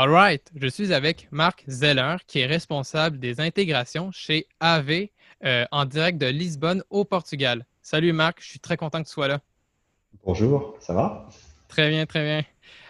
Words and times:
Alright, 0.00 0.52
je 0.54 0.68
suis 0.68 0.92
avec 0.92 1.26
Marc 1.32 1.64
Zeller, 1.66 2.18
qui 2.28 2.38
est 2.38 2.46
responsable 2.46 3.18
des 3.18 3.40
intégrations 3.40 4.12
chez 4.12 4.46
AV 4.60 5.08
euh, 5.44 5.64
en 5.72 5.86
direct 5.86 6.18
de 6.18 6.26
Lisbonne 6.26 6.84
au 6.88 7.04
Portugal. 7.04 7.66
Salut 7.82 8.12
Marc, 8.12 8.40
je 8.40 8.46
suis 8.46 8.60
très 8.60 8.76
content 8.76 9.02
que 9.02 9.08
tu 9.08 9.12
sois 9.12 9.26
là. 9.26 9.40
Bonjour, 10.24 10.76
ça 10.78 10.94
va? 10.94 11.28
Très 11.66 11.88
bien, 11.88 12.06
très 12.06 12.22
bien. 12.22 12.44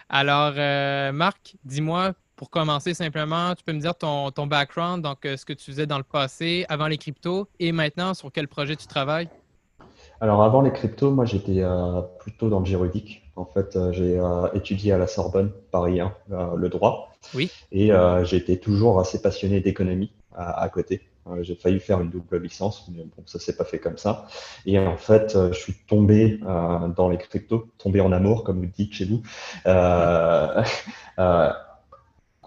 Alors, 0.07 0.53
euh, 0.55 1.11
Marc, 1.11 1.55
dis-moi, 1.63 2.13
pour 2.35 2.51
commencer 2.51 2.93
simplement, 2.93 3.55
tu 3.55 3.63
peux 3.63 3.73
me 3.73 3.81
dire 3.81 3.95
ton, 3.95 4.29
ton 4.29 4.45
background, 4.45 5.01
donc 5.01 5.25
euh, 5.25 5.35
ce 5.35 5.45
que 5.45 5.53
tu 5.53 5.65
faisais 5.65 5.87
dans 5.87 5.97
le 5.97 6.03
passé, 6.03 6.67
avant 6.69 6.87
les 6.87 6.99
cryptos, 6.99 7.49
et 7.59 7.71
maintenant 7.71 8.13
sur 8.13 8.31
quel 8.31 8.47
projet 8.47 8.75
tu 8.75 8.85
travailles? 8.85 9.29
Alors 10.21 10.43
avant 10.43 10.61
les 10.61 10.71
cryptos, 10.71 11.11
moi 11.11 11.25
j'étais 11.25 11.61
euh, 11.61 12.01
plutôt 12.19 12.49
dans 12.49 12.59
le 12.59 12.65
juridique. 12.65 13.23
En 13.35 13.45
fait, 13.45 13.75
euh, 13.75 13.91
j'ai 13.93 14.19
euh, 14.19 14.47
étudié 14.53 14.91
à 14.91 14.97
la 14.97 15.07
Sorbonne, 15.07 15.51
Paris 15.71 16.01
1, 16.01 16.13
le 16.55 16.69
droit. 16.69 17.13
Oui. 17.33 17.51
Et 17.71 17.91
j'ai 18.23 18.37
été 18.37 18.59
toujours 18.59 18.99
assez 18.99 19.21
passionné 19.21 19.59
d'économie 19.59 20.11
à, 20.35 20.69
côté. 20.69 21.01
j'ai 21.41 21.55
failli 21.55 21.81
faire 21.81 21.99
une 21.99 22.09
double 22.09 22.41
licence, 22.41 22.89
mais 22.95 23.03
bon, 23.03 23.23
ça 23.25 23.39
s'est 23.39 23.57
pas 23.57 23.65
fait 23.65 23.79
comme 23.79 23.97
ça. 23.97 24.25
Et 24.65 24.79
en 24.79 24.95
fait, 24.95 25.37
je 25.51 25.57
suis 25.57 25.75
tombé 25.87 26.39
dans 26.95 27.09
les 27.09 27.17
cryptos, 27.17 27.67
tombé 27.77 27.99
en 27.99 28.13
amour, 28.13 28.45
comme 28.45 28.61
vous 28.61 28.71
dites 28.73 28.93
chez 28.93 29.05
vous. 29.05 29.21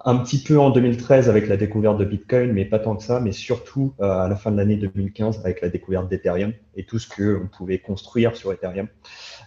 un 0.05 0.17
petit 0.17 0.43
peu 0.43 0.59
en 0.59 0.71
2013 0.71 1.29
avec 1.29 1.49
la 1.49 1.57
découverte 1.57 1.99
de 1.99 2.05
Bitcoin, 2.05 2.53
mais 2.53 2.65
pas 2.65 2.79
tant 2.79 2.97
que 2.97 3.03
ça, 3.03 3.21
mais 3.21 3.33
surtout 3.33 3.95
euh, 4.01 4.11
à 4.11 4.29
la 4.29 4.37
fin 4.37 4.51
de 4.51 4.57
l'année 4.57 4.77
2015 4.77 5.41
avec 5.41 5.61
la 5.61 5.69
découverte 5.69 6.09
d'Ethereum 6.09 6.53
et 6.77 6.85
tout 6.85 6.99
ce 6.99 7.09
qu'on 7.09 7.47
pouvait 7.47 7.79
construire 7.79 8.37
sur 8.37 8.53
Ethereum. 8.53 8.89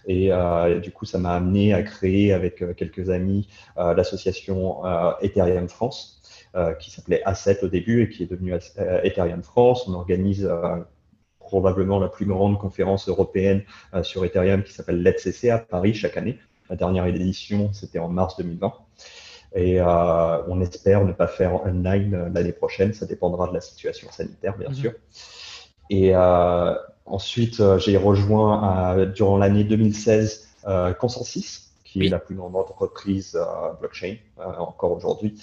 Et 0.06 0.32
euh, 0.32 0.80
du 0.80 0.92
coup, 0.92 1.04
ça 1.04 1.18
m'a 1.18 1.34
amené 1.34 1.74
à 1.74 1.82
créer 1.82 2.32
avec 2.32 2.62
euh, 2.62 2.72
quelques 2.74 3.10
amis 3.10 3.48
l'association 3.76 4.82
Ethereum 5.20 5.68
France, 5.68 6.22
qui 6.80 6.90
s'appelait 6.90 7.22
Asset 7.24 7.62
au 7.62 7.68
début 7.68 8.02
et 8.02 8.08
qui 8.08 8.22
est 8.22 8.30
devenue 8.30 8.54
Ethereum 9.02 9.42
France. 9.42 9.86
On 9.88 9.94
organise 9.94 10.50
probablement 11.38 11.98
la 11.98 12.08
plus 12.08 12.24
grande 12.24 12.58
conférence 12.58 13.08
européenne 13.08 13.62
sur 14.02 14.24
Ethereum 14.24 14.62
qui 14.62 14.72
s'appelle 14.72 15.02
LetCC 15.02 15.50
à 15.50 15.58
Paris 15.58 15.94
chaque 15.94 16.16
année. 16.16 16.38
La 16.70 16.76
dernière 16.76 17.06
édition, 17.06 17.72
c'était 17.72 17.98
en 17.98 18.08
mars 18.08 18.36
2020. 18.38 18.72
Et 19.54 19.80
euh, 19.80 20.42
on 20.48 20.60
espère 20.60 21.04
ne 21.04 21.12
pas 21.12 21.26
faire 21.26 21.64
online 21.64 22.14
euh, 22.14 22.28
l'année 22.32 22.52
prochaine. 22.52 22.92
Ça 22.92 23.06
dépendra 23.06 23.48
de 23.48 23.54
la 23.54 23.60
situation 23.60 24.10
sanitaire, 24.10 24.56
bien 24.58 24.68
mhm. 24.68 24.74
sûr. 24.74 24.92
Et 25.88 26.14
euh, 26.14 26.74
ensuite, 27.06 27.62
j'ai 27.78 27.96
rejoint 27.96 29.06
durant 29.14 29.38
l'année 29.38 29.64
2016 29.64 30.48
Consensus, 30.98 31.70
qui 31.84 32.04
est 32.04 32.08
la 32.08 32.18
plus 32.18 32.34
grande 32.34 32.56
entreprise 32.56 33.38
blockchain 33.78 34.16
encore 34.36 34.90
aujourd'hui, 34.90 35.40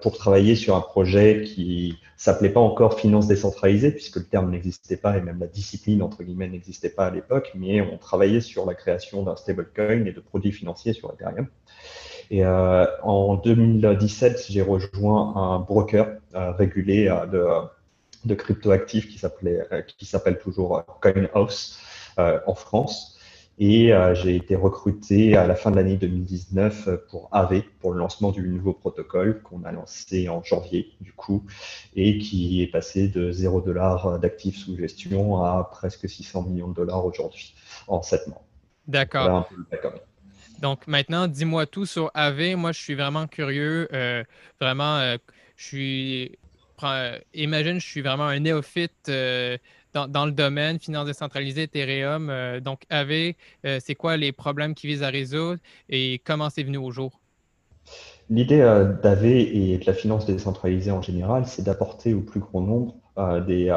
pour 0.00 0.16
travailler 0.16 0.56
sur 0.56 0.74
un 0.74 0.80
projet 0.80 1.44
qui 1.44 1.98
s'appelait 2.16 2.48
pas 2.48 2.60
encore 2.60 2.98
finance 2.98 3.26
décentralisée, 3.26 3.90
puisque 3.90 4.16
le 4.16 4.24
terme 4.24 4.50
n'existait 4.50 4.96
pas 4.96 5.18
et 5.18 5.20
même 5.20 5.40
la 5.40 5.46
discipline 5.46 6.02
entre 6.02 6.22
guillemets 6.22 6.48
n'existait 6.48 6.88
pas 6.88 7.04
à 7.04 7.10
l'époque, 7.10 7.52
mais 7.54 7.82
on 7.82 7.98
travaillait 7.98 8.40
sur 8.40 8.64
la 8.64 8.74
création 8.74 9.22
d'un 9.22 9.36
stablecoin 9.36 10.06
et 10.06 10.12
de 10.12 10.20
produits 10.20 10.52
financiers 10.52 10.94
sur 10.94 11.12
Ethereum. 11.12 11.48
Et 12.30 12.44
euh, 12.44 12.86
en 13.02 13.36
2017, 13.36 14.46
j'ai 14.48 14.62
rejoint 14.62 15.36
un 15.36 15.58
broker 15.60 16.08
euh, 16.34 16.52
régulé 16.52 17.08
euh, 17.08 17.26
de, 17.26 17.46
de 18.24 18.34
cryptoactifs 18.34 19.08
qui 19.08 19.18
s'appelait, 19.18 19.66
qui 19.86 20.06
s'appelle 20.06 20.38
toujours 20.38 20.84
CoinHouse 21.00 21.78
en 22.18 22.54
France. 22.54 23.12
Et 23.58 23.90
j'ai 24.12 24.36
été 24.36 24.54
recruté 24.54 25.34
à 25.34 25.46
la 25.46 25.54
fin 25.54 25.70
de 25.70 25.76
l'année 25.76 25.96
2019 25.96 27.06
pour 27.08 27.30
AV, 27.32 27.62
pour 27.80 27.94
le 27.94 28.00
lancement 28.00 28.30
du 28.30 28.46
nouveau 28.46 28.74
protocole 28.74 29.40
qu'on 29.42 29.64
a 29.64 29.72
lancé 29.72 30.28
en 30.28 30.42
janvier, 30.42 30.92
du 31.00 31.14
coup, 31.14 31.42
et 31.94 32.18
qui 32.18 32.62
est 32.62 32.66
passé 32.66 33.08
de 33.08 33.32
0 33.32 33.62
dollars 33.62 34.18
d'actifs 34.18 34.58
sous 34.58 34.76
gestion 34.76 35.42
à 35.42 35.70
presque 35.72 36.06
600 36.06 36.42
millions 36.42 36.68
de 36.68 36.74
dollars 36.74 37.06
aujourd'hui, 37.06 37.54
en 37.88 38.02
7 38.02 38.26
mois. 38.26 38.42
D'accord. 39.70 39.94
Donc 40.60 40.86
maintenant, 40.86 41.26
dis-moi 41.26 41.66
tout 41.66 41.86
sur 41.86 42.10
AV. 42.14 42.56
Moi, 42.56 42.72
je 42.72 42.80
suis 42.80 42.94
vraiment 42.94 43.26
curieux. 43.26 43.88
Euh, 43.92 44.24
vraiment, 44.60 44.98
euh, 44.98 45.16
je 45.56 45.64
suis. 45.64 46.38
Euh, 46.82 47.18
imagine, 47.34 47.78
je 47.78 47.86
suis 47.86 48.02
vraiment 48.02 48.24
un 48.24 48.40
néophyte 48.40 49.10
dans, 49.94 50.26
le 50.26 50.32
domaine, 50.32 50.78
finance 50.78 51.06
décentralisée, 51.06 51.62
Ethereum. 51.62 52.60
donc 52.60 52.82
AV, 52.90 53.32
c'est 53.80 53.94
quoi 53.94 54.18
les 54.18 54.30
problèmes 54.30 54.74
qui 54.74 54.86
visent 54.86 55.02
à 55.02 55.08
résoudre 55.08 55.58
et 55.88 56.20
comment 56.22 56.50
c'est 56.50 56.62
venu 56.62 56.76
au 56.76 56.90
jour? 56.90 57.18
L'idée 58.28 58.58
d'AV 59.02 59.24
et 59.24 59.78
de 59.78 59.86
la 59.86 59.94
finance 59.94 60.26
décentralisée 60.26 60.90
en 60.90 61.00
général, 61.00 61.46
c'est 61.46 61.62
d'apporter 61.62 62.12
au 62.12 62.20
plus 62.20 62.40
grand 62.40 62.60
nombre 62.60 62.96
des 63.46 63.74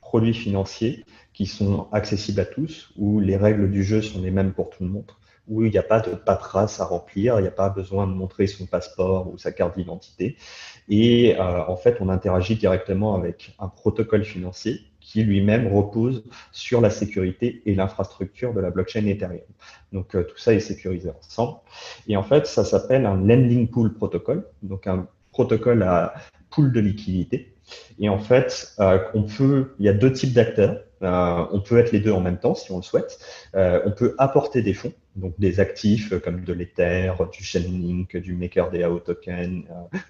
produits 0.00 0.34
financiers 0.34 1.04
qui 1.32 1.46
sont 1.46 1.86
accessibles 1.92 2.40
à 2.40 2.44
tous, 2.44 2.92
où 2.96 3.20
les 3.20 3.36
règles 3.36 3.70
du 3.70 3.84
jeu 3.84 4.02
sont 4.02 4.20
les 4.20 4.32
mêmes 4.32 4.52
pour 4.52 4.70
tout 4.70 4.82
le 4.82 4.90
monde 4.90 5.12
où 5.48 5.64
il 5.64 5.70
n'y 5.70 5.78
a 5.78 5.82
pas 5.82 6.00
de 6.00 6.14
paperasse 6.14 6.80
à 6.80 6.84
remplir, 6.84 7.38
il 7.38 7.42
n'y 7.42 7.48
a 7.48 7.52
pas 7.52 7.68
besoin 7.68 8.06
de 8.06 8.12
montrer 8.12 8.46
son 8.46 8.66
passeport 8.66 9.32
ou 9.32 9.38
sa 9.38 9.52
carte 9.52 9.76
d'identité. 9.76 10.36
Et 10.88 11.36
euh, 11.38 11.64
en 11.66 11.76
fait, 11.76 11.98
on 12.00 12.08
interagit 12.08 12.56
directement 12.56 13.14
avec 13.14 13.54
un 13.58 13.68
protocole 13.68 14.24
financier 14.24 14.80
qui 15.00 15.24
lui-même 15.24 15.72
repose 15.72 16.24
sur 16.52 16.80
la 16.80 16.90
sécurité 16.90 17.62
et 17.66 17.74
l'infrastructure 17.74 18.54
de 18.54 18.60
la 18.60 18.70
blockchain 18.70 19.06
Ethereum. 19.06 19.40
Donc 19.92 20.14
euh, 20.14 20.22
tout 20.22 20.38
ça 20.38 20.54
est 20.54 20.60
sécurisé 20.60 21.10
ensemble. 21.10 21.58
Et 22.06 22.16
en 22.16 22.22
fait, 22.22 22.46
ça 22.46 22.64
s'appelle 22.64 23.04
un 23.04 23.16
lending 23.16 23.68
pool 23.68 23.92
protocol, 23.94 24.46
donc 24.62 24.86
un 24.86 25.06
protocole 25.32 25.82
à 25.82 26.14
pool 26.50 26.72
de 26.72 26.80
liquidité. 26.80 27.54
Et 27.98 28.08
en 28.08 28.18
fait, 28.18 28.74
euh, 28.80 28.98
on 29.14 29.24
peut, 29.24 29.74
il 29.78 29.86
y 29.86 29.88
a 29.88 29.92
deux 29.92 30.12
types 30.12 30.32
d'acteurs 30.32 30.82
on 31.02 31.60
peut 31.60 31.78
être 31.78 31.92
les 31.92 32.00
deux 32.00 32.12
en 32.12 32.20
même 32.20 32.38
temps 32.38 32.54
si 32.54 32.70
on 32.72 32.76
le 32.76 32.82
souhaite. 32.82 33.18
on 33.54 33.90
peut 33.90 34.14
apporter 34.18 34.62
des 34.62 34.74
fonds, 34.74 34.92
donc 35.16 35.34
des 35.38 35.60
actifs 35.60 36.18
comme 36.20 36.44
de 36.44 36.52
l'Ether, 36.52 37.12
du 37.32 37.44
Chainlink, 37.44 38.16
du 38.16 38.34
MakerDAO 38.34 39.00
token 39.00 39.64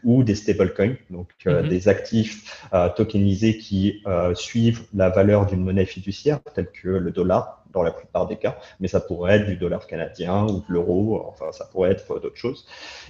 ou 0.05 0.23
des 0.23 0.35
stablecoins, 0.35 0.97
donc 1.11 1.29
mm-hmm. 1.45 1.69
des 1.69 1.89
actifs 1.89 2.67
tokenisés 2.97 3.59
qui 3.59 4.03
suivent 4.35 4.83
la 4.95 5.09
valeur 5.09 5.47
d'une 5.47 5.65
monnaie 5.65 5.87
fiduciaire 5.87 6.41
telle 6.55 6.71
que 6.71 6.89
le 6.89 7.11
dollar 7.11 7.62
dans 7.73 7.83
la 7.83 7.91
plupart 7.91 8.27
des 8.27 8.37
cas, 8.37 8.57
mais 8.81 8.89
ça 8.89 9.01
pourrait 9.01 9.37
être 9.37 9.47
du 9.47 9.57
dollar 9.57 9.87
canadien 9.87 10.45
ou 10.45 10.61
de 10.61 10.65
l'euro, 10.69 11.25
enfin 11.27 11.53
ça 11.53 11.67
pourrait 11.67 11.93
être 11.93 12.21
d'autres 12.21 12.37
choses. 12.37 12.67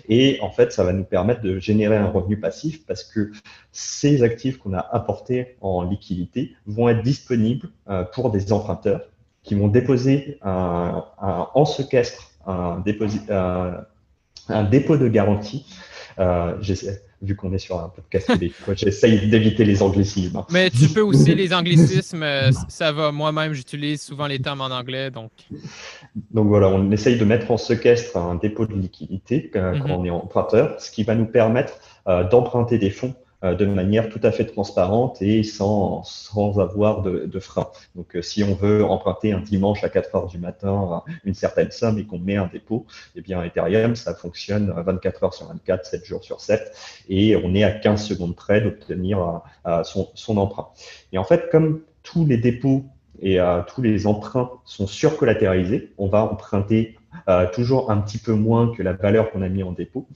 Et 0.09 0.38
en 0.41 0.50
fait, 0.50 0.73
ça 0.73 0.85
va 0.85 0.93
nous 0.93 1.05
permettre 1.05 1.43
de 1.43 1.59
générer 1.59 1.97
un 1.97 2.09
revenu 2.09 2.38
passif 2.38 2.87
parce 2.87 3.05
que 3.05 3.32
ces 3.73 4.23
actifs 4.23 4.59
qu'on 4.59 4.75
a 4.75 4.81
apportés 4.81 5.56
en 5.61 5.82
liquidité 5.82 6.55
vont 6.67 6.88
être 6.88 7.03
disponibles 7.03 7.69
euh, 7.88 8.05
pour 8.05 8.31
des 8.31 8.53
emprunteurs 8.53 9.03
qui 9.43 9.55
vont 9.55 9.69
déposer 9.69 10.38
un, 10.43 11.05
en 11.19 11.65
séquestre 11.65 12.31
un, 12.47 12.82
un, 14.49 14.65
dépôt 14.65 14.97
de 14.97 15.08
garantie. 15.08 15.67
Euh, 16.19 16.55
vu 17.23 17.37
qu'on 17.37 17.53
est 17.53 17.59
sur 17.59 17.79
un 17.79 17.88
podcast 17.88 18.31
j'essaye 18.76 19.29
d'éviter 19.29 19.64
les 19.64 19.82
anglicismes. 19.82 20.44
Mais 20.50 20.70
tu 20.70 20.88
peux 20.88 21.00
aussi 21.00 21.35
les 21.35 21.55
anglicismes, 21.55 22.23
euh, 22.23 22.50
ça 22.69 22.93
va. 22.93 23.12
Moi-même, 23.12 23.53
j'utilise 23.53 24.03
souvent 24.03 24.26
les 24.26 24.41
termes 24.41 24.61
en 24.61 24.70
anglais. 24.70 25.11
Donc, 25.11 25.31
donc 26.32 26.49
voilà, 26.49 26.69
on 26.69 26.91
essaye 26.91 27.19
de 27.19 27.25
mettre 27.25 27.50
en 27.50 27.56
séquestre 27.56 28.17
un 28.17 28.35
dépôt 28.35 28.67
de 28.67 28.75
liquidité 28.75 29.50
euh, 29.55 29.79
quand 29.79 29.88
mhm. 29.88 29.94
on 29.94 30.05
est 30.05 30.11
emprunteur, 30.11 30.81
ce 30.81 30.91
qui 30.91 31.05
va 31.05 31.14
nous 31.14 31.26
permettre 31.26 31.75
euh, 32.09 32.29
d'emprunter 32.29 32.79
des 32.79 32.91
fonds 32.91 33.15
de 33.43 33.67
manière 33.67 34.09
tout 34.09 34.21
à 34.23 34.31
fait 34.31 34.44
transparente 34.44 35.21
et 35.21 35.43
sans, 35.43 36.05
sans 36.05 36.61
avoir 36.61 37.03
de, 37.03 37.27
de 37.27 37.41
frein. 37.41 37.69
Donc, 37.97 38.15
euh, 38.15 38.23
si 38.23 38.44
on 38.44 38.55
veut 38.55 38.85
emprunter 38.85 39.33
un 39.33 39.41
dimanche 39.41 39.83
à 39.83 39.89
4 39.89 40.15
heures 40.15 40.27
du 40.29 40.39
matin 40.39 41.03
une 41.25 41.35
certaine 41.35 41.71
somme 41.71 41.99
et 41.99 42.05
qu'on 42.05 42.19
met 42.19 42.37
un 42.37 42.47
dépôt, 42.47 42.87
eh 43.17 43.21
bien, 43.21 43.43
Ethereum, 43.43 43.97
ça 43.97 44.15
fonctionne 44.15 44.73
24 44.77 45.25
heures 45.25 45.35
sur 45.35 45.49
24, 45.49 45.85
7 45.85 46.05
jours 46.05 46.23
sur 46.23 46.41
7, 46.41 46.73
et 47.09 47.37
on 47.37 47.55
est 47.55 47.65
à 47.65 47.73
15 47.73 48.05
secondes 48.05 48.37
près 48.37 48.61
d'obtenir 48.61 49.43
euh, 49.67 49.83
son, 49.83 50.09
son 50.15 50.37
emprunt. 50.37 50.69
Et 51.12 51.19
en 51.19 51.25
fait, 51.25 51.50
comme 51.50 51.83
tous 52.03 52.25
les 52.25 52.37
dépôts 52.37 52.85
et 53.21 53.39
tous 53.69 53.83
les 53.83 54.09
emprunts 54.09 54.50
sont 54.65 54.89
surcollatéralisés, 54.89 55.93
on 55.97 56.09
va 56.09 56.25
emprunter 56.25 56.97
toujours 57.53 57.93
un 57.93 57.99
petit 57.99 58.19
peu 58.19 58.33
moins 58.33 58.75
que 58.75 58.83
la 58.83 58.94
valeur 58.94 59.31
qu'on 59.31 59.43
a 59.43 59.49
mis 59.49 59.62
en 59.62 59.71
dépôt, 59.71 60.09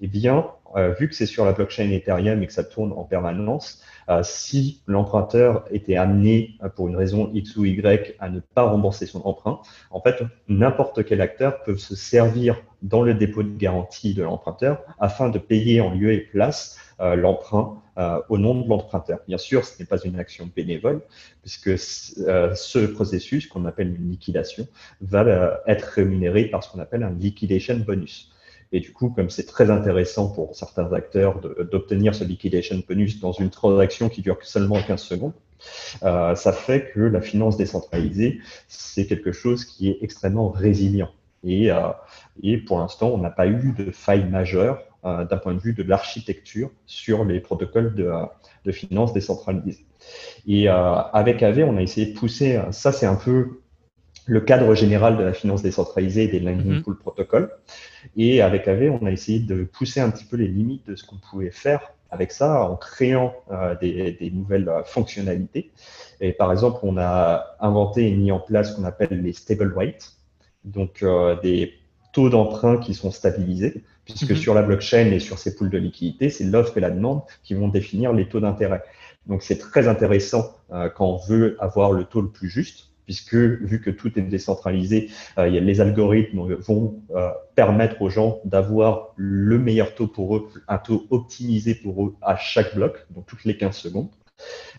eh 0.00 0.06
bien, 0.06 0.46
euh, 0.76 0.92
vu 0.92 1.08
que 1.08 1.14
c'est 1.14 1.26
sur 1.26 1.44
la 1.44 1.52
blockchain 1.52 1.90
Ethereum 1.90 2.42
et 2.42 2.46
que 2.46 2.52
ça 2.52 2.64
tourne 2.64 2.92
en 2.92 3.04
permanence, 3.04 3.82
euh, 4.08 4.22
si 4.22 4.82
l'emprunteur 4.86 5.64
était 5.70 5.96
amené, 5.96 6.58
euh, 6.62 6.68
pour 6.68 6.88
une 6.88 6.96
raison 6.96 7.30
X 7.32 7.56
ou 7.56 7.64
Y, 7.64 8.16
à 8.18 8.28
ne 8.28 8.40
pas 8.40 8.62
rembourser 8.64 9.06
son 9.06 9.22
emprunt, 9.24 9.60
en 9.90 10.00
fait, 10.00 10.22
n'importe 10.48 11.04
quel 11.04 11.20
acteur 11.20 11.62
peut 11.62 11.76
se 11.76 11.94
servir 11.94 12.60
dans 12.82 13.02
le 13.02 13.14
dépôt 13.14 13.42
de 13.42 13.56
garantie 13.56 14.14
de 14.14 14.22
l'emprunteur 14.22 14.82
afin 14.98 15.28
de 15.28 15.38
payer 15.38 15.80
en 15.80 15.94
lieu 15.94 16.12
et 16.12 16.20
place 16.20 16.78
l'emprunt 17.00 17.82
au 18.28 18.38
nom 18.38 18.60
de 18.60 18.68
l'emprunteur. 18.68 19.20
Bien 19.26 19.38
sûr, 19.38 19.64
ce 19.64 19.78
n'est 19.78 19.86
pas 19.86 19.98
une 19.98 20.18
action 20.18 20.50
bénévole, 20.54 21.00
puisque 21.40 21.78
ce 21.78 22.86
processus, 22.86 23.46
qu'on 23.46 23.64
appelle 23.64 23.88
une 23.88 24.10
liquidation, 24.10 24.66
va 25.00 25.62
être 25.66 25.84
rémunéré 25.84 26.44
par 26.44 26.62
ce 26.62 26.70
qu'on 26.70 26.78
appelle 26.78 27.02
un 27.02 27.10
liquidation 27.10 27.76
bonus. 27.78 28.33
Et 28.74 28.80
du 28.80 28.92
coup, 28.92 29.08
comme 29.08 29.30
c'est 29.30 29.46
très 29.46 29.70
intéressant 29.70 30.30
pour 30.30 30.56
certains 30.56 30.92
acteurs 30.92 31.40
d'obtenir 31.70 32.12
ce 32.12 32.24
liquidation 32.24 32.82
bonus 32.86 33.20
dans 33.20 33.30
une 33.30 33.48
transaction 33.48 34.08
qui 34.08 34.20
dure 34.20 34.36
seulement 34.42 34.82
15 34.82 35.00
secondes, 35.00 35.32
euh, 36.02 36.34
ça 36.34 36.52
fait 36.52 36.90
que 36.92 36.98
la 36.98 37.20
finance 37.20 37.56
décentralisée, 37.56 38.40
c'est 38.66 39.06
quelque 39.06 39.30
chose 39.30 39.64
qui 39.64 39.90
est 39.90 39.98
extrêmement 40.02 40.48
résilient. 40.48 41.10
Et, 41.44 41.70
euh, 41.70 41.92
pour 42.66 42.80
l'instant, 42.80 43.10
on 43.10 43.18
n'a 43.18 43.30
pas 43.30 43.46
eu 43.46 43.74
de 43.78 43.92
faille 43.92 44.28
majeure 44.28 44.82
euh, 45.04 45.24
d'un 45.24 45.36
point 45.36 45.54
de 45.54 45.60
vue 45.60 45.72
de 45.72 45.84
l'architecture 45.84 46.72
sur 46.84 47.24
les 47.24 47.38
protocoles 47.38 47.94
de 47.94 48.72
finance 48.72 49.12
décentralisée. 49.12 49.86
Et 50.48 50.68
avec 50.68 51.44
AV, 51.44 51.60
on 51.60 51.76
a 51.76 51.82
essayé 51.82 52.12
de 52.12 52.18
pousser, 52.18 52.60
ça 52.72 52.90
c'est 52.90 53.06
un 53.06 53.14
peu 53.14 53.60
le 54.26 54.40
cadre 54.40 54.74
général 54.74 55.16
de 55.16 55.22
la 55.22 55.32
finance 55.32 55.62
décentralisée 55.62 56.24
et 56.24 56.28
des 56.28 56.40
Lightning 56.40 56.76
mhm. 56.76 56.82
Pool 56.82 56.98
Protocol. 56.98 57.50
Et 58.16 58.40
avec 58.40 58.68
AV, 58.68 58.90
on 59.00 59.06
a 59.06 59.10
essayé 59.10 59.40
de 59.40 59.64
pousser 59.64 60.00
un 60.00 60.10
petit 60.10 60.24
peu 60.24 60.36
les 60.36 60.48
limites 60.48 60.86
de 60.86 60.96
ce 60.96 61.04
qu'on 61.04 61.16
pouvait 61.16 61.50
faire 61.50 61.92
avec 62.10 62.32
ça 62.32 62.62
en 62.62 62.76
créant 62.76 63.34
euh, 63.50 63.74
des, 63.80 64.30
nouvelles 64.32 64.68
euh, 64.68 64.84
fonctionnalités. 64.84 65.72
Et 66.20 66.32
par 66.32 66.52
exemple, 66.52 66.78
on 66.82 66.96
a 66.96 67.56
inventé 67.60 68.08
et 68.08 68.14
mis 68.14 68.30
en 68.30 68.38
place 68.38 68.70
ce 68.70 68.76
qu'on 68.76 68.84
appelle 68.84 69.20
les 69.20 69.32
stable 69.32 69.74
rates, 69.76 70.14
donc 70.64 71.02
euh, 71.02 71.38
des 71.40 71.74
taux 72.12 72.30
d'emprunt 72.30 72.78
qui 72.78 72.94
sont 72.94 73.10
stabilisés, 73.10 73.82
puisque 74.04 74.30
mhm. 74.30 74.36
sur 74.36 74.54
la 74.54 74.62
blockchain 74.62 75.10
et 75.10 75.18
sur 75.18 75.38
ces 75.38 75.56
pools 75.56 75.70
de 75.70 75.78
liquidité, 75.78 76.30
c'est 76.30 76.44
l'offre 76.44 76.78
et 76.78 76.80
la 76.80 76.90
demande 76.90 77.22
qui 77.42 77.54
vont 77.54 77.68
définir 77.68 78.12
les 78.12 78.28
taux 78.28 78.40
d'intérêt. 78.40 78.84
Donc 79.26 79.42
c'est 79.42 79.58
très 79.58 79.88
intéressant 79.88 80.54
quand 80.68 81.06
on 81.06 81.16
veut 81.16 81.56
avoir 81.58 81.92
le 81.92 82.04
taux 82.04 82.20
le 82.20 82.28
plus 82.28 82.50
juste 82.50 82.93
puisque 83.04 83.34
vu 83.34 83.80
que 83.80 83.90
tout 83.90 84.18
est 84.18 84.22
décentralisé, 84.22 85.10
euh, 85.38 85.48
les 85.48 85.80
algorithmes 85.80 86.54
vont 86.54 87.02
euh, 87.14 87.30
permettre 87.54 88.02
aux 88.02 88.10
gens 88.10 88.40
d'avoir 88.44 89.12
le 89.16 89.58
meilleur 89.58 89.94
taux 89.94 90.06
pour 90.06 90.36
eux, 90.36 90.48
un 90.68 90.78
taux 90.78 91.06
optimisé 91.10 91.74
pour 91.74 92.06
eux 92.06 92.14
à 92.22 92.36
chaque 92.36 92.74
bloc, 92.74 93.06
donc 93.10 93.26
toutes 93.26 93.44
les 93.44 93.56
15 93.56 93.76
secondes. 93.76 94.08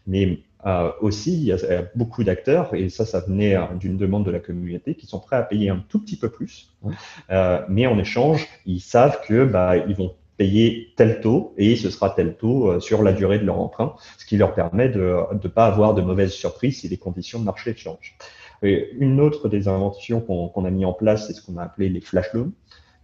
Mais 0.07 0.39
euh, 0.65 0.91
aussi, 1.01 1.33
il 1.33 1.43
y 1.43 1.51
a 1.51 1.57
beaucoup 1.95 2.23
d'acteurs, 2.23 2.73
et 2.73 2.89
ça, 2.89 3.05
ça 3.05 3.19
venait 3.21 3.55
d'une 3.79 3.97
demande 3.97 4.25
de 4.25 4.31
la 4.31 4.39
communauté, 4.39 4.95
qui 4.95 5.05
sont 5.05 5.19
prêts 5.19 5.37
à 5.37 5.43
payer 5.43 5.69
un 5.69 5.83
tout 5.87 5.99
petit 5.99 6.17
peu 6.17 6.29
plus, 6.29 6.73
mais 7.69 7.85
en 7.85 7.99
échange, 7.99 8.47
ils 8.65 8.81
savent 8.81 9.21
que 9.25 9.45
bah, 9.45 9.77
ils 9.77 9.95
vont 9.95 10.15
payer 10.37 10.93
tel 10.95 11.21
taux 11.21 11.53
et 11.57 11.75
ce 11.75 11.89
sera 11.89 12.09
tel 12.09 12.35
taux 12.35 12.71
euh, 12.71 12.79
sur 12.79 13.03
la 13.03 13.13
durée 13.13 13.39
de 13.39 13.45
leur 13.45 13.59
emprunt, 13.59 13.95
ce 14.17 14.25
qui 14.25 14.37
leur 14.37 14.53
permet 14.53 14.89
de 14.89 15.15
ne 15.31 15.47
pas 15.47 15.65
avoir 15.65 15.93
de 15.93 16.01
mauvaises 16.01 16.33
surprises 16.33 16.81
si 16.81 16.87
les 16.87 16.97
conditions 16.97 17.39
de 17.39 17.45
marché 17.45 17.75
changent. 17.75 18.17
Et 18.63 18.91
une 18.97 19.19
autre 19.19 19.49
des 19.49 19.67
inventions 19.67 20.21
qu'on 20.21 20.65
a 20.65 20.69
mis 20.69 20.85
en 20.85 20.93
place, 20.93 21.27
c'est 21.27 21.33
ce 21.33 21.41
qu'on 21.41 21.57
a 21.57 21.63
appelé 21.63 21.89
les 21.89 22.01
flash 22.01 22.33
loans. 22.33 22.51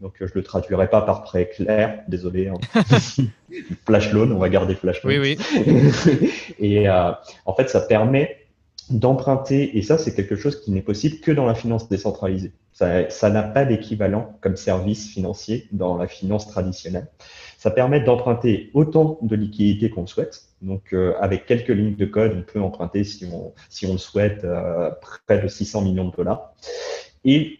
Donc, 0.01 0.16
je 0.19 0.31
le 0.33 0.42
traduirai 0.42 0.89
pas 0.89 1.01
par 1.01 1.22
prêt 1.22 1.48
clair, 1.48 2.00
désolé. 2.07 2.48
Hein. 2.48 2.56
flash 3.86 4.12
loan, 4.12 4.31
on 4.31 4.39
va 4.39 4.50
garder 4.50 4.74
flash 4.74 5.04
loan. 5.04 5.12
Oui, 5.12 5.38
oui. 5.38 6.30
et 6.60 6.89
euh, 6.89 7.12
en 7.45 7.54
fait, 7.54 7.69
ça 7.69 7.81
permet 7.81 8.40
d'emprunter, 8.91 9.77
et 9.77 9.81
ça, 9.81 9.97
c'est 9.97 10.13
quelque 10.13 10.35
chose 10.35 10.61
qui 10.61 10.71
n'est 10.71 10.81
possible 10.81 11.19
que 11.19 11.31
dans 11.31 11.45
la 11.45 11.55
finance 11.55 11.89
décentralisée. 11.89 12.51
Ça 12.73 13.29
n'a 13.29 13.43
pas 13.43 13.63
d'équivalent 13.63 14.38
comme 14.41 14.55
service 14.55 15.07
financier 15.07 15.67
dans 15.71 15.97
la 15.97 16.07
finance 16.07 16.47
traditionnelle. 16.47 17.07
Ça 17.57 17.69
permet 17.69 18.00
d'emprunter 18.00 18.71
autant 18.74 19.19
de 19.21 19.36
liquidités 19.36 19.91
qu'on 19.91 20.07
souhaite. 20.07 20.45
Donc, 20.63 20.93
euh, 20.93 21.13
avec 21.19 21.45
quelques 21.45 21.69
lignes 21.69 21.95
de 21.95 22.05
code, 22.05 22.33
on 22.36 22.41
peut 22.41 22.62
emprunter, 22.62 23.03
si 23.03 23.25
on, 23.31 23.53
si 23.69 23.86
on 23.86 23.93
le 23.93 23.98
souhaite, 24.00 24.43
euh, 24.43 24.89
près 25.27 25.39
de 25.39 25.48
600 25.48 25.81
millions 25.81 26.07
de 26.07 26.15
dollars. 26.15 26.53
Et 27.24 27.60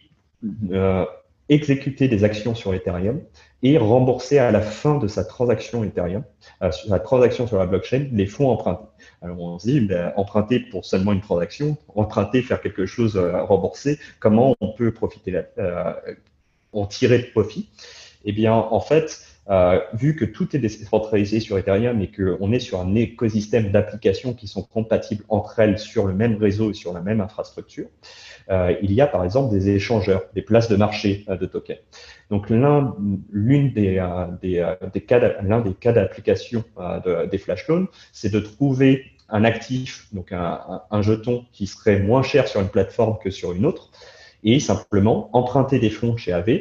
euh, 0.72 1.04
exécuter 1.48 2.08
des 2.08 2.24
actions 2.24 2.54
sur 2.54 2.74
Ethereum 2.74 3.20
et 3.62 3.78
rembourser 3.78 4.38
à 4.38 4.50
la 4.50 4.60
fin 4.60 4.98
de 4.98 5.06
sa 5.06 5.24
transaction 5.24 5.84
Ethereum, 5.84 6.24
sa 6.60 6.98
transaction 6.98 7.46
sur 7.46 7.58
la 7.58 7.66
blockchain, 7.66 8.08
les 8.12 8.26
fonds 8.26 8.50
empruntés. 8.50 8.84
Alors 9.20 9.40
on 9.40 9.58
se 9.58 9.66
dit, 9.68 9.80
ben, 9.80 10.12
emprunter 10.16 10.60
pour 10.60 10.84
seulement 10.84 11.12
une 11.12 11.20
transaction, 11.20 11.76
emprunter, 11.94 12.42
faire 12.42 12.60
quelque 12.60 12.86
chose, 12.86 13.16
euh, 13.16 13.42
rembourser, 13.42 13.98
comment 14.18 14.56
on 14.60 14.72
peut 14.72 14.92
profiter, 14.92 15.42
euh, 15.58 15.92
en 16.72 16.86
tirer 16.86 17.18
de 17.18 17.26
profit? 17.26 17.68
Eh 18.24 18.32
bien, 18.32 18.52
en 18.54 18.80
fait, 18.80 19.20
euh, 19.50 19.80
vu 19.94 20.14
que 20.14 20.24
tout 20.24 20.54
est 20.54 20.60
décentralisé 20.60 21.40
sur 21.40 21.58
Ethereum 21.58 22.00
et 22.00 22.10
qu'on 22.10 22.52
est 22.52 22.60
sur 22.60 22.80
un 22.80 22.94
écosystème 22.94 23.72
d'applications 23.72 24.34
qui 24.34 24.46
sont 24.46 24.62
compatibles 24.62 25.24
entre 25.28 25.58
elles 25.58 25.78
sur 25.78 26.06
le 26.06 26.14
même 26.14 26.36
réseau 26.36 26.70
et 26.70 26.74
sur 26.74 26.92
la 26.94 27.00
même 27.00 27.20
infrastructure, 27.20 27.88
euh, 28.50 28.74
il 28.82 28.92
y 28.92 29.00
a 29.00 29.06
par 29.06 29.24
exemple 29.24 29.52
des 29.52 29.70
échangeurs, 29.70 30.22
des 30.34 30.42
places 30.42 30.68
de 30.68 30.76
marché 30.76 31.24
euh, 31.28 31.36
de 31.36 31.46
tokens. 31.46 31.78
Donc 32.30 32.50
l'un 32.50 32.94
des, 33.32 33.98
euh, 33.98 34.26
des, 34.40 34.74
des 34.92 35.00
cas 35.00 35.42
l'un 35.42 35.60
des 35.60 35.74
cas 35.74 35.92
d'application 35.92 36.64
de, 36.78 37.26
des 37.26 37.38
flash 37.38 37.66
loans, 37.68 37.86
c'est 38.12 38.32
de 38.32 38.40
trouver 38.40 39.06
un 39.28 39.44
actif, 39.44 40.06
donc 40.12 40.32
un, 40.32 40.82
un, 40.90 41.02
jeton 41.02 41.46
qui 41.52 41.66
serait 41.66 41.98
moins 41.98 42.22
cher 42.22 42.48
sur 42.48 42.60
une 42.60 42.68
plateforme 42.68 43.16
que 43.22 43.30
sur 43.30 43.52
une 43.52 43.64
autre, 43.64 43.90
et 44.44 44.60
simplement 44.60 45.30
emprunter 45.32 45.78
des 45.78 45.90
fonds 45.90 46.16
chez 46.16 46.32
AV 46.32 46.60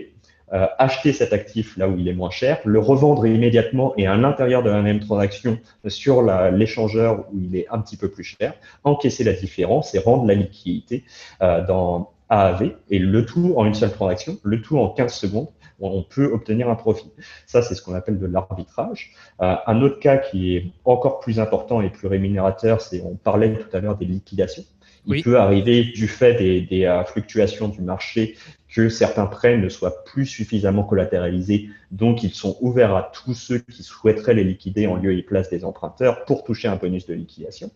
euh, 0.54 0.68
acheter 0.78 1.14
cet 1.14 1.34
actif 1.34 1.78
là 1.78 1.88
où 1.88 1.98
il 1.98 2.08
est 2.08 2.14
moins 2.14 2.30
cher, 2.30 2.60
le 2.66 2.80
revendre 2.80 3.26
immédiatement 3.26 3.94
et 3.98 4.08
à 4.08 4.16
l'intérieur 4.16 4.64
de 4.64 4.70
la 4.70 4.82
même 4.82 5.00
transaction 5.00 5.60
sur 5.88 6.24
l'échangeur 6.52 7.26
où 7.32 7.40
il 7.42 7.56
est 7.56 7.68
un 7.70 7.80
petit 7.80 7.98
peu 7.98 8.10
plus 8.10 8.24
cher, 8.24 8.54
encaisser 8.84 9.24
la 9.24 9.34
différence 9.34 9.96
et 9.96 10.00
rendre 10.00 10.26
la 10.26 10.34
liquidité 10.34 11.04
euh, 11.42 11.66
dans 11.66 12.12
AAV 12.30 12.74
et 12.90 13.00
le 13.00 13.26
tout 13.26 13.54
en 13.58 13.66
une 13.66 13.74
seule 13.74 13.92
transaction, 13.92 14.38
le 14.44 14.62
tout 14.62 14.78
en 14.78 14.90
15 14.90 15.14
secondes 15.14 15.48
on 15.82 16.04
peut 16.04 16.32
obtenir 16.32 16.70
un 16.70 16.76
profit. 16.76 17.12
Ça, 17.46 17.62
c'est 17.62 17.76
ce 17.76 17.82
qu'on 17.82 17.94
appelle 17.94 18.20
de 18.20 18.28
l'arbitrage. 18.28 19.12
Euh, 19.42 19.56
un 19.66 19.82
autre 19.82 20.00
cas 20.00 20.18
qui 20.18 20.56
est 20.56 20.72
encore 20.86 21.20
plus 21.20 21.40
important 21.40 21.82
et 21.82 21.90
plus 21.90 22.08
rémunérateur, 22.08 22.82
c'est, 22.82 23.02
on 23.02 23.16
parlait 23.16 23.54
tout 23.58 23.76
à 23.76 23.80
l'heure 23.80 23.98
des 23.98 24.06
liquidations. 24.06 24.64
Il 25.08 25.24
peut 25.24 25.38
arriver 25.38 25.84
du 25.84 26.08
fait 26.08 26.36
des, 26.36 26.62
des 26.62 26.86
euh, 26.86 27.04
fluctuations 27.04 27.68
du 27.68 27.82
marché 27.82 28.36
que 28.74 28.88
certains 28.88 29.26
prêts 29.26 29.58
ne 29.58 29.68
soient 29.68 30.04
plus 30.06 30.26
suffisamment 30.26 30.84
collatéralisés, 30.84 31.70
donc 31.92 32.24
ils 32.24 32.34
sont 32.34 32.58
ouverts 32.62 32.96
à 32.96 33.12
tous 33.14 33.34
ceux 33.34 33.60
qui 33.60 33.84
souhaiteraient 33.84 34.34
les 34.34 34.46
liquider 34.46 34.88
en 34.88 34.96
lieu 34.96 35.14
et 35.14 35.24
place 35.24 35.50
des 35.50 35.66
emprunteurs 35.66 36.24
pour 36.24 36.46
toucher 36.46 36.70
un 36.70 36.78
bonus 36.78 37.06
de 37.06 37.14
liquidation. 37.14 37.70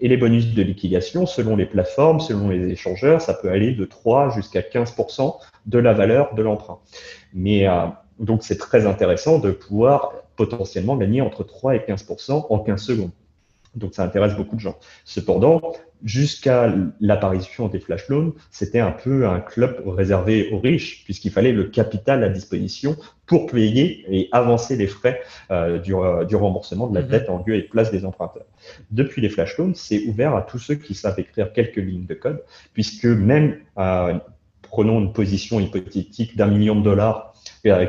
Et 0.00 0.08
les 0.08 0.18
bonus 0.18 0.52
de 0.52 0.62
liquidation, 0.62 1.24
selon 1.24 1.56
les 1.56 1.64
plateformes, 1.64 2.20
selon 2.20 2.50
les 2.50 2.68
échangeurs, 2.68 3.22
ça 3.22 3.32
peut 3.32 3.48
aller 3.48 3.72
de 3.72 3.84
3 3.86 4.34
jusqu'à 4.34 4.60
15% 4.60 5.36
de 5.66 5.78
la 5.78 5.94
valeur 5.94 6.34
de 6.34 6.42
l'emprunt. 6.42 6.80
Mais 7.32 7.66
euh, 7.66 7.86
donc 8.18 8.42
c'est 8.42 8.58
très 8.58 8.86
intéressant 8.86 9.38
de 9.38 9.52
pouvoir 9.52 10.12
potentiellement 10.36 10.96
gagner 10.96 11.22
entre 11.22 11.44
3 11.44 11.76
et 11.76 11.78
15% 11.78 12.46
en 12.50 12.58
15 12.58 12.82
secondes. 12.82 13.10
Donc 13.74 13.94
ça 13.94 14.04
intéresse 14.04 14.34
beaucoup 14.34 14.56
de 14.56 14.60
gens. 14.60 14.76
Cependant, 15.04 15.60
jusqu'à 16.04 16.74
l'apparition 17.00 17.68
des 17.68 17.80
flash 17.80 18.08
loans, 18.08 18.32
c'était 18.50 18.80
un 18.80 18.90
peu 18.90 19.26
un 19.26 19.40
club 19.40 19.82
réservé 19.86 20.50
aux 20.52 20.58
riches, 20.58 21.04
puisqu'il 21.04 21.30
fallait 21.30 21.52
le 21.52 21.64
capital 21.64 22.24
à 22.24 22.28
disposition 22.28 22.96
pour 23.26 23.46
payer 23.46 24.04
et 24.08 24.28
avancer 24.32 24.76
les 24.76 24.86
frais 24.86 25.22
euh, 25.50 25.78
du, 25.78 25.94
euh, 25.94 26.24
du, 26.24 26.36
remboursement 26.36 26.86
de 26.88 26.94
la 26.94 27.02
mhm. 27.02 27.08
dette 27.08 27.30
en 27.30 27.42
lieu 27.46 27.54
et 27.54 27.62
place 27.62 27.90
des 27.90 28.04
emprunteurs. 28.04 28.46
Depuis 28.90 29.22
les 29.22 29.28
flash 29.28 29.56
loans, 29.58 29.72
c'est 29.74 30.04
ouvert 30.06 30.34
à 30.34 30.42
tous 30.42 30.58
ceux 30.58 30.74
qui 30.74 30.94
savent 30.94 31.18
écrire 31.18 31.52
quelques 31.52 31.76
lignes 31.76 32.06
de 32.06 32.14
code, 32.14 32.42
puisque 32.74 33.06
même, 33.06 33.58
euh, 33.78 34.18
prenons 34.62 35.00
une 35.00 35.12
position 35.12 35.60
hypothétique 35.60 36.36
d'un 36.36 36.48
million 36.48 36.74
de 36.74 36.82
dollars 36.82 37.31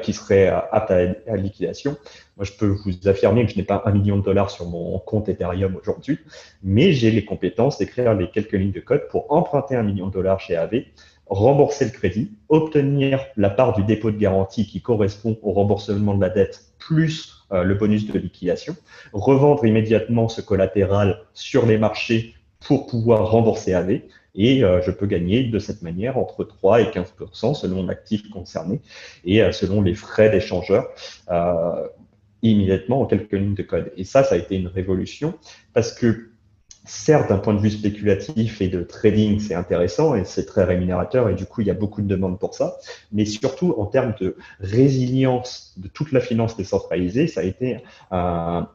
qui 0.01 0.13
serait 0.13 0.49
euh, 0.49 0.59
apte 0.71 0.91
à, 0.91 1.35
liquidation. 1.35 1.97
Moi, 2.37 2.45
je 2.45 2.51
peux 2.53 2.67
vous 2.67 3.07
affirmer 3.07 3.45
que 3.45 3.51
je 3.51 3.57
n'ai 3.57 3.63
pas 3.63 3.81
un 3.85 3.91
million 3.91 4.17
de 4.17 4.23
dollars 4.23 4.51
sur 4.51 4.67
mon 4.67 4.99
compte 4.99 5.29
Ethereum 5.29 5.75
aujourd'hui, 5.75 6.19
mais 6.63 6.93
j'ai 6.93 7.11
les 7.11 7.25
compétences 7.25 7.77
d'écrire 7.79 8.13
les 8.13 8.29
quelques 8.29 8.53
lignes 8.53 8.71
de 8.71 8.79
code 8.79 9.07
pour 9.09 9.31
emprunter 9.31 9.75
un 9.75 9.83
million 9.83 10.07
de 10.07 10.13
dollars 10.13 10.39
chez 10.39 10.55
AV, 10.55 10.83
rembourser 11.25 11.85
le 11.85 11.91
crédit, 11.91 12.31
obtenir 12.49 13.25
la 13.35 13.49
part 13.49 13.73
du 13.73 13.83
dépôt 13.83 14.11
de 14.11 14.17
garantie 14.17 14.67
qui 14.67 14.81
correspond 14.81 15.37
au 15.41 15.53
remboursement 15.53 16.13
de 16.13 16.21
la 16.21 16.29
dette 16.29 16.61
plus 16.77 17.45
euh, 17.51 17.63
le 17.63 17.73
bonus 17.75 18.05
de 18.07 18.19
liquidation, 18.19 18.75
revendre 19.11 19.65
immédiatement 19.65 20.27
ce 20.27 20.41
collatéral 20.41 21.19
sur 21.33 21.65
les 21.65 21.77
marchés 21.77 22.35
pour 22.59 22.87
pouvoir 22.87 23.31
rembourser 23.31 23.73
AV, 23.73 24.01
et 24.35 24.63
euh, 24.63 24.81
je 24.81 24.91
peux 24.91 25.05
gagner 25.05 25.43
de 25.43 25.59
cette 25.59 25.81
manière 25.81 26.17
entre 26.17 26.43
3 26.43 26.81
et 26.81 26.85
15% 26.85 27.53
selon 27.53 27.85
l'actif 27.85 28.29
concerné 28.29 28.81
et 29.25 29.41
euh, 29.43 29.51
selon 29.51 29.81
les 29.81 29.93
frais 29.93 30.29
d'échangeur 30.29 30.89
euh, 31.29 31.87
immédiatement 32.41 33.01
en 33.01 33.05
quelques 33.05 33.33
lignes 33.33 33.55
de 33.55 33.63
code. 33.63 33.91
Et 33.95 34.03
ça, 34.03 34.23
ça 34.23 34.35
a 34.35 34.37
été 34.37 34.55
une 34.55 34.67
révolution 34.67 35.35
parce 35.73 35.93
que 35.93 36.29
certes, 36.85 37.29
d'un 37.29 37.37
point 37.37 37.53
de 37.53 37.61
vue 37.61 37.71
spéculatif 37.71 38.61
et 38.61 38.67
de 38.67 38.83
trading, 38.83 39.39
c'est 39.39 39.55
intéressant 39.55 40.15
et 40.15 40.25
c'est 40.25 40.45
très 40.45 40.65
rémunérateur 40.65 41.29
et 41.29 41.35
du 41.35 41.45
coup, 41.45 41.61
il 41.61 41.67
y 41.67 41.71
a 41.71 41.75
beaucoup 41.75 42.01
de 42.01 42.07
demandes 42.07 42.39
pour 42.39 42.55
ça. 42.55 42.77
Mais 43.11 43.25
surtout, 43.25 43.73
en 43.77 43.85
termes 43.85 44.15
de 44.19 44.35
résilience 44.59 45.73
de 45.77 45.87
toute 45.87 46.11
la 46.11 46.19
finance 46.19 46.57
décentralisée, 46.57 47.27
ça 47.27 47.41
a 47.41 47.43
été 47.43 47.77
un, 48.11 48.67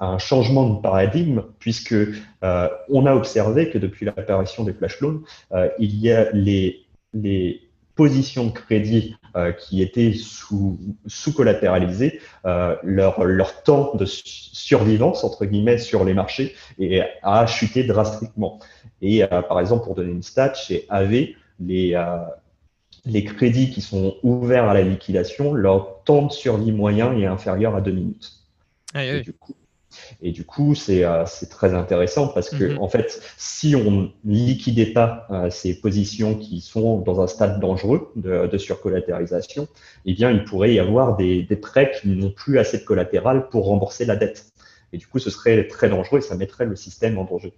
un 0.00 0.18
changement 0.18 0.68
de 0.68 0.80
paradigme 0.80 1.42
puisque 1.58 1.92
euh, 1.94 2.68
on 2.88 3.06
a 3.06 3.14
observé 3.14 3.70
que 3.70 3.78
depuis 3.78 4.06
l'apparition 4.06 4.64
des 4.64 4.72
flash 4.72 5.00
loans, 5.00 5.20
euh, 5.52 5.68
il 5.78 5.96
y 5.96 6.12
a 6.12 6.30
les, 6.32 6.86
les 7.14 7.62
positions 7.94 8.46
de 8.46 8.52
crédit 8.52 9.16
euh, 9.36 9.52
qui 9.52 9.82
étaient 9.82 10.12
sous, 10.12 10.78
sous 11.06 11.32
collatéralisées, 11.32 12.20
leur, 12.44 13.24
leur 13.24 13.62
temps 13.62 13.92
de 13.94 14.04
survivance 14.06 15.24
entre 15.24 15.44
guillemets 15.44 15.78
sur 15.78 16.04
les 16.04 16.14
marchés 16.14 16.54
et 16.78 17.02
a 17.22 17.46
chuté 17.46 17.84
drastiquement. 17.84 18.60
Et 19.02 19.24
par 19.26 19.60
exemple, 19.60 19.84
pour 19.84 19.94
donner 19.94 20.12
une 20.12 20.22
stat, 20.22 20.54
chez 20.54 20.86
AV, 20.88 21.28
les 21.60 21.96
les 23.04 23.24
crédits 23.24 23.70
qui 23.70 23.80
sont 23.80 24.16
ouverts 24.22 24.68
à 24.68 24.74
la 24.74 24.82
liquidation, 24.82 25.54
leur 25.54 26.02
temps 26.04 26.26
de 26.26 26.32
survie 26.32 26.72
moyen 26.72 27.16
est 27.16 27.26
inférieur 27.26 27.74
à 27.74 27.80
deux 27.80 27.92
minutes. 27.92 28.32
Ah, 28.94 29.00
oui. 29.00 29.22
du 29.22 29.32
coup, 29.32 29.54
et 30.22 30.32
du 30.32 30.44
coup, 30.44 30.74
c'est 30.74 31.04
euh, 31.04 31.24
très 31.50 31.74
intéressant 31.74 32.28
parce 32.28 32.50
que, 32.50 32.64
mhm. 32.64 32.78
en 32.80 32.88
fait, 32.88 33.20
si 33.36 33.74
on 33.76 34.12
liquidait 34.24 34.92
pas 34.92 35.26
euh, 35.30 35.50
ces 35.50 35.80
positions 35.80 36.34
qui 36.34 36.60
sont 36.60 36.98
dans 36.98 37.20
un 37.20 37.26
stade 37.26 37.60
dangereux 37.60 38.12
de, 38.16 38.46
de 38.46 38.58
surcollatérisation, 38.58 39.68
eh 40.06 40.14
bien, 40.14 40.30
il 40.30 40.44
pourrait 40.44 40.74
y 40.74 40.78
avoir 40.78 41.16
des, 41.16 41.42
des 41.42 41.56
prêts 41.56 41.92
qui 42.00 42.08
n'ont 42.08 42.30
plus 42.30 42.58
assez 42.58 42.78
de 42.78 42.84
collatéral 42.84 43.48
pour 43.48 43.66
rembourser 43.66 44.04
la 44.04 44.16
dette. 44.16 44.52
Et 44.92 44.98
du 44.98 45.06
coup, 45.06 45.18
ce 45.18 45.30
serait 45.30 45.66
très 45.68 45.88
dangereux 45.88 46.18
et 46.18 46.22
ça 46.22 46.36
mettrait 46.36 46.64
le 46.64 46.76
système 46.76 47.18
en 47.18 47.24
danger. 47.24 47.52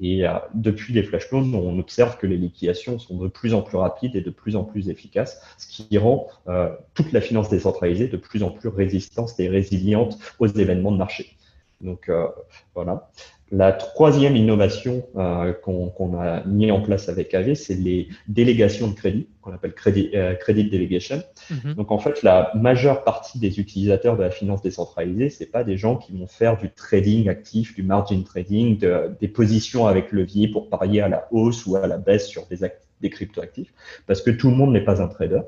Et 0.00 0.26
euh, 0.26 0.32
depuis 0.54 0.94
les 0.94 1.02
flash 1.02 1.30
loans, 1.30 1.52
on 1.52 1.78
observe 1.78 2.16
que 2.16 2.26
les 2.26 2.36
liquidations 2.36 2.98
sont 2.98 3.18
de 3.18 3.28
plus 3.28 3.54
en 3.54 3.62
plus 3.62 3.76
rapides 3.76 4.16
et 4.16 4.22
de 4.22 4.30
plus 4.30 4.56
en 4.56 4.64
plus 4.64 4.88
efficaces, 4.88 5.40
ce 5.58 5.66
qui 5.66 5.98
rend 5.98 6.28
euh, 6.48 6.70
toute 6.94 7.12
la 7.12 7.20
finance 7.20 7.48
décentralisée 7.48 8.08
de 8.08 8.16
plus 8.16 8.42
en 8.42 8.50
plus 8.50 8.68
résistante 8.68 9.38
et 9.38 9.48
résiliente 9.48 10.18
aux 10.38 10.46
événements 10.46 10.92
de 10.92 10.96
marché. 10.96 11.36
Donc 11.80 12.08
euh, 12.08 12.26
voilà. 12.74 13.10
La 13.52 13.72
troisième 13.72 14.36
innovation 14.36 15.04
euh, 15.16 15.52
qu'on 15.52 16.20
a 16.20 16.44
mis 16.44 16.70
en 16.70 16.80
place 16.80 17.08
avec 17.08 17.34
AV, 17.34 17.54
c'est 17.54 17.74
les 17.74 18.08
délégations 18.28 18.86
de 18.86 18.94
crédit, 18.94 19.26
qu'on 19.40 19.52
appelle 19.52 19.74
crédit, 19.74 20.10
euh, 20.14 20.34
credit 20.34 20.70
delegation. 20.70 21.20
Mhm. 21.50 21.74
Donc 21.74 21.90
en 21.90 21.98
fait, 21.98 22.22
la 22.22 22.52
majeure 22.54 23.02
partie 23.02 23.40
des 23.40 23.58
utilisateurs 23.58 24.16
de 24.16 24.22
la 24.22 24.30
finance 24.30 24.62
décentralisée, 24.62 25.30
c'est 25.30 25.50
pas 25.50 25.64
des 25.64 25.76
gens 25.76 25.96
qui 25.96 26.16
vont 26.16 26.28
faire 26.28 26.58
du 26.58 26.70
trading 26.70 27.28
actif, 27.28 27.74
du 27.74 27.82
margin 27.82 28.22
trading, 28.22 28.78
des 29.18 29.28
positions 29.28 29.88
avec 29.88 30.12
levier 30.12 30.46
pour 30.46 30.68
parier 30.68 31.00
à 31.00 31.08
la 31.08 31.26
hausse 31.32 31.66
ou 31.66 31.74
à 31.74 31.88
la 31.88 31.98
baisse 31.98 32.28
sur 32.28 32.46
des 32.46 32.62
actifs 32.62 32.89
des 33.00 33.10
cryptoactifs, 33.10 33.72
parce 34.06 34.22
que 34.22 34.30
tout 34.30 34.50
le 34.50 34.56
monde 34.56 34.72
n'est 34.72 34.84
pas 34.84 35.02
un 35.02 35.08
trader. 35.08 35.40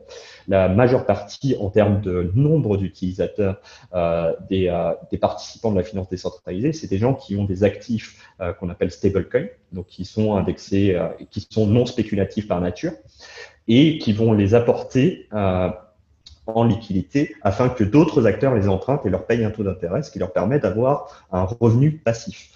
La 0.49 0.69
majeure 0.69 1.07
partie, 1.07 1.57
en 1.61 1.71
termes 1.71 2.01
de 2.01 2.31
nombre 2.35 2.77
d'utilisateurs, 2.77 3.61
euh, 3.95 4.33
des, 4.49 4.69
euh, 4.69 4.93
des, 5.11 5.19
participants 5.19 5.71
de 5.71 5.77
la 5.77 5.85
finance 5.85 6.09
décentralisée, 6.09 6.73
c'est 6.73 6.89
des 6.89 6.99
gens 6.99 7.15
qui 7.15 7.37
ont 7.37 7.45
des 7.45 7.65
actifs 7.65 8.27
euh, 8.41 8.53
qu'on 8.53 8.69
appelle 8.69 8.91
stablecoin, 8.91 9.47
donc 9.73 9.87
qui 9.87 10.05
sont 10.05 10.35
indexés, 10.35 10.99
qui 11.31 11.47
sont 11.49 11.67
non 11.67 11.87
spéculatifs 11.87 12.49
par 12.49 12.61
nature, 12.61 12.93
et 13.69 13.99
qui 13.99 14.13
vont 14.13 14.33
les 14.33 14.55
apporter 14.55 15.29
en 16.47 16.65
liquidité 16.65 17.37
afin 17.43 17.69
que 17.69 17.85
d'autres 17.85 18.27
acteurs 18.27 18.55
les 18.55 18.69
empruntent 18.69 19.07
et 19.07 19.11
leur 19.11 19.27
payent 19.27 19.45
un 19.45 19.51
taux 19.51 19.63
d'intérêt, 19.63 20.03
ce 20.03 20.11
qui 20.11 20.19
leur 20.19 20.33
permet 20.33 20.59
d'avoir 20.59 21.25
un 21.31 21.45
revenu 21.45 21.93
passif. 21.93 22.51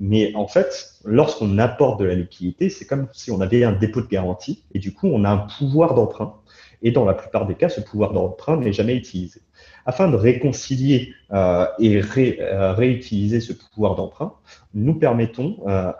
Mais 0.00 0.32
en 0.34 0.46
fait, 0.46 0.94
lorsqu'on 1.04 1.58
apporte 1.58 2.00
de 2.00 2.04
la 2.04 2.14
liquidité, 2.14 2.70
c'est 2.70 2.86
comme 2.86 3.08
si 3.12 3.30
on 3.30 3.40
avait 3.40 3.64
un 3.64 3.72
dépôt 3.72 4.00
de 4.00 4.06
garantie 4.06 4.62
et 4.72 4.78
du 4.78 4.94
coup, 4.94 5.08
on 5.08 5.24
a 5.24 5.30
un 5.30 5.46
pouvoir 5.58 5.94
d'emprunt. 5.94 6.34
Et 6.82 6.92
dans 6.92 7.04
la 7.04 7.14
plupart 7.14 7.46
des 7.46 7.56
cas, 7.56 7.68
ce 7.68 7.80
pouvoir 7.80 8.12
d'emprunt 8.12 8.56
n'est 8.56 8.72
jamais 8.72 8.94
utilisé. 8.94 9.40
Afin 9.84 10.08
de 10.08 10.14
réconcilier 10.16 11.12
euh, 11.32 11.66
et 11.80 12.00
euh, 12.40 12.72
réutiliser 12.72 13.40
ce 13.40 13.52
pouvoir 13.52 13.96
d'emprunt, 13.96 14.34
nous 14.74 14.94
permettons 14.94 15.56
euh 15.66 15.92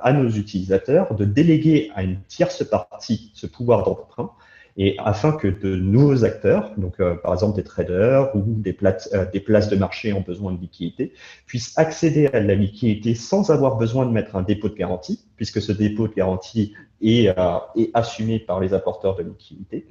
à 0.00 0.12
nos 0.12 0.28
utilisateurs 0.28 1.14
de 1.14 1.24
déléguer 1.24 1.90
à 1.94 2.02
une 2.02 2.20
tierce 2.28 2.64
partie 2.64 3.30
ce 3.34 3.46
pouvoir 3.46 3.84
d'emprunt 3.84 4.30
et 4.76 4.96
afin 4.98 5.32
que 5.32 5.46
de 5.46 5.76
nouveaux 5.76 6.24
acteurs, 6.24 6.72
donc 6.76 6.98
euh, 6.98 7.14
par 7.14 7.32
exemple 7.32 7.56
des 7.56 7.62
traders 7.62 8.34
ou 8.34 8.42
des, 8.44 8.72
places, 8.72 9.08
euh, 9.14 9.24
des 9.30 9.40
places 9.40 9.68
de 9.68 9.76
marché 9.76 10.12
en 10.12 10.20
besoin 10.20 10.52
de 10.52 10.60
liquidité, 10.60 11.12
puissent 11.46 11.78
accéder 11.78 12.26
à 12.28 12.40
la 12.40 12.54
liquidité 12.54 13.14
sans 13.14 13.50
avoir 13.50 13.76
besoin 13.76 14.04
de 14.04 14.10
mettre 14.10 14.34
un 14.34 14.42
dépôt 14.42 14.68
de 14.68 14.74
garantie, 14.74 15.24
puisque 15.36 15.62
ce 15.62 15.70
dépôt 15.70 16.08
de 16.08 16.14
garantie 16.14 16.74
est, 17.00 17.28
euh, 17.38 17.58
est 17.76 17.90
assumé 17.94 18.40
par 18.40 18.58
les 18.58 18.74
apporteurs 18.74 19.14
de 19.16 19.22
liquidité. 19.22 19.86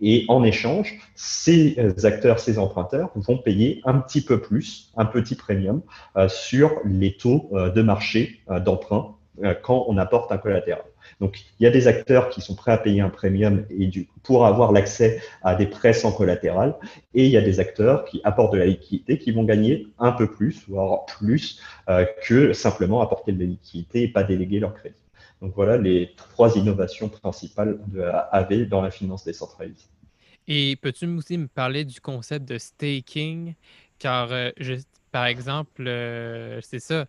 Et 0.00 0.26
en 0.28 0.44
échange, 0.44 0.96
ces 1.16 1.76
acteurs, 2.04 2.38
ces 2.38 2.60
emprunteurs 2.60 3.10
vont 3.16 3.38
payer 3.38 3.80
un 3.84 3.98
petit 3.98 4.20
peu 4.20 4.40
plus, 4.40 4.92
un 4.96 5.06
petit 5.06 5.34
premium 5.34 5.82
sur 6.28 6.70
les 6.84 7.16
taux 7.16 7.50
de 7.52 7.82
marché 7.82 8.38
d'emprunt 8.64 9.16
quand 9.62 9.86
on 9.88 9.96
apporte 9.96 10.30
un 10.30 10.38
collatéral. 10.38 10.84
Donc, 11.20 11.40
il 11.58 11.64
y 11.64 11.66
a 11.66 11.70
des 11.70 11.88
acteurs 11.88 12.28
qui 12.28 12.40
sont 12.40 12.54
prêts 12.54 12.72
à 12.72 12.78
payer 12.78 13.00
un 13.00 13.10
premium 13.10 13.64
et 13.70 13.90
pour 14.22 14.46
avoir 14.46 14.72
l'accès 14.72 15.20
à 15.42 15.54
des 15.54 15.66
prêts 15.66 15.92
sans 15.92 16.12
collatéral. 16.12 16.76
Et 17.14 17.26
il 17.26 17.30
y 17.30 17.36
a 17.36 17.42
des 17.42 17.60
acteurs 17.60 18.04
qui 18.04 18.20
apportent 18.24 18.52
de 18.52 18.58
la 18.58 18.66
liquidité 18.66 19.18
qui 19.18 19.32
vont 19.32 19.44
gagner 19.44 19.88
un 19.98 20.12
peu 20.12 20.30
plus, 20.30 20.64
voire 20.68 21.06
plus, 21.06 21.60
euh, 21.88 22.06
que 22.26 22.52
simplement 22.52 23.00
apporter 23.00 23.32
de 23.32 23.40
la 23.40 23.46
liquidité 23.46 24.02
et 24.02 24.08
pas 24.08 24.22
déléguer 24.22 24.60
leur 24.60 24.74
crédit. 24.74 24.96
Donc 25.40 25.52
voilà 25.54 25.76
les 25.76 26.14
trois 26.16 26.56
innovations 26.56 27.08
principales 27.08 27.78
de 27.88 28.02
AV 28.32 28.68
dans 28.68 28.82
la 28.82 28.90
finance 28.90 29.24
décentralisée. 29.24 29.86
Et 30.48 30.76
peux-tu 30.76 31.06
aussi 31.06 31.36
me 31.36 31.46
parler 31.46 31.84
du 31.84 32.00
concept 32.00 32.48
de 32.48 32.58
staking? 32.58 33.54
Car, 33.98 34.32
euh, 34.32 34.50
par 35.12 35.26
exemple, 35.26 35.86
euh, 35.86 36.60
c'est 36.62 36.80
ça, 36.80 37.06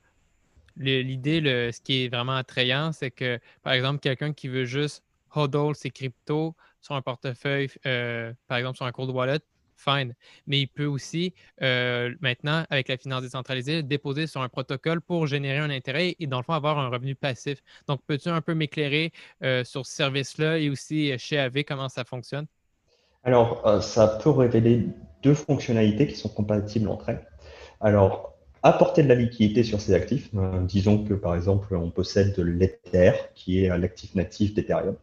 l'idée, 0.78 1.42
ce 1.72 1.82
qui 1.82 2.06
est 2.06 2.10
vraiment 2.10 2.36
attrayant, 2.36 2.92
c'est 2.92 3.12
que, 3.12 3.40
par 3.64 3.74
exemple, 3.74 4.00
quelqu'un 4.00 4.34
qui 4.34 4.48
veut 4.48 4.66
juste 4.66 5.04
hodl 5.36 5.76
ses 5.76 5.92
cryptos 5.92 6.56
sur 6.82 6.96
un 6.96 7.02
portefeuille, 7.02 7.70
euh, 7.86 8.34
par 8.48 8.58
exemple 8.58 8.78
sur 8.78 8.86
un 8.86 8.92
cold 8.92 9.10
wallet, 9.12 9.40
fine. 9.76 10.14
Mais 10.48 10.62
il 10.62 10.68
peut 10.68 10.86
aussi, 10.86 11.34
euh, 11.62 12.14
maintenant, 12.20 12.66
avec 12.70 12.88
la 12.88 12.98
finance 12.98 13.22
décentralisée, 13.22 13.84
déposer 13.84 14.28
sur 14.28 14.42
un 14.42 14.50
protocole 14.50 15.02
pour 15.02 15.28
générer 15.28 15.60
un 15.60 15.70
intérêt 15.70 16.16
et, 16.20 16.28
dans 16.28 16.38
le 16.38 16.44
fond, 16.44 16.54
avoir 16.54 16.80
un 16.80 16.90
revenu 16.90 17.16
passif. 17.16 17.62
Donc, 17.88 18.02
peux-tu 18.06 18.30
un 18.30 18.42
peu 18.42 18.54
m'éclairer 18.54 19.12
euh, 19.44 19.64
sur 19.64 19.86
ce 19.86 19.94
service-là 19.94 20.60
et 20.60 20.70
aussi 20.70 21.18
chez 21.18 21.38
AV, 21.38 21.64
comment 21.64 21.90
ça 21.90 22.04
fonctionne? 22.04 22.46
Alors, 23.24 23.84
ça 23.84 24.20
peut 24.22 24.30
révéler 24.30 24.88
deux 25.24 25.34
fonctionnalités 25.34 26.08
qui 26.08 26.16
sont 26.16 26.30
compatibles 26.30 26.88
entre 26.90 27.10
elles. 27.10 27.28
Alors, 27.82 28.39
apporter 28.64 29.04
de 29.04 29.08
la 29.08 29.16
liquidité 29.16 29.64
sur 29.64 29.80
ces 29.82 29.94
actifs. 29.94 30.30
Euh, 30.36 30.60
disons 30.62 31.04
que 31.04 31.14
par 31.14 31.36
exemple, 31.36 31.76
on 31.76 31.90
possède 31.90 32.38
l'Ether, 32.38 33.14
qui 33.36 33.64
est 33.64 33.78
l'actif 33.78 34.16
natif 34.16 34.54
d'Ethereum. 34.54 34.96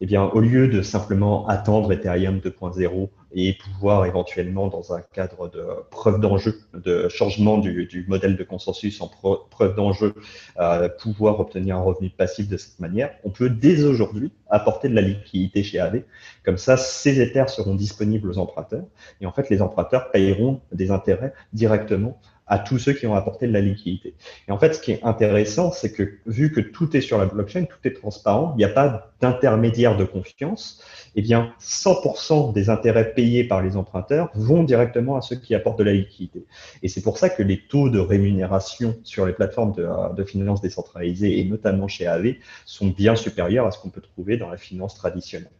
Eh 0.00 0.06
bien, 0.06 0.22
au 0.22 0.38
lieu 0.38 0.68
de 0.68 0.80
simplement 0.80 1.48
attendre 1.48 1.90
Ethereum 1.92 2.38
2.0 2.38 3.08
et 3.32 3.54
pouvoir 3.54 4.06
éventuellement, 4.06 4.68
dans 4.68 4.94
un 4.94 5.00
cadre 5.00 5.50
de 5.50 5.64
preuve 5.90 6.20
d'enjeu, 6.20 6.60
de 6.72 7.08
changement 7.08 7.58
du, 7.58 8.06
modèle 8.08 8.36
de 8.36 8.44
consensus 8.44 9.00
en 9.00 9.10
preuve 9.50 9.74
d'enjeu, 9.74 10.14
euh, 10.60 10.88
pouvoir 10.88 11.40
obtenir 11.40 11.76
un 11.76 11.82
revenu 11.82 12.10
passif 12.10 12.48
de 12.48 12.56
cette 12.56 12.78
manière, 12.78 13.10
on 13.24 13.30
peut 13.30 13.50
dès 13.50 13.84
aujourd'hui 13.84 14.30
apporter 14.48 14.88
de 14.88 14.94
la 14.94 15.02
liquidité 15.02 15.64
chez 15.64 15.80
AV. 15.80 16.04
Comme 16.44 16.58
ça, 16.58 16.76
ces 16.76 17.20
Ethers 17.20 17.50
seront 17.50 17.74
disponibles 17.74 18.30
aux 18.30 18.38
emprunteurs 18.38 18.84
et 19.20 19.26
en 19.26 19.32
fait, 19.32 19.50
les 19.50 19.60
emprunteurs 19.60 20.10
payeront 20.12 20.60
des 20.72 20.90
intérêts 20.90 21.34
directement 21.52 22.20
à 22.48 22.58
tous 22.58 22.78
ceux 22.78 22.92
qui 22.92 23.06
ont 23.06 23.14
apporté 23.14 23.46
de 23.46 23.52
la 23.52 23.60
liquidité. 23.60 24.14
Et 24.48 24.52
en 24.52 24.58
fait, 24.58 24.74
ce 24.74 24.80
qui 24.80 24.92
est 24.92 25.04
intéressant, 25.04 25.70
c'est 25.70 25.92
que 25.92 26.18
vu 26.26 26.52
que 26.52 26.60
tout 26.60 26.96
est 26.96 27.00
sur 27.00 27.18
la 27.18 27.26
blockchain, 27.26 27.64
tout 27.64 27.78
est 27.84 27.92
transparent, 27.92 28.54
il 28.56 28.58
n'y 28.58 28.64
a 28.64 28.68
pas 28.70 29.12
d'intermédiaire 29.20 29.96
de 29.96 30.04
confiance, 30.04 30.82
eh 31.14 31.22
bien, 31.22 31.52
100% 31.60 32.52
des 32.52 32.70
intérêts 32.70 33.12
payés 33.12 33.44
par 33.44 33.62
les 33.62 33.76
emprunteurs 33.76 34.30
vont 34.34 34.62
directement 34.62 35.16
à 35.16 35.20
ceux 35.20 35.36
qui 35.36 35.54
apportent 35.54 35.78
de 35.78 35.84
la 35.84 35.92
liquidité. 35.92 36.46
Et 36.82 36.88
c'est 36.88 37.02
pour 37.02 37.18
ça 37.18 37.28
que 37.28 37.42
les 37.42 37.58
taux 37.58 37.90
de 37.90 37.98
rémunération 37.98 38.96
sur 39.04 39.26
les 39.26 39.32
plateformes 39.32 39.72
de, 39.72 39.86
de 40.14 40.24
finance 40.24 40.60
décentralisées, 40.60 41.38
et 41.40 41.44
notamment 41.44 41.88
chez 41.88 42.06
AV, 42.06 42.36
sont 42.64 42.88
bien 42.88 43.16
supérieurs 43.16 43.66
à 43.66 43.70
ce 43.70 43.78
qu'on 43.78 43.90
peut 43.90 44.00
trouver 44.00 44.36
dans 44.36 44.48
la 44.48 44.56
finance 44.56 44.94
traditionnelle. 44.94 45.50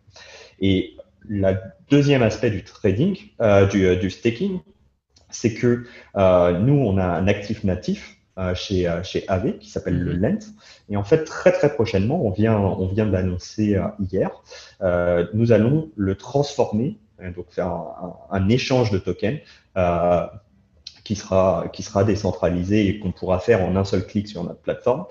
Et 0.60 0.96
le 1.26 1.54
deuxième 1.90 2.22
aspect 2.22 2.50
du 2.50 2.62
trading, 2.64 3.18
euh, 3.40 3.66
du, 3.66 3.96
du 3.96 4.10
staking, 4.10 4.60
c'est 5.30 5.54
que 5.54 5.84
euh, 6.16 6.58
nous, 6.58 6.74
on 6.74 6.98
a 6.98 7.04
un 7.04 7.28
actif 7.28 7.64
natif 7.64 8.16
euh, 8.38 8.54
chez, 8.54 8.88
euh, 8.88 9.02
chez 9.02 9.24
AV 9.28 9.58
qui 9.58 9.70
s'appelle 9.70 9.98
le 9.98 10.14
mhm. 10.14 10.22
Lent. 10.22 10.38
Et 10.88 10.96
en 10.96 11.04
fait, 11.04 11.24
très 11.24 11.52
très 11.52 11.72
prochainement, 11.74 12.24
on 12.24 12.30
vient, 12.30 12.56
on 12.56 12.86
vient 12.86 13.06
de 13.06 13.12
l'annoncer 13.12 13.78
hier, 14.10 14.30
nous 15.34 15.52
allons 15.52 15.90
le 15.96 16.14
transformer, 16.14 16.98
donc 17.36 17.46
faire 17.50 17.72
un, 18.30 18.48
échange 18.48 18.90
de 18.90 18.98
tokens 18.98 19.40
qui 21.04 21.14
sera, 21.14 21.66
qui 21.72 21.82
sera 21.82 22.04
décentralisé 22.04 22.88
et 22.88 22.98
qu'on 23.00 23.12
pourra 23.12 23.38
faire 23.38 23.62
en 23.62 23.76
un 23.76 23.84
seul 23.84 24.06
clic 24.06 24.28
sur 24.28 24.44
notre 24.44 24.60
plateforme. 24.60 25.04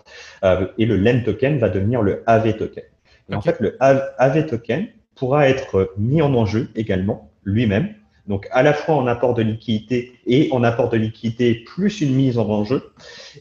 et 0.43 0.85
le 0.85 0.97
Lent 0.97 1.23
token 1.23 1.59
va 1.59 1.69
devenir 1.69 2.01
le 2.01 2.23
AV 2.25 2.57
token. 2.57 2.83
Et 3.29 3.35
en 3.35 3.41
fait, 3.41 3.59
le 3.59 3.77
AV 3.79 4.47
token 4.47 4.87
pourra 5.13 5.47
être 5.47 5.93
mis 5.97 6.23
en 6.23 6.33
enjeu 6.33 6.69
également 6.75 7.29
lui-même 7.43 7.93
donc 8.27 8.47
à 8.51 8.61
la 8.61 8.73
fois 8.73 8.95
en 8.95 9.07
apport 9.07 9.33
de 9.33 9.41
liquidité 9.41 10.19
et 10.25 10.49
en 10.51 10.63
apport 10.63 10.89
de 10.89 10.97
liquidité 10.97 11.55
plus 11.55 12.01
une 12.01 12.13
mise 12.13 12.37
en 12.37 12.49
enjeu. 12.49 12.91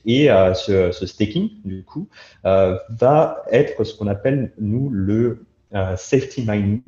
Et 0.04 0.30
euh, 0.30 0.54
ce, 0.54 1.06
staking, 1.06 1.50
du 1.64 1.82
coup, 1.82 2.08
euh, 2.44 2.78
va 2.90 3.42
être 3.50 3.84
ce 3.84 3.94
qu'on 3.94 4.06
appelle, 4.06 4.52
nous, 4.58 4.88
le 4.90 5.44
euh, 5.74 5.96
safety 5.96 6.44
mining 6.46 6.80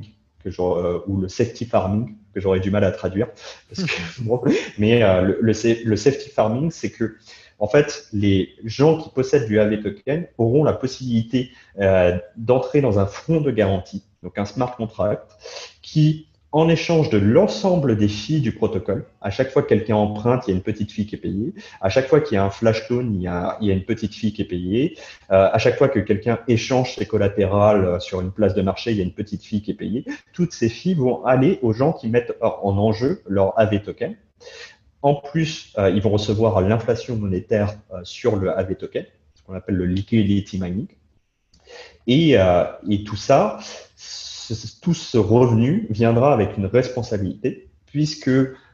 que 0.44 0.50
ou 1.08 1.20
le 1.20 1.28
safety 1.28 1.64
farming, 1.64 2.14
que 2.32 2.40
j'aurais 2.40 2.60
du 2.60 2.70
mal 2.70 2.84
à 2.84 2.92
traduire. 2.92 3.28
mais 4.78 5.00
le, 5.00 5.38
le, 5.40 5.96
safety 5.96 6.30
farming, 6.30 6.70
c'est 6.70 6.90
que 6.90 7.16
en 7.58 7.66
fait, 7.66 8.06
les 8.12 8.54
gens 8.64 8.98
qui 8.98 9.10
possèdent 9.10 9.48
du 9.48 9.58
AV 9.58 9.82
token 9.82 10.26
auront 10.38 10.62
la 10.62 10.72
possibilité 10.72 11.50
d'entrer 12.36 12.80
dans 12.80 13.00
un 13.00 13.06
fonds 13.06 13.40
de 13.40 13.50
garantie, 13.50 14.04
donc 14.22 14.38
un 14.38 14.44
smart 14.44 14.74
contract, 14.76 15.32
qui 15.82 16.27
en 16.58 16.68
échange 16.68 17.08
de 17.08 17.18
l'ensemble 17.18 17.96
des 17.96 18.08
filles 18.08 18.40
du 18.40 18.50
protocole. 18.50 19.06
À 19.20 19.30
chaque 19.30 19.50
fois 19.50 19.62
que 19.62 19.68
quelqu'un 19.68 19.94
emprunte, 19.94 20.42
il 20.46 20.50
y 20.50 20.54
a 20.54 20.56
une 20.56 20.62
petite 20.62 20.90
fille 20.90 21.06
qui 21.06 21.14
est 21.14 21.18
payée. 21.18 21.54
À 21.80 21.88
chaque 21.88 22.09
fois 22.09 22.20
qu'il 22.20 22.35
y 22.35 22.38
a 22.38 22.44
un 22.44 22.50
flash 22.50 22.88
tone, 22.88 23.14
il 23.14 23.22
y 23.22 23.28
a, 23.28 23.56
une 23.61 23.85
petite 23.85 24.12
fille 24.12 24.33
qui 24.33 24.42
est 24.42 24.46
payée. 24.46 24.98
Euh, 25.30 25.48
à 25.52 25.59
chaque 25.59 25.78
fois 25.78 25.88
que 25.88 26.00
quelqu'un 26.00 26.40
échange 26.48 26.96
ses 26.96 27.06
collatérales 27.06 27.85
euh, 27.85 28.00
sur 28.00 28.20
une 28.20 28.33
place 28.33 28.54
de 28.54 28.62
marché, 28.62 28.90
il 28.90 28.96
y 28.96 29.00
a 29.00 29.04
une 29.04 29.12
petite 29.12 29.44
fille 29.44 29.62
qui 29.62 29.70
est 29.70 29.74
payée. 29.74 30.04
Toutes 30.33 30.52
ces 30.52 30.68
filles 30.68 30.94
vont 30.94 31.24
aller 31.24 31.61
aux 31.62 31.72
gens 31.72 31.92
qui 31.92 32.09
mettent 32.09 32.37
en 32.40 32.76
enjeu 32.76 33.22
leur 33.28 33.56
AV 33.56 33.80
token. 33.80 34.16
En 35.02 35.14
plus, 35.14 35.72
euh, 35.78 35.90
ils 35.90 36.02
vont 36.02 36.11
recevoir 36.11 36.61
l'inflation 36.61 37.14
monétaire 37.14 37.74
sur 38.02 38.35
le 38.35 38.50
AV 38.50 38.74
token, 38.74 39.04
ce 39.37 39.42
qu'on 39.44 39.54
appelle 39.54 39.76
le 39.76 39.87
liquidity 39.87 40.59
mining. 40.61 40.88
Et, 42.09 42.37
et 42.88 43.04
tout 43.04 43.16
ça, 43.16 43.59
tout 44.80 44.94
ce 44.94 45.18
revenu 45.18 45.87
viendra 45.90 46.32
avec 46.32 46.56
une 46.56 46.66
responsabilité, 46.66 47.68
puisque 47.87 48.30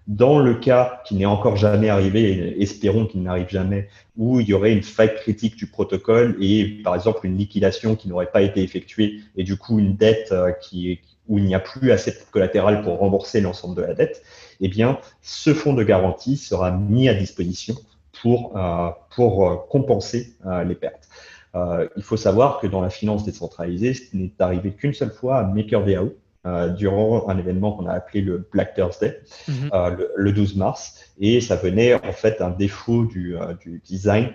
dans 0.06 0.38
le 0.38 0.54
cas 0.54 1.00
qui 1.06 1.14
n'est 1.14 1.24
encore 1.24 1.56
jamais 1.56 1.88
arrivé, 1.88 2.60
espérons 2.60 3.06
qu'il 3.06 3.22
n'arrive 3.22 3.48
jamais, 3.48 3.88
où 4.16 4.40
il 4.40 4.46
y 4.46 4.52
aurait 4.52 4.72
une 4.72 4.82
faille 4.82 5.14
critique 5.14 5.56
du 5.56 5.66
protocole 5.66 6.37
et 6.40 6.80
par 6.84 6.94
exemple 6.94 7.26
une 7.26 7.38
liquidation 7.38 7.96
qui 7.96 8.08
n'aurait 8.08 8.30
pas 8.30 8.42
été 8.42 8.62
effectuée 8.62 9.20
et 9.37 9.44
du 9.44 9.56
coup 9.56 9.78
une 9.78 9.96
dette 9.96 10.32
euh, 10.32 10.52
qui 10.52 11.00
où 11.26 11.38
il 11.38 11.44
n'y 11.44 11.54
a 11.54 11.60
plus 11.60 11.90
assez 11.90 12.10
de 12.10 12.16
collatéral 12.30 12.82
pour 12.82 12.98
rembourser 12.98 13.40
l'ensemble 13.40 13.76
de 13.76 13.80
la 13.80 13.94
dette, 13.94 14.22
eh 14.60 14.68
bien 14.68 14.98
ce 15.22 15.54
fonds 15.54 15.72
de 15.72 15.82
garantie 15.82 16.37
sera 16.37 16.70
mis 16.70 17.08
à 17.08 17.14
disposition 17.14 17.74
pour, 18.20 18.54
euh, 18.58 18.90
pour 19.16 19.48
euh, 19.48 19.56
compenser 19.70 20.34
les 20.66 20.74
pertes. 20.74 21.08
Euh, 21.54 21.88
il 21.96 22.02
faut 22.02 22.16
savoir 22.16 22.60
que 22.60 22.66
dans 22.66 22.80
la 22.80 22.90
finance 22.90 23.24
décentralisée, 23.24 23.94
ce 23.94 24.16
n'est 24.16 24.32
arrivé 24.38 24.72
qu'une 24.72 24.94
seule 24.94 25.12
fois 25.12 25.38
à 25.38 25.44
MakerDAO, 25.44 26.14
euh, 26.46 26.68
durant 26.68 27.28
un 27.28 27.38
événement 27.38 27.72
qu'on 27.72 27.86
a 27.86 27.92
appelé 27.92 28.20
le 28.20 28.46
Black 28.52 28.74
Thursday, 28.74 29.20
mhm. 29.48 29.70
euh, 29.72 30.08
le, 30.14 30.32
12 30.32 30.56
mars, 30.56 31.00
et 31.18 31.40
ça 31.40 31.56
venait 31.56 31.94
en 31.94 32.12
fait 32.12 32.42
un 32.42 32.50
défaut 32.50 33.06
du, 33.06 33.36
du 33.60 33.80
design 33.84 34.32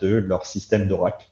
de 0.00 0.16
leur 0.16 0.44
système 0.44 0.88
d'Oracle. 0.88 1.26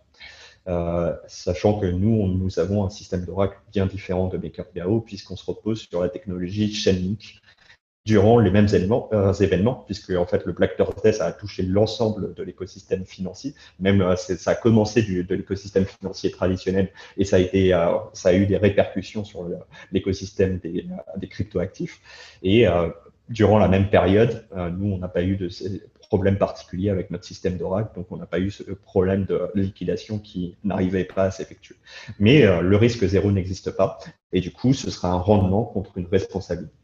sachant 1.27 1.79
que 1.79 1.87
nous, 1.87 2.29
nous 2.29 2.59
avons 2.59 2.85
un 2.85 2.91
système 2.91 3.25
d'Oracle 3.25 3.59
bien 3.73 3.87
différent 3.87 4.29
de 4.29 4.39
MakerDAO 4.39 5.01
puisqu'on 5.01 5.37
se 5.37 5.45
repose 5.45 5.81
sur 5.81 6.03
la 6.03 6.09
technologie 6.09 6.73
Chainlink, 6.73 7.41
durant 8.05 8.39
les 8.41 8.51
mêmes 8.51 8.67
événements, 8.67 9.09
euh, 9.13 9.33
événements 9.33 9.85
puisque 9.87 10.11
en 10.11 10.27
fait 10.27 10.45
le 10.45 10.53
Black 10.53 10.77
Thursday 10.77 11.13
ça 11.13 11.27
a 11.27 11.33
touché 11.33 11.63
l'ensemble 11.63 12.35
de 12.35 12.43
l'écosystème 12.43 13.05
financier, 13.05 13.55
même 13.79 14.01
euh, 14.01 14.17
ça 14.17 14.51
a 14.51 14.55
commencé 14.55 15.03
du, 15.03 15.23
de 15.23 15.35
l'écosystème 15.35 15.85
financier 15.85 16.31
traditionnel 16.33 16.91
et 17.17 17.25
ça 17.25 17.37
a 17.37 17.39
été, 17.39 17.73
euh, 17.73 17.87
ça 18.13 18.31
a 18.31 18.33
eu 18.35 18.47
des 18.47 18.57
répercussions 18.57 19.25
sur 19.25 19.49
l'écosystème 19.93 20.59
des, 20.59 20.87
des 21.17 21.29
cryptoactifs 21.29 22.01
et 22.43 22.67
durant 23.29 23.59
la 23.59 23.69
même 23.69 23.89
période, 23.89 24.47
nous 24.77 24.93
on 24.93 24.99
n'a 24.99 25.09
pas 25.09 25.23
eu 25.23 25.37
de 25.37 25.49
problème 26.01 26.37
particulier 26.37 26.91
avec 26.91 27.11
notre 27.11 27.25
système 27.25 27.57
d'Oracle, 27.57 27.91
donc 27.95 28.07
on 28.11 28.17
n'a 28.17 28.27
pas 28.27 28.41
eu 28.41 28.51
ce 28.51 28.65
problème 28.65 29.25
de 29.25 29.51
liquidation 29.55 30.19
qui 30.19 30.57
n'arrivait 30.65 31.05
pas 31.05 31.25
à 31.25 31.31
s'effectuer. 31.31 31.77
Mais 32.19 32.43
le 32.61 32.77
risque 32.77 33.07
zéro 33.07 33.31
n'existe 33.31 33.71
pas 33.71 33.99
et 34.33 34.41
du 34.41 34.51
coup 34.51 34.75
ce 34.75 34.91
sera 34.91 35.09
un 35.09 35.19
rendement 35.19 35.65
contre 35.65 35.99
une 35.99 36.07
responsabilité. 36.07 36.82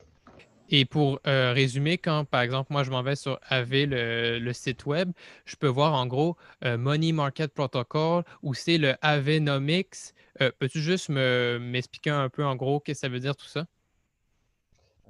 Et 0.70 0.84
pour 0.84 1.20
euh, 1.26 1.52
résumer, 1.52 1.98
quand 1.98 2.24
par 2.24 2.42
exemple, 2.42 2.72
moi 2.72 2.82
je 2.82 2.90
m'en 2.90 3.02
vais 3.02 3.16
sur 3.16 3.38
AV, 3.48 3.86
le, 3.88 4.52
site 4.52 4.86
web, 4.86 5.10
je 5.44 5.56
peux 5.56 5.66
voir 5.66 5.94
en 5.94 6.06
gros 6.06 6.36
euh, 6.64 6.76
Money 6.76 7.12
Market 7.12 7.52
Protocol 7.52 8.24
ou 8.42 8.54
c'est 8.54 8.78
le 8.78 8.94
Avenomics. 9.00 10.14
Euh, 10.40 10.50
peux-tu 10.58 10.80
juste 10.80 11.08
m'expliquer 11.08 12.10
un 12.10 12.28
peu 12.28 12.44
en 12.44 12.54
gros 12.54 12.80
qu'est-ce 12.80 13.00
que 13.00 13.06
ça 13.06 13.12
veut 13.12 13.20
dire 13.20 13.34
tout 13.34 13.46
ça? 13.46 13.66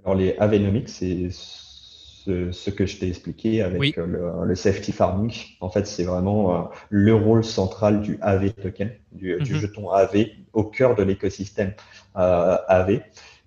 Alors 0.05 0.15
les 0.15 0.37
Avenomics, 0.39 0.89
c'est 0.89 1.29
ce, 1.31 2.71
que 2.71 2.87
je 2.87 2.99
t'ai 2.99 3.09
expliqué 3.09 3.63
avec 3.63 3.97
le, 3.97 4.55
safety 4.55 4.93
farming. 4.93 5.33
En 5.61 5.71
fait, 5.71 5.87
c'est 5.87 6.05
vraiment 6.05 6.71
le 6.89 7.15
rôle 7.15 7.43
central 7.43 8.01
du 8.01 8.19
AV 8.21 8.53
token, 8.53 8.93
du, 9.13 9.37
du 9.41 9.55
mm-hmm. 9.55 9.61
jeton 9.61 9.91
AV 9.91 10.27
au 10.53 10.65
cœur 10.65 10.95
de 10.95 11.03
l'écosystème 11.03 11.73
AV. 12.15 13.01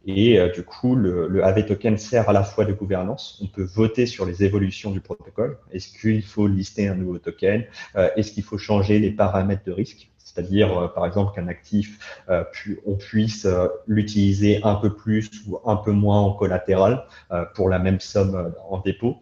Et 0.06 0.40
euh, 0.40 0.50
du 0.50 0.64
coup, 0.64 0.96
le, 0.96 1.28
le, 1.28 1.44
AV 1.44 1.66
token 1.66 1.98
sert 1.98 2.28
à 2.30 2.34
la 2.34 2.44
fois 2.44 2.66
de 2.66 2.74
gouvernance. 2.74 3.40
On 3.44 3.48
peut 3.48 3.64
voter 3.64 4.06
sur 4.06 4.26
les 4.26 4.44
évolutions 4.44 4.92
du 4.92 5.00
protocole. 5.00 5.58
Est-ce 5.72 5.98
qu'il 6.00 6.24
faut 6.24 6.48
lister 6.48 6.88
un 6.88 6.96
nouveau 6.96 7.20
token? 7.20 7.66
Euh, 7.96 8.10
Est-ce 8.16 8.32
qu'il 8.32 8.44
faut 8.44 8.58
changer 8.58 9.00
les 9.00 9.12
paramètres 9.12 9.64
de 9.66 9.72
risque? 9.72 10.10
C'est-à-dire, 10.18 10.94
par 10.94 11.06
exemple, 11.06 11.36
qu'un 11.36 11.50
actif, 11.50 12.24
on 12.86 12.96
puisse 12.96 13.46
l'utiliser 13.86 14.64
un 14.64 14.76
peu 14.76 14.94
plus 14.94 15.30
ou 15.46 15.60
un 15.66 15.76
peu 15.76 15.92
moins 15.92 16.22
en 16.22 16.32
collatéral 16.32 17.04
pour 17.54 17.68
la 17.68 17.80
même 17.80 18.00
somme 18.00 18.54
en 18.70 18.78
dépôt. 18.78 19.18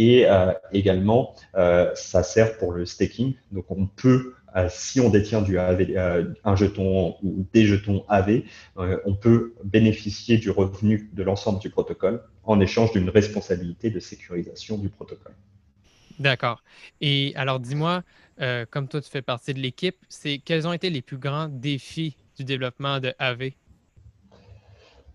Et 0.00 0.26
également, 0.72 1.34
ça 1.54 2.22
sert 2.22 2.56
pour 2.58 2.72
le 2.72 2.86
staking. 2.86 3.34
Donc, 3.52 3.66
on 3.70 3.86
peut 3.86 4.34
si 4.70 5.00
on 5.00 5.10
détient 5.10 5.42
du 5.42 5.58
un 5.58 6.56
jeton 6.56 7.16
ou 7.22 7.44
des 7.52 7.66
jetons 7.66 8.04
AV, 8.08 8.42
on 8.76 9.14
peut 9.14 9.54
bénéficier 9.64 10.38
du 10.38 10.50
revenu 10.50 11.10
de 11.12 11.22
l'ensemble 11.22 11.58
du 11.58 11.68
protocole 11.68 12.22
en 12.44 12.60
échange 12.60 12.92
d'une 12.92 13.10
responsabilité 13.10 13.90
de 13.90 14.00
sécurisation 14.00 14.78
du 14.78 14.88
protocole. 14.88 15.34
D'accord. 16.18 16.62
Et 17.00 17.32
alors, 17.36 17.60
dis-moi, 17.60 18.02
euh, 18.40 18.66
comme 18.70 18.88
toi, 18.88 19.00
tu 19.00 19.10
fais 19.10 19.22
partie 19.22 19.54
de 19.54 19.60
l'équipe, 19.60 19.96
c'est 20.08 20.38
quels 20.38 20.66
ont 20.66 20.72
été 20.72 20.90
les 20.90 21.02
plus 21.02 21.18
grands 21.18 21.48
défis 21.48 22.16
du 22.36 22.44
développement 22.44 23.00
de 23.00 23.14
AV? 23.18 23.50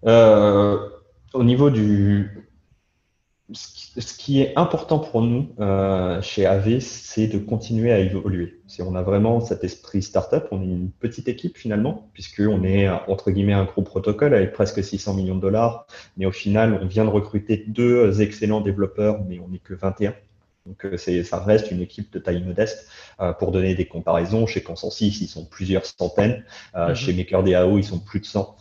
Euh, 0.05 0.89
au 1.33 1.43
niveau 1.43 1.69
du... 1.69 2.49
Ce 3.53 4.17
qui 4.17 4.41
est 4.41 4.57
important 4.57 4.99
pour 4.99 5.21
nous 5.21 5.49
euh, 5.59 6.21
chez 6.21 6.45
AV, 6.45 6.79
c'est 6.79 7.27
de 7.27 7.37
continuer 7.37 7.91
à 7.91 7.99
évoluer. 7.99 8.61
On 8.79 8.95
a 8.95 9.03
vraiment 9.03 9.39
cet 9.39 9.63
esprit 9.63 10.01
startup, 10.01 10.47
on 10.51 10.61
est 10.61 10.65
une 10.65 10.89
petite 10.89 11.27
équipe 11.27 11.57
finalement, 11.57 12.09
puisqu'on 12.13 12.63
est 12.63 12.89
entre 12.89 13.29
guillemets 13.31 13.53
un 13.53 13.65
gros 13.65 13.83
protocole 13.83 14.33
avec 14.33 14.53
presque 14.53 14.83
600 14.83 15.13
millions 15.13 15.35
de 15.35 15.41
dollars, 15.41 15.85
mais 16.17 16.25
au 16.25 16.31
final, 16.31 16.79
on 16.81 16.87
vient 16.87 17.05
de 17.05 17.09
recruter 17.09 17.63
deux 17.67 18.21
excellents 18.21 18.61
développeurs, 18.61 19.21
mais 19.27 19.39
on 19.39 19.49
n'est 19.49 19.59
que 19.59 19.75
21. 19.75 20.15
Donc 20.65 20.85
euh, 20.85 20.97
ça 20.97 21.39
reste 21.39 21.71
une 21.71 21.81
équipe 21.81 22.11
de 22.13 22.19
taille 22.19 22.43
modeste. 22.43 22.87
Euh, 23.19 23.33
pour 23.33 23.51
donner 23.51 23.75
des 23.75 23.85
comparaisons, 23.85 24.47
chez 24.47 24.61
Consensus, 24.61 25.21
ils 25.21 25.27
sont 25.27 25.45
plusieurs 25.45 25.85
centaines. 25.85 26.43
Euh, 26.75 26.89
mhm. 26.89 26.95
Chez 26.95 27.13
MakerDAO, 27.13 27.77
ils 27.77 27.83
sont 27.83 27.99
plus 27.99 28.19
de 28.19 28.25
100. 28.25 28.55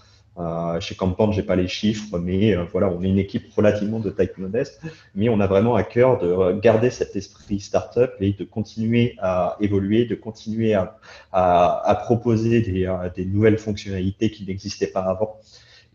Chez 0.80 0.94
Campan, 0.94 1.30
j'ai 1.32 1.42
pas 1.42 1.56
les 1.56 1.68
chiffres, 1.68 2.18
mais 2.18 2.54
voilà, 2.72 2.88
on 2.88 3.02
est 3.02 3.08
une 3.08 3.18
équipe 3.18 3.52
relativement 3.54 4.00
de 4.00 4.10
taille 4.10 4.30
modeste, 4.38 4.80
mais 5.14 5.28
on 5.28 5.40
a 5.40 5.46
vraiment 5.46 5.74
à 5.74 5.82
cœur 5.82 6.18
de 6.18 6.58
garder 6.58 6.90
cet 6.90 7.16
esprit 7.16 7.60
startup 7.60 8.12
et 8.20 8.32
de 8.32 8.44
continuer 8.44 9.16
à 9.20 9.56
évoluer, 9.60 10.06
de 10.06 10.14
continuer 10.14 10.74
à, 10.74 12.00
proposer 12.04 12.60
des, 12.60 13.24
nouvelles 13.26 13.58
fonctionnalités 13.58 14.30
qui 14.30 14.44
n'existaient 14.46 14.86
pas 14.86 15.02
avant 15.02 15.38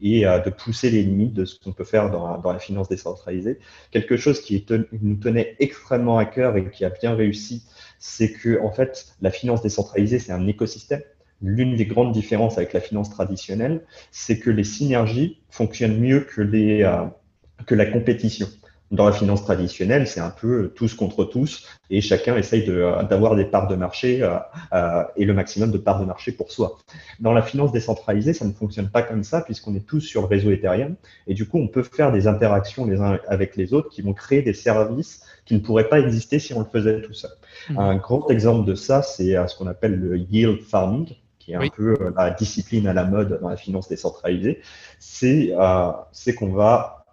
et 0.01 0.27
euh, 0.27 0.39
de 0.39 0.49
pousser 0.49 0.89
les 0.89 1.01
limites 1.01 1.33
de 1.33 1.45
ce 1.45 1.59
qu'on 1.59 1.73
peut 1.73 1.83
faire 1.83 2.11
dans, 2.11 2.37
dans, 2.37 2.51
la 2.51 2.59
finance 2.59 2.87
décentralisée. 2.87 3.59
Quelque 3.91 4.17
chose 4.17 4.41
qui 4.41 4.65
nous 5.01 5.15
tenait 5.15 5.55
extrêmement 5.59 6.17
à 6.17 6.25
cœur 6.25 6.55
et 6.57 6.69
qui 6.69 6.85
a 6.85 6.89
bien 6.89 7.15
réussi, 7.15 7.63
c'est 7.99 8.31
que 8.31 8.61
en 8.61 8.71
fait, 8.71 9.15
la 9.21 9.31
finance 9.31 9.61
décentralisée, 9.61 10.19
c'est 10.19 10.31
un 10.31 10.45
écosystème. 10.47 11.01
L'une 11.41 11.75
des 11.75 11.85
grandes 11.85 12.13
différences 12.13 12.57
avec 12.57 12.73
la 12.73 12.79
finance 12.79 13.09
traditionnelle, 13.09 13.85
c'est 14.11 14.39
que 14.39 14.49
les 14.49 14.63
synergies 14.63 15.39
fonctionnent 15.49 15.99
mieux 15.99 16.21
que, 16.21 16.41
les, 16.41 16.83
euh, 16.83 17.05
que 17.65 17.75
la 17.75 17.85
compétition. 17.85 18.47
Dans 18.89 19.05
la 19.05 19.11
finance 19.11 19.43
traditionnelle, 19.43 20.07
c'est 20.07 20.21
un 20.21 20.29
peu 20.29 20.71
tous 20.73 20.93
contre 20.93 21.25
tous 21.25 21.67
et 21.89 21.99
chacun 21.99 22.37
essaye 22.37 22.65
d'avoir 22.65 23.35
des 23.35 23.43
parts 23.43 23.67
de 23.67 23.75
marché 23.75 24.23
euh, 24.23 24.37
euh, 24.71 25.03
et 25.17 25.25
le 25.25 25.33
maximum 25.33 25.71
de 25.71 25.77
parts 25.77 25.99
de 25.99 26.05
marché 26.05 26.31
pour 26.31 26.53
soi. 26.53 26.77
Dans 27.19 27.33
la 27.33 27.41
finance 27.41 27.73
décentralisée, 27.73 28.31
ça 28.31 28.45
ne 28.45 28.53
fonctionne 28.53 28.89
pas 28.89 29.01
comme 29.01 29.25
ça 29.25 29.41
puisqu'on 29.41 29.75
est 29.75 29.85
tous 29.85 29.99
sur 29.99 30.21
le 30.21 30.27
réseau 30.27 30.51
Ethereum 30.51 30.95
et 31.27 31.33
du 31.33 31.45
coup, 31.45 31.57
on 31.57 31.67
peut 31.67 31.83
faire 31.83 32.13
des 32.13 32.27
interactions 32.27 32.85
les 32.85 33.01
uns 33.01 33.19
avec 33.27 33.57
les 33.57 33.73
autres 33.73 33.89
qui 33.89 34.01
vont 34.01 34.13
créer 34.13 34.41
des 34.41 34.53
services 34.53 35.21
qui 35.43 35.55
ne 35.55 35.59
pourraient 35.59 35.89
pas 35.89 35.99
exister 35.99 36.39
si 36.39 36.53
on 36.53 36.59
le 36.59 36.65
faisait 36.65 37.01
tout 37.01 37.13
seul. 37.13 37.31
Mmh. 37.69 37.79
Un 37.79 37.95
grand 37.97 38.29
exemple 38.29 38.65
de 38.65 38.75
ça, 38.75 39.01
c'est 39.01 39.35
euh, 39.35 39.47
ce 39.47 39.57
qu'on 39.57 39.67
appelle 39.67 39.95
le 39.95 40.17
yield 40.17 40.61
farming 40.61 41.13
qui 41.47 41.53
est 41.53 41.55
un 41.55 41.69
peu 41.69 41.95
la 42.15 42.31
discipline 42.31 42.87
à 42.87 42.93
la 42.93 43.05
mode 43.05 43.39
dans 43.41 43.47
la 43.47 43.55
finance 43.55 43.87
décentralisée, 43.87 44.59
c'est 44.99 45.53
euh, 45.57 45.91
qu'on 46.37 46.51
va 46.51 47.05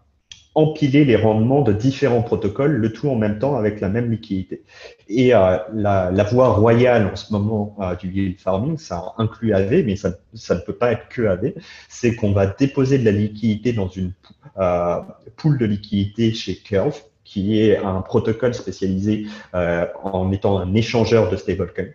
empiler 0.57 1.05
les 1.05 1.15
rendements 1.15 1.63
de 1.63 1.73
différents 1.73 2.23
protocoles, 2.23 2.73
le 2.73 2.93
tout 2.93 3.09
en 3.09 3.15
même 3.15 3.39
temps 3.39 3.57
avec 3.57 3.81
la 3.81 3.89
même 3.89 4.11
liquidité. 4.11 4.65
Et 5.09 5.35
euh, 5.35 5.59
la, 5.73 6.11
la, 6.11 6.25
voie 6.25 6.49
royale 6.49 7.07
en 7.13 7.17
ce 7.17 7.33
moment 7.33 7.77
euh, 7.81 7.95
du 7.95 8.09
yield 8.09 8.41
farming, 8.41 8.77
ça 8.77 9.15
inclut 9.19 9.53
AV, 9.53 9.85
mais 9.85 9.97
ça, 9.97 10.11
ça, 10.35 10.57
ne 10.57 10.61
peut 10.61 10.75
pas 10.75 10.93
être 10.93 11.09
que 11.09 11.23
AV, 11.23 11.55
c'est 11.89 12.17
qu'on 12.17 12.33
va 12.33 12.47
déposer 12.47 12.99
de 12.99 13.05
la 13.05 13.13
liquidité 13.13 13.73
dans 13.73 13.89
une 13.89 14.13
euh, 14.59 15.01
pool 15.37 15.59
de 15.59 15.67
liquidité 15.67 16.35
chez 16.35 16.57
Curve, 16.57 17.01
qui 17.25 17.61
est 17.61 17.77
un 17.77 18.01
protocole 18.01 18.55
spécialisé 18.55 19.27
euh, 19.55 19.87
en 20.03 20.31
étant 20.31 20.59
un 20.59 20.75
échangeur 20.75 21.31
de 21.31 21.37
stablecoin. 21.37 21.87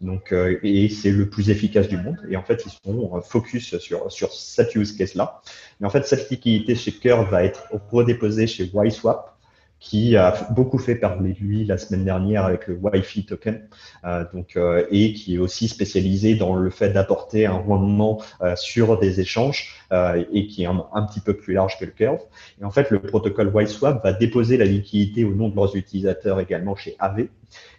Donc, 0.00 0.32
euh, 0.32 0.58
et 0.62 0.88
c'est 0.88 1.10
le 1.10 1.28
plus 1.28 1.50
efficace 1.50 1.88
du 1.88 1.96
monde. 1.96 2.18
Et 2.30 2.36
en 2.36 2.42
fait, 2.42 2.64
ils 2.64 2.70
sont 2.70 3.16
euh, 3.16 3.20
focus 3.20 3.78
sur, 3.78 4.10
sur 4.12 4.32
cette 4.32 4.74
use 4.74 4.96
case-là. 4.96 5.40
Mais 5.80 5.86
en 5.86 5.90
fait, 5.90 6.06
cette 6.06 6.30
liquidité 6.30 6.74
chez 6.74 6.92
Curve 6.92 7.28
va 7.30 7.44
être 7.44 7.64
redéposée 7.90 8.46
chez 8.46 8.70
YSwap 8.72 9.37
qui 9.80 10.16
a 10.16 10.48
beaucoup 10.50 10.78
fait 10.78 10.96
parler 10.96 11.34
de 11.34 11.38
lui 11.38 11.64
la 11.64 11.78
semaine 11.78 12.04
dernière 12.04 12.44
avec 12.44 12.66
le 12.66 12.78
Wi-Fi 12.80 13.24
token, 13.24 13.62
euh, 14.04 14.24
donc 14.32 14.56
euh, 14.56 14.84
et 14.90 15.12
qui 15.12 15.36
est 15.36 15.38
aussi 15.38 15.68
spécialisé 15.68 16.34
dans 16.34 16.56
le 16.56 16.70
fait 16.70 16.90
d'apporter 16.90 17.46
un 17.46 17.58
rendement 17.58 18.20
euh, 18.42 18.56
sur 18.56 18.98
des 18.98 19.20
échanges 19.20 19.78
euh, 19.92 20.24
et 20.32 20.46
qui 20.46 20.64
est 20.64 20.66
un, 20.66 21.02
petit 21.02 21.20
peu 21.20 21.34
plus 21.34 21.54
large 21.54 21.78
que 21.78 21.84
le 21.84 21.92
Curve. 21.92 22.20
Et 22.60 22.64
en 22.64 22.70
fait, 22.70 22.90
le 22.90 23.00
protocole 23.00 23.50
YSwap 23.54 24.02
va 24.02 24.12
déposer 24.12 24.56
la 24.56 24.64
liquidité 24.64 25.24
au 25.24 25.34
nom 25.34 25.48
de 25.48 25.56
leurs 25.56 25.74
utilisateurs 25.76 26.40
également 26.40 26.76
chez 26.76 26.96
AV. 26.98 27.28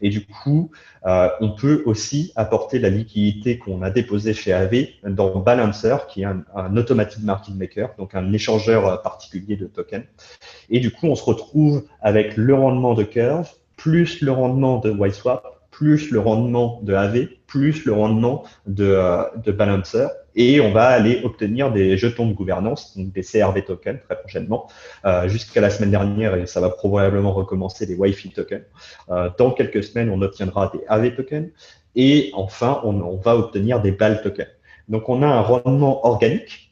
Et 0.01 0.09
du 0.09 0.25
coup, 0.25 0.71
euh, 1.05 1.29
on 1.41 1.51
peut 1.51 1.83
aussi 1.85 2.31
apporter 2.35 2.79
la 2.79 2.89
liquidité 2.89 3.59
qu'on 3.59 3.83
a 3.83 3.91
déposée 3.91 4.33
chez 4.33 4.53
AV 4.53 4.87
dans 5.03 5.37
Balancer, 5.39 5.97
qui 6.09 6.21
est 6.21 6.25
un, 6.25 6.43
un 6.55 6.75
automatic 6.77 7.21
market 7.21 7.53
maker, 7.55 7.93
donc 7.99 8.15
un 8.15 8.33
échangeur 8.33 9.01
particulier 9.03 9.55
de 9.55 9.67
tokens. 9.67 10.05
Et 10.71 10.79
du 10.79 10.91
coup, 10.91 11.05
on 11.05 11.15
se 11.15 11.23
retrouve 11.23 11.83
avec 12.01 12.37
le 12.37 12.53
rendement 12.53 12.93
de 12.93 13.03
Curve 13.03 13.49
plus 13.75 14.21
le 14.21 14.31
rendement 14.31 14.79
de 14.79 14.91
YSwap 14.91 15.59
plus 15.79 16.11
le 16.11 16.19
rendement 16.19 16.81
de 16.83 16.93
AV, 16.93 17.27
plus 17.47 17.85
le 17.85 17.93
rendement 17.93 18.43
de, 18.67 18.83
euh, 18.83 19.23
de 19.45 19.53
Balancer. 19.53 20.07
Et 20.35 20.59
on 20.59 20.73
va 20.73 20.87
aller 20.87 21.21
obtenir 21.23 21.71
des 21.71 21.97
jetons 21.97 22.27
de 22.27 22.33
gouvernance, 22.33 22.97
donc 22.97 23.13
des 23.13 23.23
CRV 23.23 23.63
tokens 23.63 23.99
très 24.05 24.19
prochainement. 24.19 24.67
Euh, 25.05 25.29
Jusqu'à 25.29 25.61
la 25.61 25.69
semaine 25.69 25.91
dernière, 25.91 26.35
et 26.35 26.47
ça 26.47 26.59
va 26.59 26.69
probablement 26.69 27.31
recommencer, 27.31 27.85
des 27.85 27.95
Wi-Fi 27.95 28.31
tokens. 28.31 28.63
Euh, 29.09 29.29
dans 29.37 29.51
quelques 29.51 29.81
semaines, 29.81 30.09
on 30.09 30.21
obtiendra 30.21 30.69
des 30.73 30.81
AV 30.89 31.15
tokens. 31.15 31.49
Et 31.95 32.31
enfin, 32.33 32.81
on, 32.83 32.99
on 32.99 33.15
va 33.15 33.37
obtenir 33.37 33.81
des 33.81 33.91
BAL 33.91 34.21
tokens. 34.21 34.49
Donc 34.89 35.07
on 35.07 35.21
a 35.23 35.27
un 35.27 35.41
rendement 35.41 36.05
organique 36.05 36.68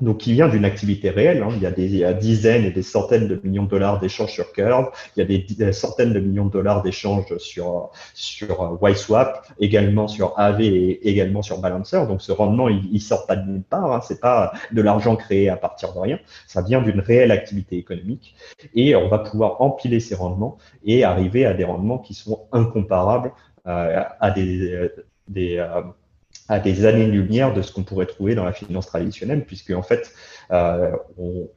donc 0.00 0.18
qui 0.18 0.32
vient 0.32 0.48
d'une 0.48 0.64
activité 0.64 1.10
réelle. 1.10 1.42
Hein. 1.42 1.50
Il, 1.56 1.62
y 1.62 1.66
a 1.66 1.70
des, 1.70 2.14
dizaines 2.14 2.64
et 2.64 2.70
des 2.70 2.82
centaines 2.82 3.28
de 3.28 3.40
millions 3.42 3.64
de 3.64 3.70
dollars 3.70 4.00
d'échanges 4.00 4.32
sur 4.32 4.52
Curve, 4.52 4.90
il 5.16 5.20
y 5.20 5.22
a 5.22 5.66
des, 5.66 5.72
centaines 5.72 6.12
de 6.12 6.20
millions 6.20 6.46
de 6.46 6.52
dollars 6.52 6.82
d'échanges 6.82 7.36
sur, 7.38 7.90
sur 8.14 8.78
euh, 8.82 8.90
YSwap, 8.90 9.46
également 9.60 10.08
sur 10.08 10.38
AV 10.38 10.60
et 10.62 11.08
également 11.08 11.42
sur 11.42 11.60
Balancer. 11.60 12.06
Donc 12.06 12.22
ce 12.22 12.32
rendement, 12.32 12.68
il, 12.68 12.82
il 12.92 13.00
sort 13.00 13.26
pas 13.26 13.36
de 13.36 13.48
nulle 13.48 13.62
part, 13.62 13.92
hein. 13.92 14.00
c'est 14.02 14.20
pas 14.20 14.52
de 14.72 14.82
l'argent 14.82 15.16
créé 15.16 15.48
à 15.48 15.56
partir 15.56 15.92
de 15.94 15.98
rien, 15.98 16.18
ça 16.46 16.62
vient 16.62 16.82
d'une 16.82 17.00
réelle 17.00 17.30
activité 17.30 17.76
économique 17.76 18.34
et 18.74 18.96
on 18.96 19.08
va 19.08 19.18
pouvoir 19.18 19.60
empiler 19.62 20.00
ces 20.00 20.14
rendements 20.14 20.58
et 20.84 21.04
arriver 21.04 21.46
à 21.46 21.54
des 21.54 21.64
rendements 21.64 21.98
qui 21.98 22.14
sont 22.14 22.46
incomparables 22.52 23.32
euh, 23.66 24.02
à 24.20 24.30
des, 24.30 24.90
des 25.28 25.56
euh, 25.58 25.82
à 26.48 26.58
des 26.58 26.84
années-lumière 26.84 27.54
de 27.54 27.62
ce 27.62 27.72
qu'on 27.72 27.84
pourrait 27.84 28.06
trouver 28.06 28.34
dans 28.34 28.44
la 28.44 28.52
finance 28.52 28.86
traditionnelle, 28.86 29.44
puisque 29.46 29.70
en 29.70 29.82
fait, 29.82 30.12
euh, 30.50 30.92
on, 31.18 31.48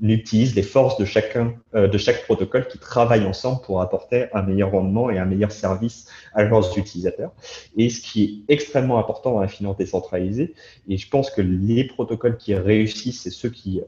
utilise 0.00 0.54
les 0.54 0.62
forces 0.62 0.96
de 0.98 1.04
chacun, 1.04 1.54
euh, 1.74 1.88
de 1.88 1.98
chaque 1.98 2.22
protocole 2.24 2.68
qui 2.68 2.78
travaillent 2.78 3.26
ensemble 3.26 3.62
pour 3.62 3.80
apporter 3.80 4.26
un 4.32 4.42
meilleur 4.42 4.70
rendement 4.70 5.10
et 5.10 5.18
un 5.18 5.24
meilleur 5.24 5.50
service 5.50 6.08
à 6.34 6.44
leurs 6.44 6.78
utilisateurs. 6.78 7.32
Et 7.76 7.88
ce 7.88 8.00
qui 8.00 8.44
est 8.48 8.52
extrêmement 8.52 8.98
important 8.98 9.32
dans 9.32 9.40
la 9.40 9.48
finance 9.48 9.76
décentralisée, 9.76 10.54
et 10.88 10.98
je 10.98 11.08
pense 11.08 11.30
que 11.30 11.40
les 11.40 11.84
protocoles 11.84 12.36
qui 12.36 12.54
réussissent 12.54 13.26
et 13.26 13.30
ceux 13.30 13.50
qui 13.50 13.80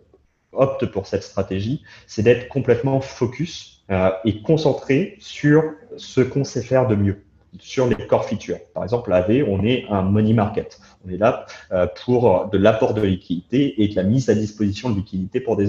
optent 0.52 0.86
pour 0.86 1.06
cette 1.06 1.22
stratégie, 1.22 1.82
c'est 2.06 2.22
d'être 2.22 2.48
complètement 2.48 3.00
focus 3.00 3.84
euh, 3.90 4.10
et 4.24 4.42
concentré 4.42 5.16
sur 5.20 5.62
ce 5.96 6.22
qu'on 6.22 6.44
sait 6.44 6.62
faire 6.62 6.88
de 6.88 6.96
mieux 6.96 7.22
sur 7.58 7.86
les 7.86 8.06
core 8.06 8.24
features. 8.24 8.58
Par 8.74 8.82
exemple, 8.82 9.12
AV, 9.12 9.44
on 9.48 9.64
est 9.64 9.86
un 9.88 10.02
money 10.02 10.32
market. 10.32 10.78
On 11.06 11.10
est 11.10 11.16
là 11.16 11.46
euh, 11.72 11.86
pour 12.04 12.48
de 12.48 12.58
l'apport 12.58 12.94
de 12.94 13.02
liquidité 13.02 13.82
et 13.82 13.88
de 13.88 13.96
la 13.96 14.02
mise 14.02 14.28
à 14.28 14.34
disposition 14.34 14.90
de 14.90 14.96
liquidité 14.96 15.40
pour 15.40 15.56
des, 15.56 15.68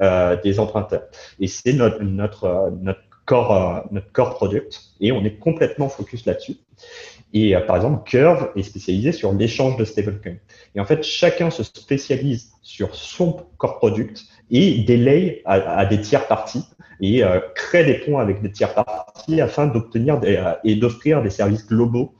euh, 0.00 0.36
des 0.42 0.60
emprunteurs. 0.60 1.04
Et 1.40 1.46
c'est 1.46 1.72
notre, 1.72 2.02
notre, 2.02 2.44
euh, 2.44 2.70
notre 2.80 3.00
core 3.26 4.34
product 4.34 4.82
et 5.00 5.12
on 5.12 5.24
est 5.24 5.38
complètement 5.38 5.88
focus 5.88 6.26
là-dessus. 6.26 6.56
Et 7.36 7.54
par 7.66 7.76
exemple, 7.76 8.08
Curve 8.08 8.50
est 8.54 8.62
spécialisé 8.62 9.10
sur 9.10 9.32
l'échange 9.32 9.76
de 9.76 9.84
stablecoins. 9.84 10.36
Et 10.76 10.80
en 10.80 10.84
fait, 10.84 11.02
chacun 11.02 11.50
se 11.50 11.64
spécialise 11.64 12.52
sur 12.62 12.94
son 12.94 13.44
core 13.58 13.78
product 13.78 14.22
et 14.50 14.84
délaye 14.84 15.42
à, 15.44 15.84
des 15.84 16.00
tiers 16.00 16.28
parties 16.28 16.64
et 17.00 17.24
euh, 17.24 17.40
créer 17.56 17.84
des 17.84 17.94
ponts 17.94 18.18
avec 18.18 18.40
des 18.40 18.52
tiers 18.52 18.72
parties 18.72 19.40
afin 19.40 19.66
d'obtenir 19.66 20.20
euh, 20.22 20.54
et 20.62 20.76
d'offrir 20.76 21.22
des 21.22 21.30
services 21.30 21.66
globaux 21.66 22.14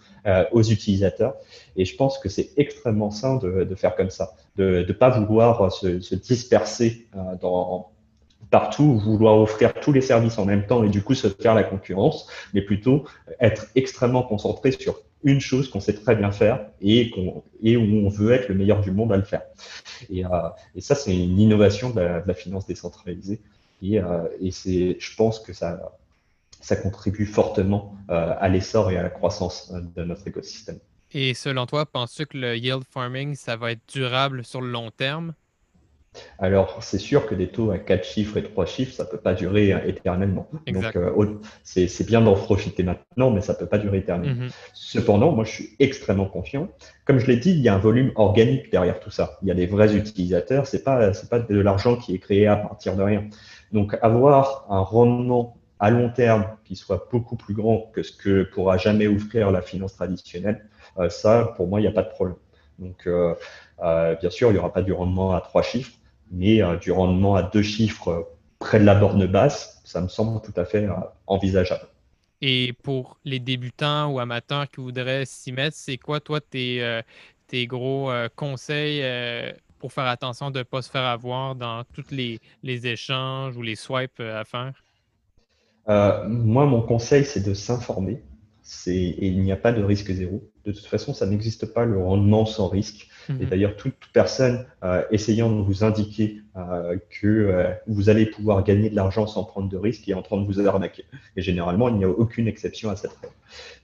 aux 0.53 0.63
utilisateurs. 0.63 1.35
Et 1.77 1.85
je 1.85 1.95
pense 1.97 2.19
que 2.19 2.31
c'est 2.31 2.49
extrêmement 2.57 3.11
sain 3.11 3.37
de, 3.37 3.75
faire 3.75 3.95
comme 3.95 4.09
ça, 4.09 4.33
de 4.57 4.83
ne 4.89 4.93
pas 4.95 5.11
vouloir 5.11 5.71
se, 5.71 6.01
se 6.01 6.15
disperser 6.15 7.07
dans, 7.43 7.91
partout, 8.55 9.01
vouloir 9.01 9.37
offrir 9.41 9.75
tous 9.75 9.91
les 9.91 10.01
services 10.01 10.39
en 10.39 10.45
même 10.45 10.65
temps 10.65 10.85
et 10.85 10.89
du 10.89 11.03
coup 11.03 11.15
se 11.15 11.27
faire 11.27 11.57
la 11.57 11.65
concurrence, 11.65 12.29
mais 12.53 12.63
plutôt 12.63 13.05
être 13.41 13.67
extrêmement 13.75 14.23
concentré 14.23 14.71
sur 14.71 15.01
une 15.25 15.41
chose 15.41 15.69
qu'on 15.69 15.81
sait 15.81 15.95
très 15.95 16.15
bien 16.15 16.31
faire 16.31 16.65
et, 16.81 17.11
et 17.65 17.77
où 17.77 18.07
on 18.07 18.09
veut 18.09 18.31
être 18.31 18.49
le 18.49 18.55
meilleur 18.55 18.81
du 18.81 18.93
monde 18.93 19.13
à 19.13 19.17
le 19.17 19.25
faire. 19.25 19.43
Et, 20.09 20.25
euh, 20.25 20.29
ça, 20.79 20.95
c'est 20.95 21.13
une 21.13 21.41
innovation 21.41 21.91
de 21.91 22.01
la, 22.01 22.35
finance 22.35 22.65
décentralisée. 22.65 23.41
Et, 23.83 23.99
euh, 23.99 24.29
et 24.41 24.53
c'est, 24.53 24.99
je 25.01 25.17
pense 25.17 25.41
que 25.41 25.53
ça, 25.53 25.99
ça 26.61 26.77
contribue 26.77 27.27
fortement 27.27 27.97
euh, 28.11 28.35
à 28.39 28.49
l'essor 28.49 28.93
et 28.93 28.97
à 28.99 29.03
la 29.03 29.11
croissance 29.11 29.75
de 29.97 30.05
notre 30.05 30.29
écosystème. 30.29 30.79
Et 31.11 31.35
selon 31.35 31.67
toi, 31.67 31.87
penses-tu 31.87 32.27
que 32.27 32.39
le 32.39 32.57
yield 32.57 32.85
farming, 32.89 33.35
ça 33.35 33.57
va 33.57 33.73
être 33.73 33.83
durable 33.93 34.45
sur 34.45 34.61
le 34.61 34.71
long 34.71 34.93
terme? 34.93 35.35
Alors, 36.39 36.83
c'est 36.83 36.99
sûr 36.99 37.27
que 37.27 37.35
des 37.35 37.49
taux 37.49 37.71
à 37.71 37.79
4 37.79 38.05
chiffres 38.05 38.37
et 38.37 38.43
3 38.43 38.67
chiffres, 38.67 38.93
ça 38.93 39.05
ne 39.05 39.09
peut 39.09 39.19
pas 39.19 39.35
durer 39.35 39.73
euh, 39.73 39.79
éternellement. 39.87 40.49
Donc, 40.67 40.97
euh, 40.97 41.39
c'est 41.63 42.07
bien 42.07 42.21
d'en 42.21 42.35
profiter 42.35 42.83
maintenant, 42.83 43.31
mais 43.31 43.41
ça 43.41 43.53
ne 43.53 43.59
peut 43.59 43.67
pas 43.67 43.79
durer 43.79 43.99
éternellement. 43.99 44.45
Mhm. 44.45 44.51
Cependant, 44.73 45.33
moi, 45.33 45.45
je 45.45 45.53
suis 45.53 45.71
extrêmement 45.79 46.27
confiant. 46.27 46.69
Comme 47.05 47.19
je 47.19 47.27
l'ai 47.27 47.37
dit, 47.37 47.51
il 47.51 47.61
y 47.61 47.69
a 47.69 47.75
un 47.75 47.79
volume 47.79 48.13
organique 48.17 48.71
derrière 48.71 49.01
tout 49.01 49.11
ça. 49.11 49.39
Il 49.43 49.49
y 49.49 49.51
a 49.51 49.55
des 49.55 49.67
vrais 49.67 49.95
utilisateurs. 49.95 50.67
Ce 50.67 50.77
n'est 50.77 50.83
pas, 50.83 51.13
pas 51.31 51.39
de 51.41 51.59
l'argent 51.61 51.97
qui 51.97 52.15
est 52.15 52.19
créé 52.19 52.47
à 52.47 52.57
partir 52.57 52.97
de 52.97 53.03
rien. 53.03 53.25
Donc, 53.73 53.97
avoir 54.03 54.67
un 54.71 54.81
rendement 54.81 55.57
à 55.81 55.91
long 55.91 56.09
terme 56.09 56.47
qui 56.65 56.77
soit 56.77 57.09
beaucoup 57.11 57.37
plus 57.37 57.55
grand 57.55 57.91
que 57.93 58.03
ce 58.03 58.13
que 58.13 58.45
pourra 58.45 58.79
jamais 58.79 59.07
offrir 59.07 59.51
la 59.51 59.61
finance 59.61 59.97
traditionnelle, 59.97 60.65
euh, 60.99 61.09
ça, 61.09 61.53
pour 61.57 61.67
moi, 61.67 61.81
il 61.81 61.83
n'y 61.83 61.89
a 61.89 61.93
pas 61.93 62.05
de 62.05 62.11
problème. 62.11 62.37
Donc, 62.79 63.07
bien 63.07 64.31
sûr, 64.31 64.51
il 64.51 64.55
n'y 64.55 64.59
aura 64.59 64.73
pas 64.73 64.83
du 64.83 64.93
rendement 64.93 65.33
à 65.33 65.41
trois 65.41 65.63
chiffres, 65.63 65.93
mais 66.35 66.63
euh, 66.63 66.77
du 66.77 66.91
rendement 66.91 67.37
à 67.37 67.43
deux 67.43 67.63
chiffres 67.63 68.09
euh, 68.09 68.23
près 68.59 68.81
de 68.81 68.85
la 68.85 68.95
borne 68.95 69.27
basse, 69.27 69.81
ça 69.85 70.01
me 70.01 70.09
semble 70.09 70.41
tout 70.43 70.59
à 70.59 70.65
fait 70.65 70.85
euh, 70.85 70.93
envisageable. 71.27 71.87
Et 72.41 72.75
pour 72.83 73.19
les 73.25 73.39
débutants 73.39 74.11
ou 74.11 74.19
amateurs 74.19 74.69
qui 74.69 74.81
voudraient 74.81 75.25
s'y 75.25 75.53
mettre, 75.53 75.77
c'est 75.77 75.97
quoi, 75.97 76.21
toi, 76.21 76.41
tes, 76.41 77.01
tes 77.47 77.67
gros 77.67 78.11
conseils 78.37 79.03
pour 79.79 79.93
faire 79.95 80.05
attention 80.05 80.51
de 80.51 80.59
ne 80.59 80.63
pas 80.65 80.83
se 80.83 80.91
faire 80.91 81.05
avoir 81.05 81.55
dans 81.55 81.85
tous 81.95 82.11
les, 82.11 82.41
les 82.63 82.87
échanges 82.87 83.57
ou 83.57 83.63
les 83.63 83.77
swipes 83.77 84.21
à 84.21 84.45
faire? 84.45 84.75
moi, 86.29 86.67
mon 86.67 86.83
conseil, 86.83 87.25
c'est 87.25 87.41
de 87.43 87.55
s'informer. 87.55 88.23
Et 88.89 89.27
il 89.27 89.41
n'y 89.41 89.53
a 89.53 89.57
pas 89.57 89.73
de 89.73 89.83
risque 89.83 90.11
zéro. 90.11 90.43
De 90.65 90.73
toute 90.73 90.87
façon, 90.87 91.13
ça 91.13 91.27
n'existe 91.27 91.67
pas 91.67 91.85
le 91.85 91.99
rendement 91.99 92.47
sans 92.47 92.69
risque. 92.69 93.09
Et 93.29 93.33
mhm. 93.33 93.47
d'ailleurs, 93.47 93.77
toute 93.77 93.95
personne 94.13 94.67
euh, 94.83 95.03
essayant 95.11 95.51
de 95.51 95.61
vous 95.61 95.85
indiquer 95.85 96.44
euh, 96.57 96.97
que 97.11 97.27
euh, 97.27 97.73
vous 97.89 98.09
allez 98.09 98.27
pouvoir 98.27 98.63
gagner 98.63 98.89
de 98.89 98.95
l'argent 98.95 99.27
sans 99.27 99.43
prendre 99.43 99.69
de 99.69 99.77
risques 99.77 100.09
est 100.09 100.15
en 100.15 100.23
train 100.23 100.41
de 100.41 100.47
vous 100.47 100.65
arnaquer. 100.67 101.05
Et 101.37 101.43
généralement, 101.43 101.89
il 101.89 101.97
n'y 101.97 102.05
a 102.05 102.09
aucune 102.09 102.47
exception 102.47 102.91
à 102.91 102.97
cette 102.97 103.13
règle. 103.13 103.35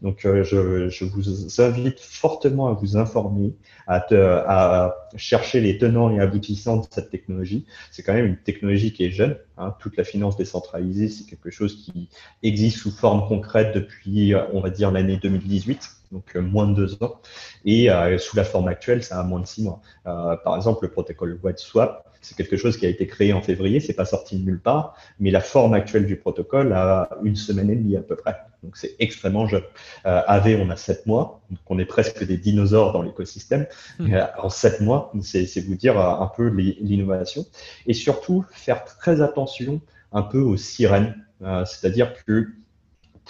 Donc, 0.02 0.20
je, 0.22 0.88
je, 0.88 1.04
vous 1.04 1.60
invite 1.60 2.00
fortement 2.00 2.68
à 2.68 2.72
vous 2.72 2.96
informer, 2.96 3.54
à, 3.86 4.00
te, 4.00 4.14
à, 4.14 5.08
chercher 5.16 5.60
les 5.60 5.78
tenants 5.78 6.10
et 6.10 6.20
aboutissants 6.20 6.78
de 6.78 6.86
cette 6.90 7.10
technologie. 7.10 7.66
C'est 7.90 8.02
quand 8.02 8.14
même 8.14 8.26
une 8.26 8.38
technologie 8.38 8.92
qui 8.92 9.04
est 9.04 9.10
jeune. 9.10 9.36
Hein. 9.58 9.74
Toute 9.80 9.96
la 9.96 10.04
finance 10.04 10.36
décentralisée, 10.36 11.08
c'est 11.08 11.24
quelque 11.24 11.50
chose 11.50 11.84
qui 11.84 12.08
existe 12.42 12.78
sous 12.78 12.92
forme 12.92 13.26
concrète 13.28 13.74
depuis, 13.74 14.34
on 14.52 14.60
va 14.60 14.70
dire, 14.70 14.90
l'année 14.90 15.16
2018 15.16 16.00
donc 16.12 16.36
euh, 16.36 16.40
moins 16.40 16.66
de 16.66 16.74
deux 16.74 17.02
ans. 17.02 17.20
Et 17.64 17.90
euh, 17.90 18.18
sous 18.18 18.36
la 18.36 18.44
forme 18.44 18.68
actuelle, 18.68 19.02
ça 19.02 19.20
a 19.20 19.22
moins 19.22 19.40
de 19.40 19.46
six 19.46 19.62
mois. 19.62 19.80
Euh, 20.06 20.36
par 20.36 20.56
exemple, 20.56 20.80
le 20.82 20.90
protocole 20.90 21.38
Swap, 21.56 22.09
c'est 22.20 22.36
quelque 22.36 22.56
chose 22.56 22.76
qui 22.76 22.86
a 22.86 22.88
été 22.88 23.06
créé 23.06 23.32
en 23.32 23.40
février, 23.40 23.80
c'est 23.80 23.94
pas 23.94 24.04
sorti 24.04 24.38
de 24.38 24.44
nulle 24.44 24.60
part, 24.60 24.94
mais 25.18 25.30
la 25.30 25.40
forme 25.40 25.74
actuelle 25.74 26.06
du 26.06 26.16
protocole 26.16 26.72
a 26.72 27.08
une 27.24 27.36
semaine 27.36 27.70
et 27.70 27.76
demie 27.76 27.96
à 27.96 28.02
peu 28.02 28.16
près. 28.16 28.36
Donc 28.62 28.76
c'est 28.76 28.94
extrêmement 28.98 29.46
jeune. 29.46 29.62
Euh, 30.06 30.20
AV, 30.26 30.60
on 30.60 30.70
a 30.70 30.76
sept 30.76 31.06
mois, 31.06 31.40
donc 31.50 31.60
on 31.68 31.78
est 31.78 31.86
presque 31.86 32.24
des 32.24 32.36
dinosaures 32.36 32.92
dans 32.92 33.02
l'écosystème. 33.02 33.66
Mmh. 33.98 34.16
en 34.38 34.50
sept 34.50 34.80
mois, 34.80 35.12
c'est 35.22 35.60
vous 35.60 35.74
dire 35.74 35.98
un 35.98 36.30
peu 36.36 36.48
l'innovation. 36.48 37.46
Et 37.86 37.94
surtout, 37.94 38.44
faire 38.50 38.84
très 38.84 39.22
attention 39.22 39.80
un 40.12 40.22
peu 40.22 40.40
aux 40.40 40.56
sirènes. 40.56 41.14
C'est-à-dire 41.64 42.12
que 42.26 42.48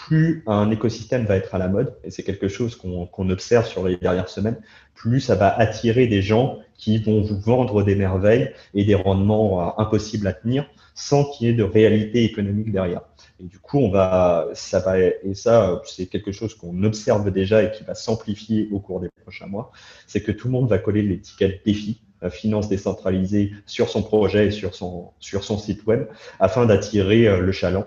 plus 0.06 0.42
un 0.46 0.70
écosystème 0.70 1.26
va 1.26 1.36
être 1.36 1.54
à 1.54 1.58
la 1.58 1.68
mode, 1.68 1.94
et 2.04 2.10
c'est 2.10 2.22
quelque 2.22 2.48
chose 2.48 2.74
qu'on 2.74 3.30
observe 3.30 3.66
sur 3.66 3.86
les 3.86 3.96
dernières 3.96 4.28
semaines, 4.28 4.56
plus 4.94 5.20
ça 5.20 5.34
va 5.34 5.54
attirer 5.58 6.06
des 6.06 6.22
gens 6.22 6.58
qui 6.74 6.98
vont 6.98 7.20
vous 7.20 7.38
vendre 7.38 7.82
des 7.82 7.94
merveilles 7.94 8.50
et 8.72 8.84
des 8.84 8.94
rendements 8.94 9.60
euh, 9.60 9.70
impossibles 9.76 10.26
à 10.26 10.32
tenir 10.32 10.66
sans 10.94 11.24
qu'il 11.24 11.46
y 11.46 11.50
ait 11.50 11.54
de 11.54 11.62
réalité 11.62 12.24
économique 12.24 12.72
derrière. 12.72 13.02
Et 13.40 13.44
du 13.44 13.58
coup, 13.58 13.78
on 13.78 13.90
va, 13.90 14.48
ça 14.54 14.80
va, 14.80 14.98
et 14.98 15.34
ça, 15.34 15.80
c'est 15.84 16.06
quelque 16.06 16.32
chose 16.32 16.54
qu'on 16.54 16.82
observe 16.82 17.30
déjà 17.30 17.62
et 17.62 17.70
qui 17.70 17.84
va 17.84 17.94
s'amplifier 17.94 18.68
au 18.72 18.80
cours 18.80 19.00
des 19.00 19.10
prochains 19.22 19.46
mois, 19.46 19.70
c'est 20.06 20.22
que 20.22 20.32
tout 20.32 20.48
le 20.48 20.52
monde 20.52 20.68
va 20.68 20.78
coller 20.78 21.02
l'étiquette 21.02 21.60
défi 21.64 22.00
finance 22.28 22.68
décentralisée 22.68 23.52
sur 23.66 23.88
son 23.88 24.02
projet 24.02 24.48
et 24.48 24.50
sur 24.50 24.74
son, 24.74 25.12
sur 25.20 25.44
son 25.44 25.58
site 25.58 25.86
web 25.86 26.06
afin 26.38 26.66
d'attirer 26.66 27.26
euh, 27.26 27.40
le 27.40 27.52
chaland. 27.52 27.86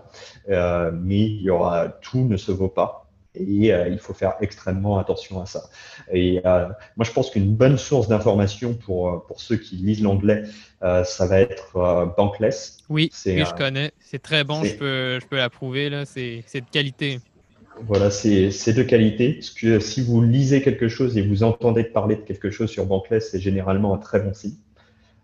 Euh, 0.49 0.91
mais 0.93 1.21
il 1.21 1.41
y 1.41 1.49
aura, 1.49 1.89
tout 1.89 2.25
ne 2.25 2.37
se 2.37 2.51
vaut 2.51 2.69
pas. 2.69 3.01
Et 3.35 3.73
euh, 3.73 3.87
il 3.87 3.97
faut 3.97 4.13
faire 4.13 4.35
extrêmement 4.41 4.99
attention 4.99 5.41
à 5.41 5.47
ça. 5.47 5.63
Et 6.11 6.39
moi, 6.43 7.03
je 7.03 7.11
pense 7.11 7.31
qu'une 7.31 7.55
bonne 7.55 7.79
source 7.79 8.07
d'information 8.07 8.75
pour, 8.75 9.25
pour 9.25 9.41
ceux 9.41 9.57
qui 9.57 9.75
lisent 9.77 10.03
l'anglais, 10.03 10.43
ça 10.81 11.25
va 11.25 11.39
être 11.39 12.13
Bankless. 12.15 12.77
Oui, 12.89 13.09
oui 13.25 13.43
je 13.43 13.53
connais. 13.55 13.91
C'est 13.99 14.21
très 14.21 14.43
bon, 14.43 14.63
je 14.63 14.75
peux, 14.75 15.19
je 15.19 15.25
peux 15.25 15.37
l'approuver. 15.37 15.89
C'est 16.05 16.61
de 16.61 16.69
qualité. 16.71 17.21
Voilà, 17.81 18.11
c'est 18.11 18.73
de 18.73 18.83
qualité. 18.83 19.33
Parce 19.33 19.49
que 19.49 19.79
si 19.79 20.01
vous 20.01 20.21
lisez 20.21 20.61
quelque 20.61 20.87
chose 20.87 21.17
et 21.17 21.21
vous 21.21 21.43
entendez 21.43 21.83
parler 21.83 22.15
de 22.15 22.21
quelque 22.21 22.49
chose 22.51 22.69
sur 22.69 22.85
Bankless, 22.85 23.31
c'est 23.31 23.39
généralement 23.39 23.93
un 23.93 23.97
très 23.97 24.19
bon 24.19 24.33
signe. 24.33 24.55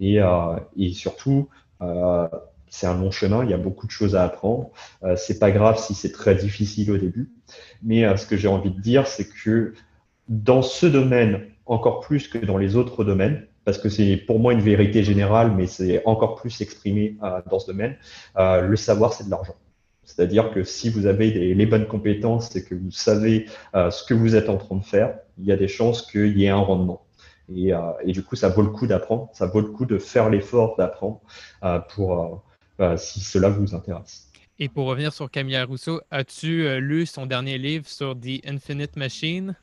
Et, 0.01 0.19
et 0.77 0.91
surtout, 0.91 1.47
c'est 2.75 2.87
un 2.87 2.99
long 2.99 3.11
chemin, 3.11 3.45
il 3.45 3.49
y 3.49 3.53
a 3.53 3.57
beaucoup 3.57 3.87
de 3.87 3.91
choses 3.91 4.15
à 4.17 4.25
apprendre. 4.25 4.71
Euh, 5.03 5.15
c'est 5.15 5.39
pas 5.39 5.51
grave 5.51 5.79
si 5.79 5.93
c'est 5.93 6.11
très 6.11 6.35
difficile 6.35 6.91
au 6.91 6.97
début, 6.97 7.31
mais 7.81 8.17
ce 8.17 8.25
que 8.25 8.35
j'ai 8.35 8.49
envie 8.49 8.71
de 8.71 8.81
dire, 8.81 9.07
c'est 9.07 9.29
que 9.29 9.73
dans 10.27 10.61
ce 10.61 10.85
domaine, 10.85 11.45
encore 11.65 12.01
plus 12.01 12.27
que 12.27 12.37
dans 12.37 12.57
les 12.57 12.75
autres 12.75 13.05
domaines, 13.05 13.47
parce 13.65 13.79
que 13.79 13.89
c'est 13.89 14.15
pour 14.15 14.39
moi 14.39 14.53
une 14.53 14.61
vérité 14.61 15.03
générale, 15.03 15.51
mais 15.51 15.67
c'est 15.67 16.05
encore 16.05 16.35
plus 16.35 16.61
exprimé 16.61 17.17
euh, 17.23 17.41
dans 17.49 17.59
ce 17.59 17.67
domaine. 17.67 17.97
Euh, 18.37 18.61
le 18.61 18.75
savoir, 18.75 19.13
c'est 19.13 19.25
de 19.25 19.31
l'argent. 19.31 19.55
C'est-à-dire 20.03 20.51
que 20.51 20.63
si 20.63 20.91
vous 20.91 21.07
avez 21.07 21.31
les 21.31 21.65
bonnes 21.65 21.87
compétences 21.87 22.55
et 22.55 22.63
que 22.63 22.75
vous 22.75 22.91
savez 22.91 23.47
euh, 23.73 23.89
ce 23.89 24.03
que 24.03 24.13
vous 24.13 24.35
êtes 24.35 24.49
en 24.49 24.57
train 24.57 24.75
de 24.75 24.83
faire, 24.83 25.17
il 25.39 25.45
y 25.45 25.51
a 25.51 25.57
des 25.57 25.67
chances 25.67 26.03
qu'il 26.03 26.37
y 26.37 26.45
ait 26.45 26.49
un 26.49 26.57
rendement. 26.57 27.01
Et, 27.55 27.73
du 28.07 28.23
coup, 28.23 28.35
ça 28.35 28.49
vaut 28.49 28.63
le 28.63 28.69
coup 28.69 28.87
d'apprendre, 28.87 29.29
ça 29.33 29.45
vaut 29.45 29.61
le 29.61 29.67
coup 29.67 29.85
de 29.85 29.99
faire 29.99 30.31
l'effort 30.31 30.75
d'apprendre 30.77 31.21
pour 31.93 32.43
si 32.97 33.19
cela 33.19 33.49
vous 33.49 33.75
intéresse. 33.75 34.31
Et 34.57 34.67
pour 34.67 34.87
revenir 34.87 35.13
sur 35.13 35.29
Camille 35.29 35.61
Rousseau, 35.61 36.01
as-tu 36.09 36.79
lu 36.79 37.05
son 37.05 37.27
dernier 37.27 37.59
livre 37.59 37.87
sur 37.87 38.15
The 38.15 38.41
Infinite 38.47 38.95
Machine? 38.95 39.55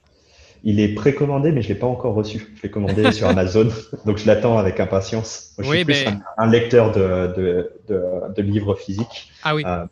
Il 0.65 0.81
est 0.81 0.95
précommandé, 0.95 1.51
mais 1.53 1.63
je 1.63 1.69
ne 1.69 1.75
l'ai 1.75 1.81
pas 1.81 1.87
encore 1.87 2.15
reçu. 2.15 2.47
Je 2.57 2.63
l'ai 2.63 2.71
commandé 2.71 3.11
sur 3.13 3.27
Amazon, 3.27 3.69
donc 4.07 4.19
je 4.19 4.27
l'attends 4.27 4.59
avec 4.59 4.79
impatience. 4.81 5.55
je 5.59 5.65
suis 5.65 5.85
plus 5.85 6.05
ben 6.05 6.23
un, 6.39 6.47
lecteur 6.49 6.93
de, 6.93 7.71
de, 7.89 8.43
livres 8.43 8.75
physiques. 8.77 9.33
Ah 9.43 9.55
oui. 9.55 9.63
Euh, 9.67 9.85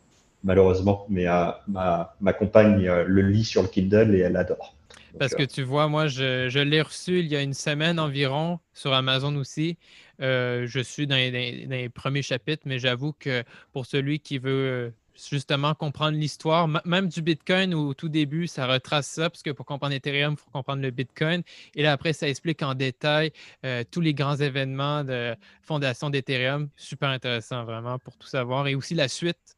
malheureusement, 0.43 1.05
mais 1.09 1.27
euh, 1.27 1.45
ma, 1.67 2.15
ma, 2.21 2.33
compagne 2.33 2.85
le 3.05 3.21
lit 3.21 3.43
sur 3.43 3.61
le 3.61 3.67
Kindle 3.67 4.15
et 4.15 4.19
elle 4.19 4.37
adore. 4.37 4.75
Parce 5.19 5.35
que 5.35 5.43
tu 5.43 5.63
vois, 5.63 5.87
moi, 5.87 6.07
je, 6.07 6.47
je 6.49 6.59
l'ai 6.59 6.81
reçu 6.81 7.19
il 7.19 7.27
y 7.27 7.35
a 7.35 7.41
une 7.41 7.53
semaine 7.53 7.99
environ 7.99 8.59
sur 8.73 8.93
Amazon 8.93 9.35
aussi. 9.35 9.77
Euh, 10.21 10.67
je 10.67 10.79
suis 10.79 11.07
dans 11.07 11.15
les, 11.15 11.89
premiers 11.89 12.21
chapitres, 12.21 12.63
mais 12.65 12.79
j'avoue 12.79 13.13
que 13.13 13.43
pour 13.73 13.85
celui 13.85 14.19
qui 14.19 14.37
veut 14.37 14.51
euh, 14.51 14.89
justement 15.15 15.73
comprendre 15.73 16.17
l'histoire, 16.17 16.67
même 16.85 17.07
du 17.07 17.21
Bitcoin 17.21 17.73
au 17.73 17.93
tout 17.93 18.09
début, 18.09 18.47
ça 18.47 18.67
retrace 18.67 19.07
ça, 19.07 19.29
parce 19.29 19.43
que 19.43 19.51
pour 19.51 19.65
comprendre 19.65 19.93
Ethereum, 19.93 20.33
il 20.33 20.37
faut 20.37 20.49
comprendre 20.51 20.81
le 20.81 20.91
Bitcoin. 20.91 21.43
Et 21.75 21.83
là, 21.83 21.91
après, 21.93 22.13
ça 22.13 22.27
explique 22.27 22.61
en 22.63 22.73
détail 22.73 23.31
euh, 23.65 23.83
tous 23.89 24.01
les 24.01 24.13
grands 24.13 24.35
événements 24.35 25.03
de 25.03 25.35
fondation 25.61 26.09
d'Ethereum. 26.09 26.69
Super 26.75 27.09
intéressant, 27.09 27.63
vraiment, 27.63 27.99
pour 27.99 28.17
tout 28.17 28.27
savoir. 28.27 28.67
Et 28.67 28.75
aussi 28.75 28.95
la 28.95 29.07
suite. 29.07 29.57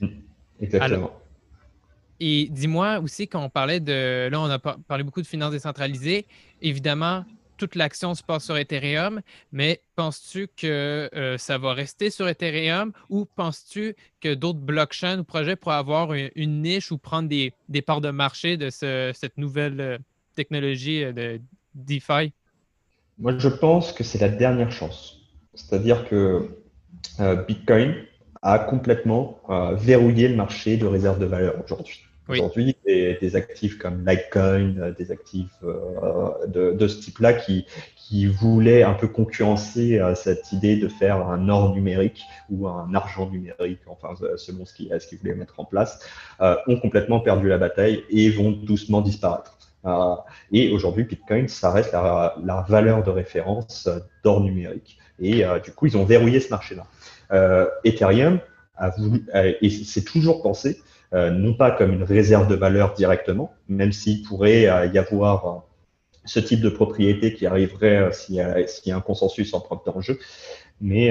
Mmh. 0.00 0.08
Exactement. 0.60 1.10
et 2.20 2.48
dis-moi 2.50 3.00
aussi, 3.00 3.26
quand 3.26 3.42
on 3.42 3.50
parlait 3.50 3.80
de. 3.80 4.28
Là, 4.30 4.40
on 4.40 4.50
a 4.50 4.58
parlé 4.58 5.02
beaucoup 5.02 5.22
de 5.22 5.26
finances 5.26 5.50
décentralisées. 5.50 6.26
Évidemment, 6.60 7.24
toute 7.62 7.76
l'action 7.76 8.16
se 8.16 8.24
passe 8.24 8.46
sur 8.46 8.56
Ethereum, 8.56 9.20
mais 9.52 9.80
penses-tu 9.94 10.48
que 10.48 11.08
euh, 11.14 11.38
ça 11.38 11.58
va 11.58 11.74
rester 11.74 12.10
sur 12.10 12.26
Ethereum 12.26 12.90
ou 13.08 13.24
penses-tu 13.24 13.94
que 14.20 14.34
d'autres 14.34 14.58
blockchains 14.58 15.20
ou 15.20 15.22
projets 15.22 15.54
pourraient 15.54 15.76
avoir 15.76 16.12
une, 16.12 16.60
niche 16.60 16.90
ou 16.90 16.98
prendre 16.98 17.28
des, 17.28 17.52
parts 17.82 18.00
de 18.00 18.10
marché 18.10 18.56
de 18.56 18.68
cette 18.68 19.38
nouvelle 19.38 19.80
euh, 19.80 19.98
technologie 20.34 21.04
euh, 21.04 21.12
de 21.12 21.40
DeFi? 21.76 22.32
Moi, 23.20 23.38
je 23.38 23.48
pense 23.48 23.92
que 23.92 24.02
c'est 24.02 24.18
la 24.18 24.28
dernière 24.28 24.72
chance. 24.72 25.20
C'est-à-dire 25.54 26.08
que 26.08 26.58
Bitcoin 27.46 27.94
a 28.40 28.58
complètement 28.58 29.38
verrouillé 29.74 30.28
le 30.28 30.34
marché 30.34 30.76
de 30.76 30.86
réserve 30.86 31.18
de 31.20 31.26
valeur 31.26 31.62
aujourd'hui. 31.62 32.00
Aujourd'hui, 32.28 32.76
des, 32.86 33.36
actifs 33.36 33.78
comme 33.78 34.06
Litecoin, 34.06 34.76
euh, 34.78 34.92
des 34.92 35.10
actifs 35.10 35.50
euh, 35.64 36.46
de, 36.46 36.86
ce 36.86 37.00
type-là 37.00 37.32
qui, 37.32 37.66
qui 37.96 38.26
voulaient 38.26 38.84
un 38.84 38.94
peu 38.94 39.08
concurrencer 39.08 39.98
euh, 39.98 40.14
cette 40.14 40.52
idée 40.52 40.76
de 40.76 40.88
faire 40.88 41.26
un 41.26 41.48
or 41.48 41.74
numérique 41.74 42.22
ou 42.48 42.68
un 42.68 42.94
argent 42.94 43.28
numérique, 43.28 43.80
enfin 43.86 44.14
selon 44.36 44.64
ce 44.64 44.74
qu'ils 44.74 45.18
voulaient 45.18 45.34
mettre 45.34 45.58
en 45.58 45.64
place, 45.64 45.98
ont 46.40 46.78
complètement 46.78 47.20
perdu 47.20 47.48
la 47.48 47.58
bataille 47.58 48.04
et 48.10 48.30
vont 48.30 48.52
doucement 48.52 49.00
disparaître. 49.00 49.58
et 50.52 50.70
aujourd'hui, 50.72 51.04
Bitcoin, 51.04 51.48
ça 51.48 51.70
reste 51.70 51.92
la, 51.92 52.36
la 52.42 52.64
valeur 52.68 53.02
de 53.02 53.10
référence 53.10 53.88
d'or 54.22 54.40
numérique. 54.40 54.98
Et 55.20 55.44
du 55.64 55.72
coup, 55.72 55.86
ils 55.86 55.96
ont 55.96 56.04
verrouillé 56.04 56.40
ce 56.40 56.50
marché-là. 56.50 56.86
Ethereum 57.84 58.40
a 58.76 58.90
voulu, 58.90 59.24
et 59.34 59.70
c'est 59.70 60.04
toujours 60.04 60.42
pensé, 60.42 60.78
euh, 60.78 60.91
non 61.12 61.54
pas 61.54 61.70
comme 61.70 61.92
une 61.92 62.04
réserve 62.04 62.48
de 62.48 62.54
valeur 62.54 62.94
directement, 62.94 63.52
même 63.68 63.92
s'il 63.92 64.22
pourrait 64.22 64.66
euh, 64.66 64.86
y 64.86 64.98
avoir 64.98 65.46
euh, 65.46 65.58
ce 66.24 66.40
type 66.40 66.60
de 66.60 66.70
propriété 66.70 67.34
qui 67.34 67.46
arriverait 67.46 68.12
s'il 68.12 68.36
y, 68.36 68.40
a 68.40 68.96
un 68.96 69.00
consensus 69.00 69.52
en 69.54 70.00
jeu, 70.00 70.18
mais 70.80 71.10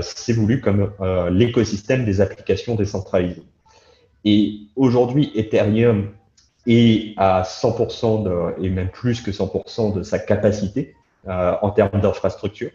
c'est 0.00 0.32
voulu 0.32 0.62
comme 0.62 0.90
l'écosystème 1.30 2.06
des 2.06 2.22
applications 2.22 2.76
décentralisées. 2.76 3.44
Et 4.24 4.60
aujourd'hui, 4.74 5.32
Ethereum 5.34 6.12
est 6.66 7.12
à 7.18 7.42
100% 7.42 8.24
de, 8.24 8.64
et 8.64 8.70
même 8.70 8.88
plus 8.88 9.20
que 9.20 9.30
100% 9.30 9.94
de 9.94 10.02
sa 10.02 10.18
capacité 10.18 10.95
en 11.26 11.70
termes 11.70 12.00
d'infrastructure 12.00 12.70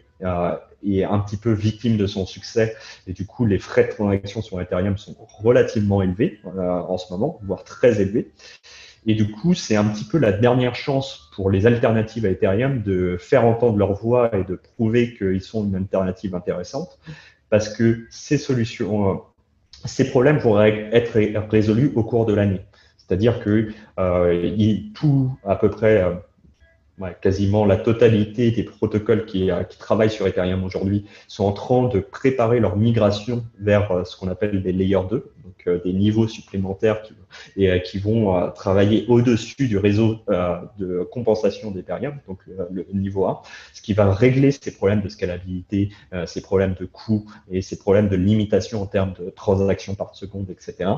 est 0.83 1.03
un 1.03 1.19
petit 1.19 1.37
peu 1.37 1.51
victime 1.51 1.97
de 1.97 2.07
son 2.07 2.25
succès. 2.25 2.75
Et 3.07 3.13
du 3.13 3.25
coup, 3.25 3.45
les 3.45 3.59
frais 3.59 3.85
de 3.85 3.89
transaction 3.89 4.41
sur 4.41 4.61
Ethereum 4.61 4.97
sont 4.97 5.15
relativement 5.19 6.01
élevés 6.01 6.39
euh, 6.45 6.69
en 6.69 6.97
ce 6.97 7.11
moment, 7.11 7.39
voire 7.43 7.63
très 7.63 8.01
élevés. 8.01 8.31
Et 9.05 9.15
du 9.15 9.31
coup, 9.31 9.53
c'est 9.53 9.75
un 9.75 9.85
petit 9.85 10.03
peu 10.03 10.19
la 10.19 10.31
dernière 10.31 10.75
chance 10.75 11.31
pour 11.35 11.49
les 11.49 11.65
alternatives 11.65 12.25
à 12.25 12.29
Ethereum 12.29 12.83
de 12.83 13.17
faire 13.19 13.45
entendre 13.45 13.77
leur 13.77 13.93
voix 13.93 14.35
et 14.35 14.43
de 14.43 14.55
prouver 14.55 15.15
qu'ils 15.15 15.41
sont 15.41 15.65
une 15.65 15.75
alternative 15.75 16.35
intéressante, 16.35 16.99
parce 17.49 17.69
que 17.69 18.05
ces 18.11 18.37
solutions, 18.37 19.11
euh, 19.11 19.15
ces 19.85 20.09
problèmes 20.09 20.39
pourraient 20.39 20.89
être 20.91 21.49
résolus 21.49 21.91
au 21.95 22.03
cours 22.03 22.25
de 22.25 22.33
l'année. 22.33 22.61
C'est-à-dire 22.97 23.43
que 23.43 23.71
euh, 23.99 24.87
tout 24.93 25.35
à 25.43 25.55
peu 25.55 25.69
près 25.69 26.05
quasiment 27.09 27.65
la 27.65 27.77
totalité 27.77 28.51
des 28.51 28.63
protocoles 28.63 29.25
qui, 29.25 29.51
euh, 29.51 29.63
qui 29.63 29.77
travaillent 29.77 30.11
sur 30.11 30.27
Ethereum 30.27 30.63
aujourd'hui 30.63 31.05
sont 31.27 31.45
en 31.45 31.51
train 31.51 31.87
de 31.87 31.99
préparer 31.99 32.59
leur 32.59 32.75
migration 32.75 33.43
vers 33.59 33.91
euh, 33.91 34.03
ce 34.03 34.17
qu'on 34.17 34.27
appelle 34.27 34.61
des 34.61 34.71
layers 34.71 35.07
2, 35.09 35.31
donc 35.43 35.67
euh, 35.67 35.79
des 35.83 35.93
niveaux 35.93 36.27
supplémentaires 36.27 37.01
qui, 37.01 37.13
et, 37.55 37.81
qui 37.81 37.97
vont 37.97 38.51
travailler 38.51 39.05
au-dessus 39.07 39.67
du 39.67 39.77
réseau 39.77 40.17
de 40.77 41.07
compensation 41.11 41.71
d'Ethereum, 41.71 42.19
donc 42.27 42.39
le, 42.69 42.85
niveau 42.93 43.25
1, 43.25 43.39
ce 43.73 43.81
qui 43.81 43.93
va 43.93 44.13
régler 44.13 44.51
ces 44.51 44.75
problèmes 44.75 45.01
de 45.01 45.07
scalabilité, 45.07 45.91
ces 46.25 46.41
problèmes 46.41 46.75
de 46.77 46.85
coûts 46.85 47.25
et 47.49 47.61
ces 47.61 47.79
problèmes 47.79 48.09
de 48.09 48.17
limitation 48.17 48.81
en 48.81 48.85
termes 48.85 49.13
de 49.13 49.29
transactions 49.29 49.95
par 49.95 50.13
seconde, 50.13 50.49
etc. 50.49 50.89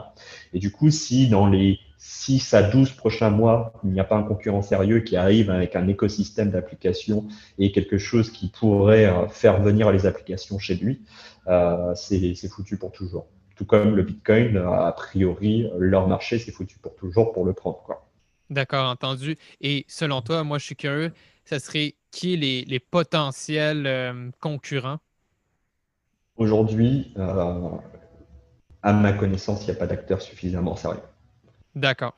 Et 0.54 0.60
du 0.60 0.72
coup, 0.72 0.90
si 0.90 1.28
dans 1.28 1.46
les 1.46 1.78
6 2.06 2.54
à 2.54 2.64
12 2.64 2.92
prochains 2.92 3.30
mois, 3.30 3.72
il 3.86 3.92
n'y 3.92 4.00
a 4.02 4.04
pas 4.04 4.18
un 4.18 4.24
concurrent 4.24 4.62
sérieux 4.62 5.00
qui 5.00 5.16
arrive 5.16 5.50
avec 5.50 5.78
un 5.78 5.88
écosystème 5.88 6.52
d'applications 6.52 7.30
et 7.58 7.72
quelque 7.72 7.98
chose 7.98 8.30
qui 8.30 8.50
pourrait 8.50 9.06
euh, 9.06 9.30
faire 9.30 9.62
venir 9.62 9.90
les 9.90 10.06
applications 10.06 10.60
chez 10.60 10.76
lui, 10.76 11.02
euh, 11.48 11.96
c'est 11.96 12.36
foutu 12.50 12.76
pour 12.76 12.92
toujours. 12.92 13.28
Tout 13.56 13.64
comme 13.64 13.96
le 13.96 14.04
Bitcoin, 14.04 14.58
a 14.58 14.92
priori, 14.92 15.70
leur 15.78 16.10
marché, 16.10 16.40
c'est 16.40 16.52
foutu 16.52 16.78
pour 16.78 16.94
toujours 16.98 17.32
pour 17.32 17.46
le 17.46 17.54
prendre. 17.54 17.82
D'accord, 18.50 18.90
entendu. 18.90 19.38
Et 19.62 19.86
selon 19.88 20.22
toi, 20.22 20.44
moi, 20.44 20.58
je 20.58 20.66
suis 20.66 20.76
curieux, 20.76 21.14
ça 21.46 21.60
serait 21.60 21.96
qui 22.12 22.36
les, 22.36 22.66
les 22.66 22.80
potentiels 22.82 23.88
euh, 23.88 24.30
concurrents? 24.42 25.00
Aujourd'hui, 26.36 27.14
à 27.16 28.92
ma 28.92 29.14
connaissance, 29.14 29.62
il 29.62 29.66
n'y 29.68 29.78
a 29.78 29.80
pas 29.80 29.88
d'acteur 29.88 30.22
suffisamment 30.22 30.76
sérieux. 30.76 31.00
D'accord. 31.76 32.16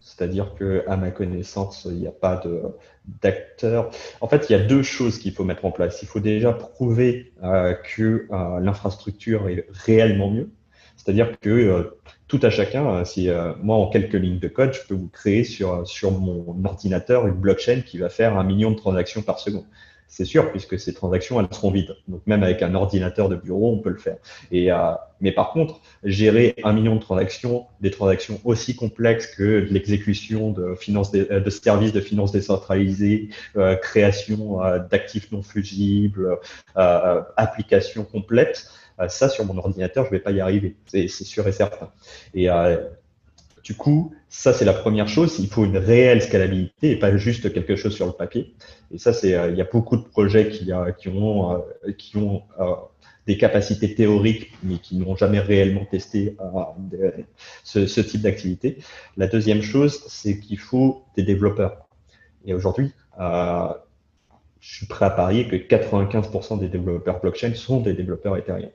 C'est-à-dire 0.00 0.54
que, 0.54 0.82
à 0.88 0.96
ma 0.96 1.10
connaissance, 1.10 1.86
il 1.90 1.98
n'y 1.98 2.06
a 2.06 2.12
pas 2.12 2.42
d'acteur. 3.22 3.90
En 4.20 4.28
fait, 4.28 4.48
il 4.48 4.52
y 4.52 4.56
a 4.56 4.58
deux 4.64 4.82
choses 4.82 5.18
qu'il 5.18 5.32
faut 5.32 5.44
mettre 5.44 5.64
en 5.66 5.70
place. 5.70 6.02
Il 6.02 6.08
faut 6.08 6.20
déjà 6.20 6.52
prouver 6.52 7.32
euh, 7.42 7.74
que 7.74 8.26
euh, 8.30 8.60
l'infrastructure 8.60 9.48
est 9.48 9.66
réellement 9.70 10.30
mieux. 10.30 10.50
C'est-à-dire 10.96 11.38
que 11.40 11.50
euh, 11.50 11.98
tout 12.28 12.40
à 12.42 12.50
chacun, 12.50 13.04
si 13.04 13.28
moi 13.62 13.76
en 13.76 13.88
quelques 13.88 14.14
lignes 14.14 14.38
de 14.38 14.48
code, 14.48 14.72
je 14.72 14.80
peux 14.88 14.94
vous 14.94 15.08
créer 15.08 15.44
sur, 15.44 15.86
sur 15.86 16.12
mon 16.12 16.64
ordinateur 16.64 17.26
une 17.26 17.34
blockchain 17.34 17.80
qui 17.80 17.98
va 17.98 18.08
faire 18.08 18.38
un 18.38 18.44
million 18.44 18.70
de 18.70 18.76
transactions 18.76 19.22
par 19.22 19.38
seconde 19.38 19.64
c'est 20.10 20.24
sûr, 20.24 20.50
puisque 20.50 20.78
ces 20.78 20.92
transactions, 20.92 21.40
elles 21.40 21.46
seront 21.52 21.70
vides. 21.70 21.96
Donc 22.08 22.20
même 22.26 22.42
avec 22.42 22.62
un 22.62 22.74
ordinateur 22.74 23.28
de 23.28 23.36
bureau, 23.36 23.72
on 23.72 23.78
peut 23.78 23.90
le 23.90 23.96
faire. 23.96 24.16
Et, 24.50 24.70
euh, 24.70 24.92
mais 25.20 25.30
par 25.30 25.52
contre, 25.52 25.80
gérer 26.02 26.56
un 26.64 26.72
million 26.72 26.96
de 26.96 27.00
transactions, 27.00 27.66
des 27.80 27.92
transactions 27.92 28.40
aussi 28.44 28.74
complexes 28.74 29.28
que 29.34 29.66
l'exécution 29.70 30.50
de, 30.50 30.74
finances 30.74 31.12
de, 31.12 31.50
services 31.50 31.92
de 31.92 32.00
finances 32.00 32.32
décentralisées, 32.32 33.28
euh, 33.56 33.76
création 33.76 34.64
euh, 34.64 34.80
d'actifs 34.80 35.30
non 35.30 35.42
fusibles, 35.42 36.38
euh, 36.76 37.22
applications 37.36 38.04
complètes, 38.04 38.68
ça 39.08 39.30
sur 39.30 39.46
mon 39.46 39.56
ordinateur, 39.56 40.04
je 40.04 40.10
vais 40.10 40.18
pas 40.18 40.30
y 40.30 40.40
arriver. 40.40 40.76
C'est 40.86 41.08
sûr 41.08 41.48
et 41.48 41.52
certain. 41.52 41.90
Du 43.70 43.76
coup, 43.76 44.12
ça, 44.28 44.52
c'est 44.52 44.64
la 44.64 44.72
première 44.72 45.06
chose. 45.06 45.38
Il 45.38 45.46
faut 45.46 45.64
une 45.64 45.76
réelle 45.76 46.20
scalabilité 46.22 46.90
et 46.90 46.98
pas 46.98 47.16
juste 47.16 47.52
quelque 47.52 47.76
chose 47.76 47.94
sur 47.94 48.06
le 48.06 48.10
papier. 48.10 48.52
Et 48.90 48.98
ça, 48.98 49.12
c'est, 49.12 49.36
euh, 49.36 49.52
il 49.52 49.56
y 49.56 49.60
a 49.60 49.64
beaucoup 49.64 49.96
de 49.96 50.02
projets 50.02 50.48
qui, 50.48 50.72
euh, 50.72 50.90
ont, 51.06 51.52
euh, 51.52 51.92
qui 51.96 52.16
ont 52.16 52.42
des 53.28 53.38
capacités 53.38 53.94
théoriques, 53.94 54.50
mais 54.64 54.78
qui 54.78 54.96
n'ont 54.96 55.14
jamais 55.14 55.38
réellement 55.38 55.84
testé 55.84 56.36
ce, 57.62 58.00
type 58.00 58.22
d'activité. 58.22 58.78
La 59.16 59.28
deuxième 59.28 59.62
chose, 59.62 60.02
c'est 60.08 60.40
qu'il 60.40 60.58
faut 60.58 61.04
des 61.16 61.22
développeurs. 61.22 61.86
Et 62.44 62.54
aujourd'hui, 62.54 62.90
je 63.20 63.74
suis 64.74 64.86
prêt 64.86 65.06
à 65.06 65.10
parier 65.10 65.46
que 65.46 65.54
95% 65.54 66.58
des 66.58 66.68
développeurs 66.68 67.20
blockchain 67.20 67.54
sont 67.54 67.80
des 67.80 67.92
développeurs 67.92 68.36
Ethereum. 68.36 68.70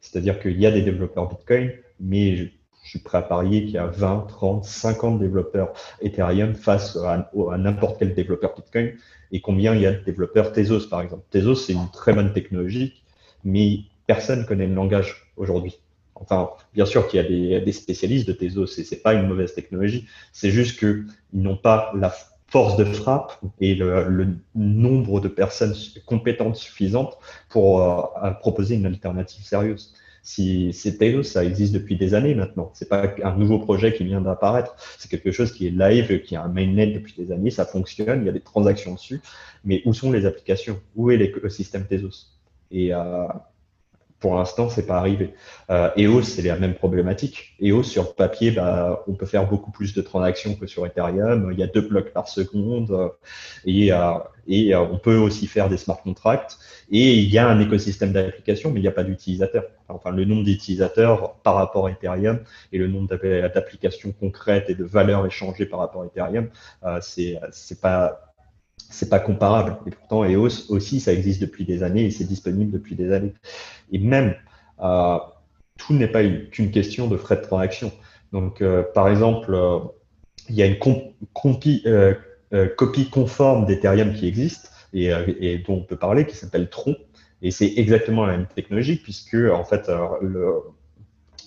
C'est-à-dire 0.00 0.40
qu'il 0.40 0.58
y 0.58 0.64
a 0.64 0.70
des 0.70 0.80
développeurs 0.80 1.28
Bitcoin, 1.28 1.72
mais 2.00 2.52
je 2.82 2.90
suis 2.90 2.98
prêt 2.98 3.18
à 3.18 3.22
parier 3.22 3.64
qu'il 3.64 3.74
y 3.74 3.78
a 3.78 3.86
20, 3.86 4.26
30, 4.28 4.64
50 4.64 5.18
développeurs 5.18 5.72
Ethereum 6.00 6.54
face 6.54 6.96
à, 6.96 7.30
n'importe 7.58 7.98
quel 7.98 8.14
développeur 8.14 8.54
Bitcoin 8.54 8.92
et 9.32 9.40
combien 9.40 9.74
il 9.74 9.82
y 9.82 9.86
a 9.86 9.92
de 9.92 10.02
développeurs 10.04 10.52
Tezos, 10.52 10.88
par 10.88 11.02
exemple? 11.02 11.22
Tezos, 11.30 11.54
c'est 11.54 11.74
une 11.74 11.90
très 11.92 12.12
bonne 12.12 12.32
technologie, 12.32 13.02
mais 13.44 13.80
personne 14.06 14.44
connaît 14.46 14.66
le 14.66 14.74
langage 14.74 15.30
aujourd'hui. 15.36 15.78
Enfin, 16.14 16.50
bien 16.74 16.84
sûr 16.84 17.06
qu'il 17.08 17.20
y 17.20 17.54
a 17.54 17.60
des, 17.60 17.72
spécialistes 17.72 18.26
de 18.28 18.32
Tezos 18.32 18.78
et 18.78 18.84
c'est 18.84 19.02
pas 19.02 19.14
une 19.14 19.26
mauvaise 19.28 19.54
technologie. 19.54 20.06
C'est 20.32 20.50
juste 20.50 20.78
qu'ils 20.78 21.06
n'ont 21.32 21.56
pas 21.56 21.92
la 21.94 22.12
force 22.48 22.76
de 22.76 22.84
frappe 22.84 23.40
et 23.60 23.74
le, 23.74 24.36
nombre 24.54 25.20
de 25.20 25.28
personnes 25.28 25.74
compétentes 26.06 26.56
suffisantes 26.56 27.16
pour 27.48 27.82
euh, 27.82 28.30
proposer 28.40 28.74
une 28.74 28.86
alternative 28.86 29.44
sérieuse. 29.44 29.94
Si 30.22 30.72
c'est 30.72 30.98
Tezos, 30.98 31.22
ça 31.22 31.44
existe 31.44 31.72
depuis 31.72 31.96
des 31.96 32.14
années 32.14 32.34
maintenant. 32.34 32.70
C'est 32.74 32.88
pas 32.88 33.14
un 33.22 33.36
nouveau 33.36 33.58
projet 33.58 33.94
qui 33.94 34.04
vient 34.04 34.20
d'apparaître. 34.20 34.76
C'est 34.98 35.10
quelque 35.10 35.32
chose 35.32 35.52
qui 35.52 35.66
est 35.66 35.70
live, 35.70 36.22
qui 36.22 36.36
a 36.36 36.42
un 36.42 36.48
mainnet 36.48 36.88
depuis 36.88 37.14
des 37.16 37.32
années. 37.32 37.50
Ça 37.50 37.64
fonctionne, 37.64 38.22
il 38.22 38.26
y 38.26 38.28
a 38.28 38.32
des 38.32 38.40
transactions 38.40 38.94
dessus. 38.94 39.20
Mais 39.64 39.82
où 39.86 39.94
sont 39.94 40.12
les 40.12 40.26
applications? 40.26 40.80
Où 40.96 41.10
est 41.10 41.16
l'écosystème 41.16 41.86
Tezos? 41.86 42.26
Et 42.70 42.94
euh, 42.94 43.26
pour 44.20 44.36
l'instant, 44.36 44.68
c'est 44.68 44.86
pas 44.86 44.98
arrivé. 44.98 45.34
Euh, 45.70 45.90
EOS, 45.96 46.22
c'est 46.22 46.42
la 46.42 46.56
même 46.56 46.74
problématique. 46.74 47.56
EOS, 47.60 47.84
sur 47.84 48.14
papier, 48.14 48.50
bah, 48.50 49.02
on 49.08 49.14
peut 49.14 49.26
faire 49.26 49.48
beaucoup 49.48 49.70
plus 49.70 49.94
de 49.94 50.02
transactions 50.02 50.54
que 50.54 50.66
sur 50.66 50.86
Ethereum. 50.86 51.50
Il 51.52 51.58
y 51.58 51.62
a 51.62 51.66
deux 51.66 51.80
blocs 51.80 52.12
par 52.12 52.28
seconde 52.28 53.12
et, 53.64 53.92
euh, 53.92 54.12
euh, 54.50 54.86
on 54.92 54.98
peut 54.98 55.16
aussi 55.16 55.46
faire 55.46 55.70
des 55.70 55.78
smart 55.78 56.00
contracts. 56.02 56.58
Et 56.90 57.14
il 57.14 57.30
y 57.30 57.38
a 57.38 57.48
un 57.48 57.60
écosystème 57.60 58.12
d'applications, 58.12 58.70
mais 58.70 58.80
il 58.80 58.82
n'y 58.82 58.88
a 58.88 58.92
pas 58.92 59.04
d'utilisateurs. 59.04 59.64
Enfin, 59.88 60.10
le 60.10 60.24
nombre 60.26 60.44
d'utilisateurs 60.44 61.36
par 61.42 61.54
rapport 61.54 61.86
à 61.86 61.90
Ethereum 61.90 62.40
et 62.72 62.78
le 62.78 62.88
nombre 62.88 63.08
d'applications 63.08 64.12
concrètes 64.12 64.68
et 64.68 64.74
de 64.74 64.84
valeurs 64.84 65.26
échangées 65.26 65.66
par 65.66 65.80
rapport 65.80 66.02
à 66.02 66.06
Ethereum, 66.06 66.50
euh, 66.84 66.98
c'est 67.00 67.80
pas 67.80 68.29
c'est 68.90 69.08
pas 69.08 69.20
comparable. 69.20 69.76
Et 69.86 69.90
pourtant, 69.90 70.24
EOS 70.24 70.70
aussi, 70.70 71.00
ça 71.00 71.12
existe 71.12 71.40
depuis 71.40 71.64
des 71.64 71.82
années 71.82 72.06
et 72.06 72.10
c'est 72.10 72.24
disponible 72.24 72.70
depuis 72.70 72.94
des 72.94 73.12
années. 73.12 73.34
Et 73.92 73.98
même, 73.98 74.34
euh, 74.80 75.18
tout 75.76 75.94
n'est 75.94 76.08
pas 76.08 76.22
qu'une 76.24 76.70
question 76.70 77.08
de 77.08 77.16
frais 77.16 77.36
de 77.36 77.42
transaction. 77.42 77.92
Donc, 78.32 78.62
euh, 78.62 78.82
par 78.94 79.08
exemple, 79.08 79.54
euh, 79.54 79.78
il 80.48 80.54
y 80.54 80.62
a 80.62 80.66
une 80.66 80.78
copie 80.78 81.82
conforme 83.10 83.66
d'Ethereum 83.66 84.14
qui 84.14 84.26
existe 84.26 84.72
et, 84.92 85.10
et, 85.40 85.58
dont 85.58 85.74
on 85.74 85.82
peut 85.82 85.96
parler, 85.96 86.26
qui 86.26 86.36
s'appelle 86.36 86.68
Tron. 86.68 86.96
Et 87.42 87.50
c'est 87.50 87.72
exactement 87.76 88.26
la 88.26 88.36
même 88.36 88.46
technologie 88.46 88.96
puisque, 88.96 89.34
en 89.34 89.64
fait, 89.64 89.90
le, 90.20 90.60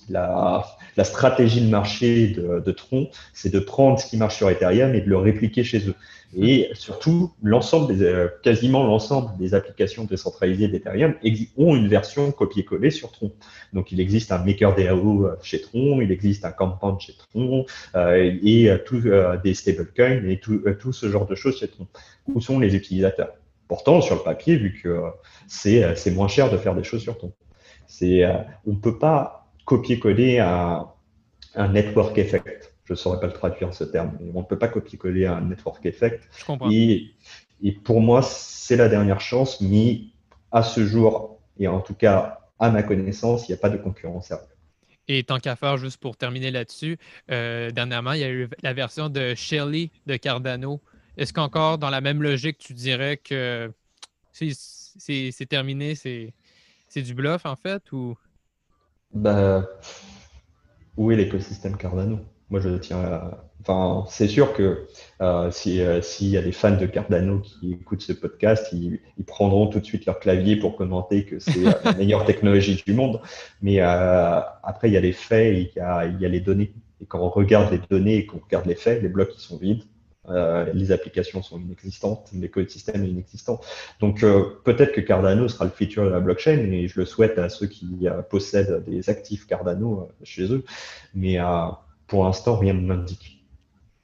la, 0.10 0.66
la, 0.98 1.04
stratégie 1.04 1.62
de 1.62 1.70
marché 1.70 2.28
de, 2.30 2.72
Tron, 2.72 3.10
c'est 3.34 3.52
de 3.52 3.60
prendre 3.60 4.00
ce 4.00 4.08
qui 4.08 4.18
marche 4.18 4.38
sur 4.38 4.50
Ethereum 4.50 4.94
et 4.96 5.02
de 5.02 5.10
le 5.10 5.18
répliquer 5.18 5.64
chez 5.64 5.88
eux. 5.88 5.96
Et 6.36 6.70
surtout, 6.74 7.32
l'ensemble 7.44 7.94
euh, 8.02 8.28
quasiment 8.42 8.84
l'ensemble 8.86 9.38
des 9.38 9.54
applications 9.54 10.04
décentralisées 10.06 10.68
d'Ethereum 10.68 11.14
ont 11.58 11.76
une 11.76 11.88
version 11.88 12.32
copier-coller 12.32 12.90
sur 12.90 13.12
Tron. 13.12 13.32
Donc, 13.72 13.92
il 13.92 14.00
existe 14.00 14.32
un 14.32 14.40
MakerDAO 14.40 15.26
euh, 15.26 15.36
chez 15.44 15.62
Tron, 15.62 16.02
il 16.02 16.12
existe 16.12 16.44
un 16.44 16.52
Compound 16.52 17.00
chez 17.00 17.14
Tron, 17.14 17.66
euh, 17.96 18.34
et 18.44 18.70
des 19.44 19.54
stablecoins 19.54 20.28
et 20.28 20.40
tout, 20.40 20.64
tout, 20.80 20.94
ce 20.94 21.10
genre 21.10 21.28
de 21.28 21.36
choses 21.36 21.60
chez 21.60 21.68
Tron. 21.68 21.88
Où 22.34 22.42
sont 22.42 22.60
les 22.60 22.76
utilisateurs? 22.76 23.34
Pourtant, 23.68 24.02
sur 24.02 24.16
le 24.16 24.22
papier, 24.22 24.56
vu 24.56 24.80
que 24.82 25.02
c'est 25.48 26.12
moins 26.12 26.28
cher 26.28 26.52
de 26.52 26.58
faire 26.58 26.76
des 26.76 26.84
choses 26.84 27.02
sur 27.02 27.18
Tron, 27.18 27.32
on 28.02 28.72
ne 28.72 28.76
peut 28.82 28.98
pas 28.98 29.43
copier-coller 29.66 30.40
un, 30.40 30.88
un 31.56 31.68
network 31.70 32.18
effect 32.18 32.74
je 32.86 32.94
ne 32.94 32.98
saurais 32.98 33.20
pas 33.20 33.28
le 33.28 33.34
traduire 33.34 33.74
ce 33.74 33.84
terme, 33.84 34.18
mais 34.20 34.32
on 34.34 34.42
ne 34.42 34.46
peut 34.46 34.58
pas 34.58 34.68
copier-coller 34.68 35.26
un 35.26 35.42
network 35.42 35.86
effect. 35.86 36.28
Je 36.38 36.46
comprends. 36.46 36.70
Et, 36.72 37.16
pour 37.86 38.02
moi, 38.02 38.22
c'est 38.22 38.76
la 38.76 38.90
dernière 38.90 39.22
chance, 39.22 39.62
mais 39.62 40.02
à 40.52 40.64
ce 40.64 40.86
jour, 40.86 41.40
et 41.58 41.68
en 41.68 41.80
tout 41.80 41.94
cas 41.94 42.42
à 42.60 42.70
ma 42.72 42.84
connaissance, 42.84 43.48
il 43.48 43.52
n'y 43.52 43.58
a 43.58 43.58
pas 43.58 43.70
de 43.70 43.78
concurrence 43.78 44.28
sérieuse. 44.28 44.48
Et 45.08 45.24
tant 45.24 45.40
qu'à 45.40 45.56
faire, 45.56 45.78
juste 45.78 45.98
pour 45.98 46.18
terminer 46.18 46.52
là-dessus, 46.52 46.98
euh, 47.32 47.72
dernièrement, 47.72 48.14
il 48.14 48.20
y 48.20 48.24
a 48.26 48.30
eu 48.30 48.50
la 48.62 48.74
version 48.74 49.10
de 49.10 49.34
Shelly 49.34 49.92
de 50.08 50.18
Cardano. 50.18 50.82
Est-ce 51.18 51.32
qu'encore 51.32 51.78
dans 51.78 51.90
la 51.90 52.02
même 52.02 52.22
logique, 52.22 52.58
tu 52.58 52.74
dirais 52.74 53.18
que 53.18 53.72
c'est 54.34 55.46
terminé, 55.48 55.96
c'est 55.96 56.34
du 57.02 57.14
bluff 57.14 57.46
en 57.46 57.56
fait 57.56 57.92
ou? 57.94 58.18
Bah, 59.14 59.68
Où 60.98 61.12
est 61.12 61.16
l'écosystème 61.16 61.78
Cardano? 61.78 62.20
Moi, 62.50 62.60
je 62.60 62.70
tiens 62.78 63.00
à... 63.00 63.50
Enfin, 63.62 64.06
c'est 64.10 64.28
sûr 64.28 64.54
que 64.54 64.88
euh, 65.22 65.50
euh, 65.68 66.02
s'il 66.02 66.28
y 66.28 66.38
a 66.38 66.42
des 66.42 66.52
fans 66.52 66.76
de 66.76 66.86
Cardano 66.86 67.40
qui 67.40 67.74
écoutent 67.74 68.02
ce 68.02 68.12
podcast, 68.12 68.68
ils, 68.74 69.00
prendront 69.26 69.68
tout 69.68 69.80
de 69.80 69.86
suite 69.86 70.06
leur 70.06 70.20
clavier 70.20 70.58
pour 70.58 70.76
commenter 70.76 71.24
que 71.24 71.40
c'est 71.40 71.62
la 71.62 71.94
meilleure 71.94 72.26
technologie 72.26 72.84
du 72.86 72.94
monde. 72.94 73.22
Mais 73.62 73.80
euh, 73.80 74.42
après, 74.64 74.90
il 74.90 74.94
y 74.94 74.98
a 74.98 75.02
les 75.02 75.14
faits 75.14 75.56
il 75.56 75.72
y 75.78 75.80
a, 75.80 76.06
il 76.06 76.20
y 76.20 76.26
a 76.26 76.30
les 76.30 76.42
données. 76.42 76.74
Et 77.02 77.06
quand 77.06 77.20
on 77.20 77.30
regarde 77.30 77.72
les 77.72 77.80
données 77.90 78.18
et 78.18 78.26
qu'on 78.26 78.40
regarde 78.40 78.66
les 78.66 78.76
faits, 78.76 79.02
les 79.02 79.10
blocs 79.10 79.32
ils 79.34 79.42
sont 79.42 79.58
vides. 79.58 79.84
Euh, 80.30 80.72
les 80.74 80.92
applications 80.92 81.42
sont 81.42 81.60
inexistantes, 81.60 82.30
l'écosystème 82.34 83.04
est 83.04 83.10
inexistant. 83.10 83.60
Donc 84.00 84.24
euh, 84.24 84.62
peut-être 84.64 84.94
que 84.94 85.02
Cardano 85.02 85.50
sera 85.50 85.66
le 85.66 85.72
futur 85.72 86.06
de 86.06 86.10
la 86.10 86.22
blockchain 86.22 86.72
et 86.72 86.88
je 86.88 87.00
le 87.00 87.06
souhaite 87.06 87.38
à 87.38 87.50
ceux 87.50 87.68
qui 87.68 88.08
euh, 88.08 88.22
possèdent 88.22 88.86
des 88.86 89.10
actifs 89.10 89.46
Cardano 89.46 90.10
chez 90.24 90.52
eux. 90.54 90.64
Mais 91.14 91.38
pour 92.08 92.26
l'instant, 92.26 92.58
rien 92.58 92.74
ne 92.74 92.82
m'indique. 92.82 93.44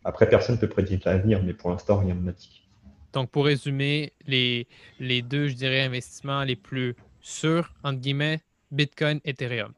Après, 0.04 0.28
personne 0.28 0.56
ne 0.56 0.60
peut 0.60 0.70
prédire 0.70 1.00
l'avenir, 1.06 1.42
mais 1.44 1.54
pour 1.54 1.70
l'instant, 1.70 2.00
rien 2.00 2.16
ne 2.16 2.22
m'indique. 2.22 2.68
Donc, 3.14 3.30
pour 3.30 3.46
résumer, 3.46 4.14
les, 4.28 4.68
les 5.00 5.22
deux, 5.22 5.48
je 5.48 5.56
dirais, 5.56 5.82
investissements 5.82 6.44
les 6.44 6.56
plus 6.56 6.96
sûrs, 7.22 7.74
entre 7.84 8.00
guillemets, 8.00 8.40
Bitcoin 8.72 9.20
et 9.26 9.32
Ethereum. 9.32 9.74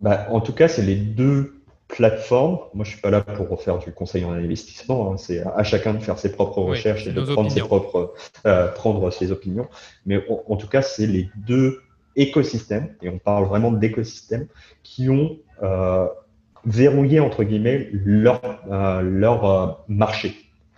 Bah, 0.00 0.26
en 0.30 0.40
tout 0.40 0.52
cas, 0.52 0.68
c'est 0.68 0.82
les 0.82 0.96
deux 0.96 1.59
plateformes. 1.90 2.58
Moi, 2.74 2.84
je 2.84 2.90
ne 2.90 2.94
suis 2.94 3.00
pas 3.00 3.10
là 3.10 3.20
pour 3.20 3.60
faire 3.62 3.78
du 3.78 3.92
conseil 3.92 4.24
en 4.24 4.32
investissement. 4.32 5.12
Hein. 5.12 5.16
C'est 5.16 5.40
à 5.40 5.62
chacun 5.62 5.94
de 5.94 5.98
faire 5.98 6.18
ses 6.18 6.32
propres 6.32 6.62
recherches 6.62 7.06
et 7.06 7.12
de 7.12 7.22
prendre 7.22 7.50
ses, 7.50 7.60
propres, 7.60 8.14
euh, 8.46 8.68
prendre 8.68 9.10
ses 9.10 9.32
opinions. 9.32 9.68
Mais 10.06 10.24
en, 10.46 10.56
tout 10.56 10.68
cas, 10.68 10.82
c'est 10.82 11.06
les 11.06 11.28
deux 11.36 11.80
écosystèmes, 12.16 12.94
et 13.02 13.08
on 13.08 13.18
parle 13.18 13.44
vraiment 13.44 13.70
d'écosystèmes, 13.70 14.46
qui 14.82 15.08
ont 15.08 15.38
euh, 15.62 16.06
verrouiller 16.64 17.20
entre 17.20 17.44
guillemets 17.44 17.88
leur, 17.92 18.40
euh, 18.70 19.02
leur 19.02 19.84
marché. 19.88 20.34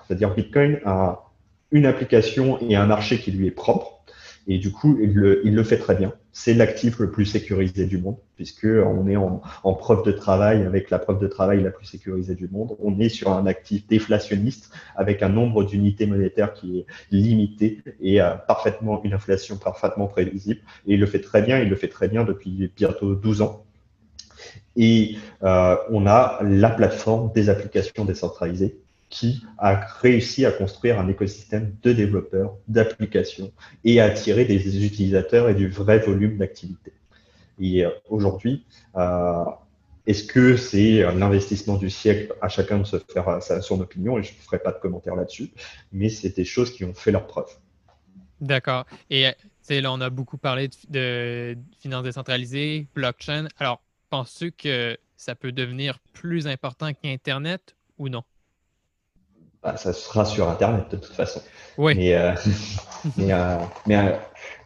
C'est-à-dire 0.06 0.34
Bitcoin 0.34 0.80
a 0.84 1.24
une 1.70 1.86
application 1.86 2.58
et 2.60 2.76
un 2.76 2.86
marché 2.86 3.18
qui 3.18 3.30
lui 3.30 3.46
est 3.46 3.52
propre. 3.52 4.02
Et 4.46 4.58
du 4.58 4.72
coup, 4.72 4.98
il 5.00 5.14
le, 5.14 5.40
il 5.46 5.54
le 5.54 5.62
fait 5.62 5.78
très 5.78 5.94
bien. 5.94 6.12
C'est 6.34 6.54
l'actif 6.54 6.98
le 6.98 7.10
plus 7.10 7.26
sécurisé 7.26 7.84
du 7.84 7.98
monde, 7.98 8.16
puisque 8.36 8.64
on 8.64 9.06
est 9.06 9.16
en, 9.16 9.40
preuve 9.74 10.02
de 10.02 10.12
travail 10.12 10.64
avec 10.64 10.88
la 10.88 10.98
preuve 10.98 11.18
de 11.18 11.26
travail 11.26 11.62
la 11.62 11.70
plus 11.70 11.84
sécurisée 11.84 12.34
du 12.34 12.48
monde. 12.48 12.74
On 12.80 12.98
est 13.00 13.10
sur 13.10 13.30
un 13.30 13.44
actif 13.46 13.86
déflationniste 13.86 14.72
avec 14.96 15.22
un 15.22 15.28
nombre 15.28 15.62
d'unités 15.62 16.06
monétaires 16.06 16.54
qui 16.54 16.78
est 16.78 16.86
limité 17.10 17.82
et 18.00 18.22
euh, 18.22 18.34
parfaitement 18.34 19.02
une 19.04 19.12
inflation 19.12 19.58
parfaitement 19.58 20.06
prévisible. 20.06 20.60
Et 20.86 20.94
il 20.94 21.00
le 21.00 21.06
fait 21.06 21.20
très 21.20 21.42
bien. 21.42 21.58
Il 21.58 21.68
le 21.68 21.76
fait 21.76 21.88
très 21.88 22.08
bien 22.08 22.24
depuis 22.24 22.72
bientôt 22.74 23.14
12 23.14 23.42
ans. 23.42 23.64
Et 24.74 25.18
euh, 25.42 25.76
on 25.90 26.06
a 26.06 26.38
la 26.42 26.70
plateforme 26.70 27.30
des 27.34 27.50
applications 27.50 28.06
décentralisées 28.06 28.81
qui 29.12 29.44
a 29.58 29.76
réussi 30.00 30.46
à 30.46 30.52
construire 30.52 30.98
un 30.98 31.06
écosystème 31.06 31.76
de 31.82 31.92
développeurs, 31.92 32.56
d'applications 32.66 33.52
et 33.84 34.00
à 34.00 34.06
attirer 34.06 34.46
des 34.46 34.86
utilisateurs 34.86 35.50
et 35.50 35.54
du 35.54 35.68
vrai 35.68 35.98
volume 35.98 36.38
d'activité. 36.38 36.94
Et 37.60 37.84
euh, 37.84 37.90
aujourd'hui, 38.08 38.64
euh, 38.96 39.44
est-ce 40.06 40.24
que 40.24 40.56
c'est 40.56 41.02
l'investissement 41.14 41.76
du 41.76 41.90
siècle 41.90 42.34
à 42.40 42.48
chacun 42.48 42.78
de 42.78 42.84
se 42.84 42.96
faire 42.96 43.42
son 43.62 43.80
opinion? 43.82 44.18
Et 44.18 44.22
je 44.22 44.32
ne 44.32 44.38
ferai 44.38 44.58
pas 44.58 44.72
de 44.72 44.78
commentaire 44.78 45.14
là-dessus, 45.14 45.50
mais 45.92 46.08
c'est 46.08 46.34
des 46.34 46.46
choses 46.46 46.72
qui 46.72 46.82
ont 46.84 46.94
fait 46.94 47.12
leur 47.12 47.26
preuve. 47.26 47.50
D'accord. 48.40 48.86
Et 49.10 49.30
là, 49.68 49.92
on 49.92 50.00
a 50.00 50.08
beaucoup 50.08 50.38
parlé 50.38 50.68
de, 50.68 50.74
de 50.90 51.56
finances 51.78 52.04
décentralisées, 52.04 52.88
blockchain. 52.94 53.46
Alors, 53.58 53.82
penses-tu 54.08 54.52
que 54.52 54.96
ça 55.16 55.34
peut 55.34 55.52
devenir 55.52 55.98
plus 56.14 56.46
important 56.46 56.92
qu'Internet 56.94 57.76
ou 57.98 58.08
non? 58.08 58.24
Bah, 59.62 59.76
ça 59.76 59.92
sera 59.92 60.24
sur 60.24 60.48
Internet 60.48 60.86
de 60.90 60.96
toute 60.96 61.14
façon. 61.14 61.40
Oui. 61.78 61.94
Mais, 61.94 62.14
euh, 62.14 62.32
mais, 63.16 63.32
euh, 63.32 63.56
euh, 63.90 64.16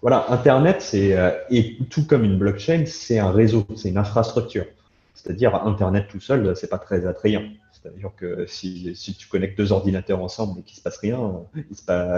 voilà, 0.01 0.27
Internet, 0.31 0.81
c'est 0.81 1.17
et 1.51 1.79
tout 1.91 2.07
comme 2.07 2.25
une 2.25 2.39
blockchain, 2.39 2.85
c'est 2.87 3.19
un 3.19 3.31
réseau, 3.31 3.67
c'est 3.77 3.89
une 3.91 3.99
infrastructure. 3.99 4.67
C'est-à-dire 5.15 5.55
Internet 5.55 6.07
tout 6.09 6.21
seul, 6.21 6.55
c'est 6.57 6.69
pas 6.71 6.79
très 6.79 7.07
attrayant. 7.07 7.43
C'est-à-dire 7.73 8.11
que 8.17 8.47
si, 8.47 8.95
si, 8.97 9.15
tu 9.15 9.29
connectes 9.29 9.57
deux 9.57 9.73
ordinateurs 9.73 10.23
ensemble 10.23 10.61
et 10.61 10.63
qu'il 10.63 10.77
se 10.77 10.83
passe 10.83 10.99
rien, 10.99 11.33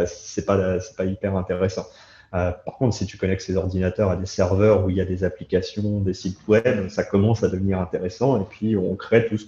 c'est 0.07 0.47
pas, 0.47 0.79
pas 0.97 1.05
hyper 1.05 1.37
intéressant. 1.37 1.87
Euh, 2.35 2.53
par 2.53 2.77
contre, 2.77 2.95
si 2.95 3.07
tu 3.07 3.17
connectes 3.17 3.43
ces 3.43 3.57
ordinateurs 3.57 4.11
à 4.11 4.17
des 4.17 4.27
serveurs 4.27 4.85
où 4.85 4.91
il 4.91 4.97
y 4.97 5.01
a 5.01 5.05
des 5.05 5.25
applications, 5.25 6.01
des 6.01 6.15
sites 6.15 6.47
web, 6.47 6.89
ça 6.89 7.05
commence 7.05 7.43
à 7.43 7.49
devenir 7.49 7.81
intéressant. 7.81 8.41
Et 8.41 8.45
puis, 8.45 8.77
on 8.77 8.97
crée 8.97 9.27
tout 9.27 9.39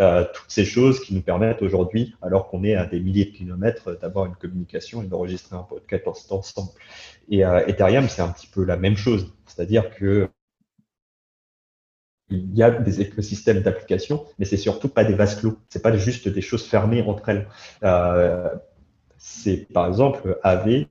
euh, 0.00 0.24
toutes 0.32 0.50
ces 0.50 0.64
choses 0.64 1.00
qui 1.00 1.14
nous 1.14 1.20
permettent 1.20 1.62
aujourd'hui, 1.62 2.14
alors 2.22 2.48
qu'on 2.48 2.64
est 2.64 2.74
à 2.74 2.86
des 2.86 3.00
milliers 3.00 3.26
de 3.26 3.36
kilomètres, 3.36 3.98
d'avoir 4.00 4.26
une 4.26 4.34
communication 4.36 5.02
et 5.02 5.06
d'enregistrer 5.06 5.56
un 5.56 5.66
podcast 5.86 6.32
ensemble. 6.32 6.70
Et 7.30 7.44
euh, 7.44 7.66
Ethereum, 7.66 8.08
c'est 8.08 8.22
un 8.22 8.28
petit 8.28 8.46
peu 8.46 8.64
la 8.64 8.76
même 8.76 8.96
chose. 8.96 9.32
C'est-à-dire 9.46 9.90
que 9.90 10.28
il 12.30 12.54
y 12.54 12.62
a 12.62 12.70
des 12.70 13.00
écosystèmes 13.00 13.62
d'applications, 13.62 14.26
mais 14.38 14.44
c'est 14.44 14.58
surtout 14.58 14.88
pas 14.88 15.02
des 15.02 15.14
vases 15.14 15.40
clos. 15.40 15.58
C'est 15.70 15.82
pas 15.82 15.96
juste 15.96 16.28
des 16.28 16.42
choses 16.42 16.62
fermées 16.62 17.02
entre 17.02 17.26
elles. 17.30 17.48
C'est 19.16 19.66
par 19.72 19.86
exemple 19.86 20.38
AV. 20.42 20.84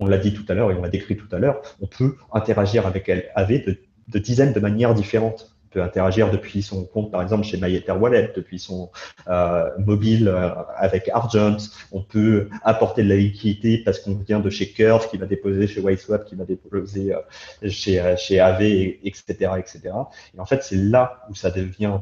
On 0.00 0.06
l'a 0.06 0.18
dit 0.18 0.34
tout 0.34 0.44
à 0.48 0.54
l'heure 0.54 0.70
et 0.70 0.74
on 0.74 0.82
l'a 0.82 0.88
décrit 0.88 1.16
tout 1.16 1.28
à 1.34 1.38
l'heure. 1.38 1.62
On 1.80 1.86
peut 1.86 2.16
interagir 2.32 2.86
avec 2.86 3.08
AV 3.34 3.64
de 4.08 4.18
dizaines 4.18 4.52
de 4.52 4.60
manières 4.60 4.94
différentes 4.94 5.56
peut 5.76 5.82
interagir 5.82 6.30
depuis 6.30 6.62
son 6.62 6.84
compte, 6.84 7.10
par 7.10 7.22
exemple, 7.22 7.44
chez 7.44 7.58
MyEtherWallet, 7.58 8.32
depuis 8.34 8.58
son 8.58 8.90
euh, 9.28 9.68
mobile 9.78 10.28
euh, 10.28 10.50
avec 10.76 11.08
Argent. 11.10 11.58
On 11.92 12.00
peut 12.02 12.48
apporter 12.62 13.02
de 13.02 13.10
la 13.10 13.16
liquidité 13.16 13.82
parce 13.84 13.98
qu'on 13.98 14.14
vient 14.14 14.40
de 14.40 14.50
chez 14.50 14.70
Curve, 14.70 15.08
qui 15.10 15.18
va 15.18 15.26
déposer 15.26 15.66
chez 15.66 15.80
WhiteSwap, 15.80 16.24
qui 16.24 16.34
va 16.34 16.44
déposer 16.44 17.14
euh, 17.14 17.68
chez, 17.68 18.14
chez 18.16 18.40
AV, 18.40 18.62
etc., 18.62 19.52
etc. 19.58 19.80
Et 20.34 20.40
en 20.40 20.46
fait, 20.46 20.62
c'est 20.62 20.76
là 20.76 21.26
où 21.30 21.34
ça 21.34 21.50
devient 21.50 21.98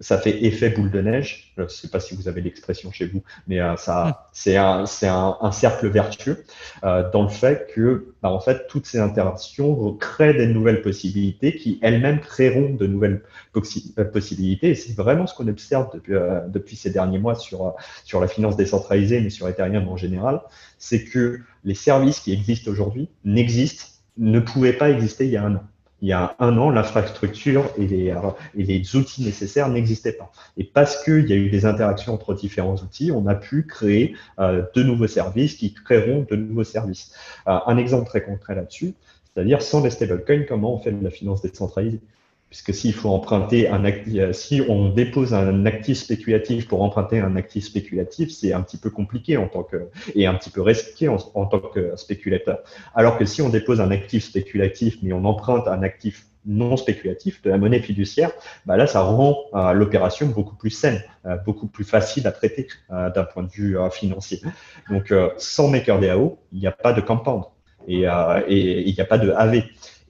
ça 0.00 0.18
fait 0.18 0.44
effet 0.44 0.70
boule 0.70 0.90
de 0.90 1.00
neige. 1.00 1.52
Je 1.56 1.62
ne 1.62 1.68
sais 1.68 1.88
pas 1.88 2.00
si 2.00 2.14
vous 2.14 2.28
avez 2.28 2.40
l'expression 2.40 2.92
chez 2.92 3.06
vous, 3.06 3.22
mais 3.46 3.60
euh, 3.60 3.76
ça, 3.76 4.04
hmm. 4.04 4.14
c'est 4.32 4.56
un, 4.56 4.84
un, 5.02 5.36
un, 5.40 5.52
cercle 5.52 5.88
vertueux 5.88 6.44
euh, 6.84 7.10
dans 7.10 7.22
le 7.22 7.28
fait 7.28 7.70
que, 7.74 8.14
bah, 8.22 8.30
en 8.30 8.40
fait, 8.40 8.66
toutes 8.68 8.86
ces 8.86 8.98
interactions 8.98 9.94
créent 9.94 10.34
des 10.34 10.46
nouvelles 10.46 10.82
possibilités 10.82 11.56
qui 11.56 11.78
elles-mêmes 11.82 12.20
créeront 12.20 12.74
de 12.74 12.86
nouvelles 12.86 13.22
euh, 13.56 14.04
possibilités. 14.04 14.70
Et 14.70 14.74
c'est 14.74 14.94
vraiment 14.94 15.26
ce 15.26 15.34
qu'on 15.34 15.48
observe 15.48 15.90
depuis, 15.92 16.14
euh, 16.14 16.46
depuis 16.48 16.76
ces 16.76 16.90
derniers 16.90 17.18
mois 17.18 17.34
sur, 17.34 17.74
sur 18.04 18.20
la 18.20 18.28
finance 18.28 18.56
décentralisée, 18.56 19.20
mais 19.20 19.30
sur 19.30 19.48
Ethereum 19.48 19.88
en 19.88 19.96
général, 19.96 20.40
c'est 20.78 21.04
que 21.04 21.40
les 21.64 21.74
services 21.74 22.20
qui 22.20 22.32
existent 22.32 22.70
aujourd'hui 22.70 23.08
n'existent, 23.24 23.86
ne 24.16 24.38
pouvaient 24.38 24.72
pas 24.72 24.90
exister 24.90 25.24
il 25.24 25.30
y 25.32 25.36
a 25.36 25.44
un 25.44 25.56
an 25.56 25.62
il 26.00 26.08
y 26.08 26.12
a 26.12 26.36
un 26.38 26.56
an, 26.58 26.70
l'infrastructure 26.70 27.64
et 27.76 27.86
les, 27.86 28.96
outils 28.96 29.24
nécessaires 29.24 29.68
n'existaient 29.68 30.12
pas. 30.12 30.30
Et 30.56 30.64
parce 30.64 31.02
qu'il 31.02 31.28
y 31.28 31.32
a 31.32 31.36
eu 31.36 31.50
des 31.50 31.66
interactions 31.66 32.14
entre 32.14 32.34
différents 32.34 32.76
outils, 32.76 33.10
on 33.10 33.26
a 33.26 33.34
pu 33.34 33.66
créer 33.66 34.14
euh, 34.38 34.62
de 34.74 34.82
nouveaux 34.82 35.08
services 35.08 35.56
qui 35.56 35.74
créeront 35.74 36.24
de 36.28 36.36
nouveaux 36.36 36.64
services. 36.64 37.12
Euh, 37.48 37.58
un 37.66 37.76
exemple 37.76 38.06
très 38.06 38.22
concret 38.22 38.54
là-dessus, 38.54 38.94
c'est-à-dire 39.34 39.60
sans 39.60 39.82
les 39.82 39.90
stablecoins, 39.90 40.44
comment 40.48 40.74
on 40.74 40.78
fait 40.78 40.92
de 40.92 41.02
la 41.02 41.10
finance 41.10 41.42
décentralisée? 41.42 42.00
Puisque 42.48 42.72
s'il 42.72 42.94
faut 42.94 43.10
emprunter 43.10 43.68
un 43.68 43.84
actif, 43.84 44.14
euh, 44.16 44.32
si 44.32 44.62
on 44.66 44.88
dépose 44.88 45.34
un 45.34 45.66
actif 45.66 45.98
spéculatif 45.98 46.66
pour 46.66 46.82
emprunter 46.82 47.20
un 47.20 47.36
actif 47.36 47.64
spéculatif, 47.64 48.30
c'est 48.30 48.54
un 48.54 48.62
petit 48.62 48.78
peu 48.78 48.88
compliqué 48.88 49.36
en 49.36 49.48
tant 49.48 49.62
que 49.62 49.90
et 50.14 50.26
un 50.26 50.34
petit 50.34 50.48
peu 50.48 50.62
risqué 50.62 51.08
en, 51.08 51.18
tant 51.18 51.60
que 51.60 51.94
spéculateur. 51.96 52.60
Alors 52.94 53.18
que 53.18 53.26
si 53.26 53.42
on 53.42 53.50
dépose 53.50 53.82
un 53.82 53.90
actif 53.90 54.24
spéculatif 54.24 54.96
mais 55.02 55.12
on 55.12 55.26
emprunte 55.26 55.68
un 55.68 55.82
actif 55.82 56.24
non 56.46 56.78
spéculatif 56.78 57.42
de 57.42 57.50
la 57.50 57.58
monnaie 57.58 57.80
fiduciaire, 57.80 58.30
bah 58.64 58.78
là 58.78 58.86
ça 58.86 59.02
rend 59.02 59.36
euh, 59.52 59.74
l'opération 59.74 60.26
beaucoup 60.28 60.56
plus 60.56 60.70
saine, 60.70 61.02
euh, 61.26 61.36
beaucoup 61.36 61.66
plus 61.66 61.84
facile 61.84 62.26
à 62.26 62.32
traiter 62.32 62.68
d'un 62.88 63.24
point 63.24 63.42
de 63.42 63.50
vue 63.50 63.76
financier. 63.90 64.40
Donc 64.88 65.12
sans 65.36 65.68
MakerDAO, 65.68 66.38
il 66.52 66.60
n'y 66.60 66.66
a 66.66 66.72
pas 66.72 66.94
de 66.94 67.02
compound 67.02 67.44
et, 67.86 68.04
et 68.48 68.88
il 68.88 68.94
n'y 68.94 69.00
a 69.00 69.04
pas 69.04 69.18
de 69.18 69.30
AV. 69.32 69.64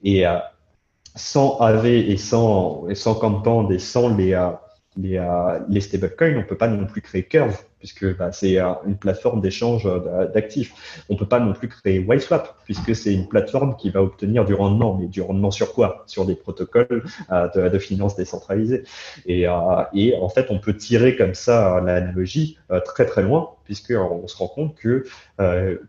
Et 0.05 0.25
sans 1.19 1.57
AV 1.59 1.85
et 1.85 2.17
sans, 2.17 2.87
et 2.87 2.95
sans 2.95 3.13
Compound 3.13 3.71
et 3.71 3.79
sans 3.79 4.15
les, 4.15 4.33
euh, 4.33 4.49
les, 4.97 5.17
euh, 5.17 5.59
les 5.67 5.81
stablecoins, 5.81 6.35
on 6.35 6.39
ne 6.39 6.43
peut 6.43 6.57
pas 6.57 6.69
non 6.69 6.85
plus 6.85 7.01
créer 7.01 7.23
Curve, 7.23 7.57
puisque 7.77 8.17
bah, 8.17 8.31
c'est 8.31 8.57
euh, 8.57 8.71
une 8.87 8.97
plateforme 8.97 9.41
d'échange 9.41 9.87
d'actifs. 10.33 11.03
On 11.09 11.15
ne 11.15 11.19
peut 11.19 11.27
pas 11.27 11.41
non 11.41 11.51
plus 11.51 11.67
créer 11.67 11.99
YSwap, 11.99 12.55
puisque 12.63 12.95
c'est 12.95 13.13
une 13.13 13.27
plateforme 13.27 13.75
qui 13.75 13.89
va 13.89 14.01
obtenir 14.01 14.45
du 14.45 14.53
rendement. 14.53 14.97
Mais 14.97 15.07
du 15.07 15.21
rendement 15.21 15.51
sur 15.51 15.73
quoi? 15.73 16.03
Sur 16.07 16.25
des 16.25 16.35
protocoles 16.35 17.03
de, 17.29 17.69
de 17.69 17.79
finance 17.79 18.15
décentralisée. 18.15 18.83
Et, 19.25 19.45
et, 19.93 20.15
en 20.15 20.29
fait, 20.29 20.47
on 20.49 20.59
peut 20.59 20.75
tirer 20.75 21.15
comme 21.15 21.33
ça 21.35 21.81
l'analogie 21.81 22.57
très 22.85 23.05
très 23.05 23.23
loin, 23.23 23.51
puisqu'on 23.65 24.27
se 24.27 24.37
rend 24.37 24.47
compte 24.47 24.75
que 24.75 25.05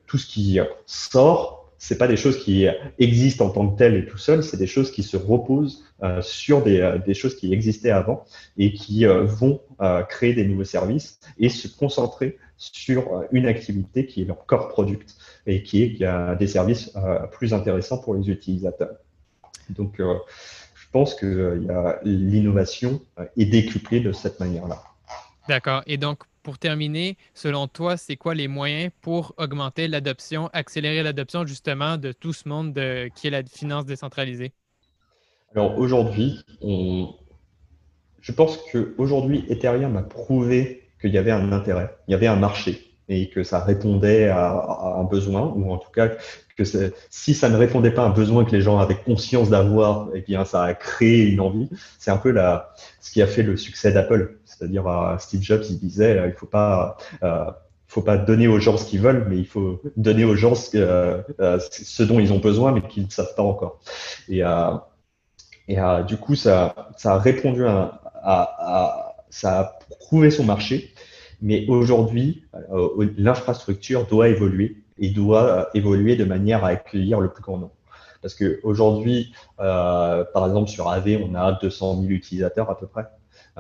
tout 0.07 0.19
ce 0.19 0.27
qui 0.27 0.61
sort 0.87 1.60
c'est 1.83 1.97
pas 1.97 2.07
des 2.07 2.19
choses 2.19 2.45
qui 2.45 2.67
existent 2.99 3.47
en 3.47 3.51
tant 3.51 3.67
que 3.67 3.79
telles 3.79 3.95
et 3.95 4.05
tout 4.05 4.19
seul, 4.19 4.45
c'est 4.45 4.59
des 4.59 4.67
choses 4.67 4.91
qui 4.93 5.03
se 5.03 5.17
reposent 5.17 5.83
euh, 6.03 6.21
sur 6.21 6.63
des, 6.63 6.79
euh, 6.79 6.99
des, 6.99 7.15
choses 7.15 7.35
qui 7.35 7.55
existaient 7.55 7.91
avant 7.91 8.27
et 8.59 8.75
qui 8.75 9.07
euh, 9.07 9.25
vont 9.25 9.63
créer 10.11 10.35
des 10.35 10.47
nouveaux 10.47 10.65
services 10.65 11.19
et 11.39 11.49
se 11.49 11.69
concentrer 11.69 12.37
sur 12.59 13.25
une 13.33 13.47
activité 13.47 14.05
qui 14.05 14.21
est 14.21 14.25
leur 14.27 14.45
core 14.45 14.69
product 14.69 15.17
et 15.47 15.63
qui 15.63 15.83
est 15.83 15.95
qui 15.95 16.05
a 16.05 16.35
des 16.35 16.47
services 16.47 16.93
plus 17.33 17.55
intéressants 17.55 17.97
pour 17.97 18.15
les 18.15 18.29
utilisateurs. 18.29 18.97
Donc, 19.71 19.95
je 19.99 20.85
pense 20.93 21.15
que 21.15 21.63
l'innovation 22.05 23.01
est 23.39 23.47
décuplée 23.47 24.01
de 24.01 24.13
cette 24.13 24.39
manière-là. 24.39 24.83
D'accord. 25.49 25.83
Et 25.87 25.97
donc, 25.97 26.19
pour 26.43 26.59
terminer, 26.59 27.17
selon 27.35 27.69
toi, 27.69 27.97
c'est 27.97 28.17
quoi 28.17 28.35
les 28.35 28.49
moyens 28.49 28.91
pour 29.01 29.35
augmenter 29.37 29.89
l'adoption, 29.89 30.49
accélérer 30.53 31.03
l'adoption 31.03 31.47
justement 31.47 31.97
de 31.97 32.13
tout 32.13 32.33
ce 32.33 32.49
monde 32.49 32.75
qui 33.15 33.27
est 33.27 33.31
la 33.31 33.43
finance 33.45 33.85
décentralisée? 33.85 34.53
Alors 35.55 35.79
aujourd'hui, 35.79 36.39
je 36.63 38.33
pense 38.33 38.59
qu'aujourd'hui, 38.71 39.45
Ethereum 39.49 39.97
a 39.97 40.03
prouvé 40.03 40.89
qu'il 41.01 41.13
y 41.13 41.19
avait 41.19 41.31
un 41.31 41.53
intérêt, 41.53 41.97
il 42.09 42.13
y 42.13 42.15
avait 42.15 42.27
un 42.27 42.37
marché 42.37 42.90
et 43.11 43.29
que 43.29 43.43
ça 43.43 43.59
répondait 43.59 44.29
à, 44.29 44.97
un 44.97 45.05
besoin, 45.05 45.53
ou 45.57 45.73
en 45.73 45.79
tout 45.79 45.91
cas 45.91 46.11
que 46.57 46.63
si 47.11 47.35
ça 47.35 47.49
ne 47.49 47.57
répondait 47.57 47.91
pas 47.91 48.03
à 48.03 48.07
un 48.07 48.11
besoin 48.11 48.45
que 48.45 48.53
les 48.53 48.61
gens 48.61 48.79
avaient 48.79 48.95
conscience 48.95 49.51
d'avoir, 49.51 50.09
eh 50.15 50.21
bien 50.21 50.45
ça 50.45 50.63
a 50.63 50.75
créé 50.75 51.25
une 51.25 51.41
envie. 51.41 51.69
C'est 51.99 52.13
un 52.13 52.17
peu 52.17 52.31
la, 52.31 52.73
ce 53.01 53.11
qui 53.11 53.21
a 53.21 53.27
fait 53.27 53.43
le 53.43 53.57
succès 53.57 53.93
d'Apple. 53.93 54.39
C'est-à-dire 54.45 55.17
Steve 55.19 55.43
Jobs, 55.43 55.65
il 55.69 55.79
disait, 55.79 56.19
euh, 56.19 56.29
il 56.29 56.49
pas 56.49 56.97
euh, 57.23 57.47
faut 57.89 58.03
pas 58.03 58.17
donner 58.17 58.47
aux 58.47 58.61
gens 58.61 58.77
ce 58.77 58.85
qu'ils 58.85 59.01
veulent, 59.01 59.27
mais 59.29 59.39
il 59.39 59.47
faut 59.47 59.83
donner 59.97 60.25
aux 60.25 60.37
gens 60.37 60.55
ce, 60.55 60.77
euh, 60.77 61.59
dont 62.01 62.21
ils 62.21 62.33
ont 62.33 62.39
besoin, 62.39 62.71
mais 62.71 62.83
qu'ils 62.83 63.07
ne 63.07 63.11
savent 63.11 63.35
pas 63.35 63.43
encore. 63.43 63.81
Et, 64.29 64.43
du 66.07 66.17
coup, 66.17 66.37
ça, 66.37 66.75
a 67.03 67.19
répondu 67.19 67.67
à, 67.67 69.17
ça 69.31 69.61
a 69.61 69.79
prouvé 69.99 70.31
son 70.31 70.45
marché. 70.45 70.93
Mais 71.43 71.67
aujourd'hui, 71.69 72.45
l'infrastructure 73.17 74.07
doit 74.07 74.29
évoluer 74.29 74.77
et 74.99 75.11
doit 75.11 75.71
évoluer 75.75 76.17
de 76.17 76.25
manière 76.25 76.65
à 76.65 76.69
accueillir 76.69 77.21
le 77.21 77.31
plus 77.31 77.43
grand 77.43 77.59
nombre. 77.59 77.75
Parce 78.23 78.35
qu'aujourd'hui, 78.35 79.33
euh, 79.61 80.25
par 80.35 80.47
exemple, 80.47 80.69
sur 80.69 80.91
AV, 80.91 81.21
on 81.25 81.35
a 81.35 81.53
200 81.53 82.03
000 82.03 82.13
utilisateurs 82.13 82.71
à 82.71 82.79
peu 82.79 82.87
près. 82.87 83.07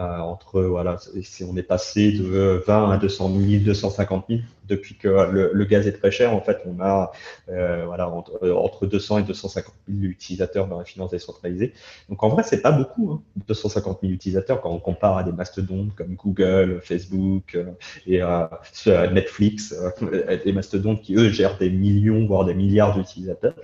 Euh, 0.00 0.18
entre 0.20 0.62
voilà, 0.62 0.96
si 1.20 1.44
on 1.44 1.54
est 1.58 1.62
passé 1.62 2.12
de 2.12 2.62
20 2.66 2.90
à 2.90 2.96
200 2.96 3.32
000, 3.36 3.64
250 3.64 4.24
000 4.30 4.40
depuis 4.66 4.94
que 4.94 5.08
le, 5.08 5.64
gaz 5.66 5.86
est 5.86 5.92
très 5.92 6.10
cher. 6.10 6.32
En 6.32 6.40
fait, 6.40 6.58
on 6.64 6.80
a 6.80 7.12
euh, 7.50 7.84
voilà 7.84 8.08
entre, 8.08 8.86
200 8.86 9.18
et 9.18 9.22
250 9.24 9.74
000 9.88 10.04
utilisateurs 10.04 10.68
dans 10.68 10.78
la 10.78 10.86
finance 10.86 11.10
décentralisée. 11.10 11.74
Donc 12.08 12.22
en 12.22 12.30
vrai, 12.30 12.44
c'est 12.44 12.62
pas 12.62 12.72
beaucoup, 12.72 13.20
250 13.46 13.96
hein, 13.96 13.98
000 14.00 14.14
utilisateurs 14.14 14.62
quand 14.62 14.70
on 14.70 14.78
compare 14.78 15.18
à 15.18 15.22
des 15.22 15.32
mastodontes 15.32 15.94
comme 15.94 16.14
Google, 16.14 16.80
Facebook 16.82 17.54
euh, 17.54 17.66
et 18.06 18.22
Netflix, 19.12 19.74
des 20.44 20.52
mastodontes 20.52 21.02
qui 21.02 21.14
eux 21.16 21.28
gèrent 21.28 21.58
des 21.58 21.68
millions 21.68 22.26
voire 22.26 22.46
des 22.46 22.54
milliards 22.54 22.96
d'utilisateurs. 22.96 23.54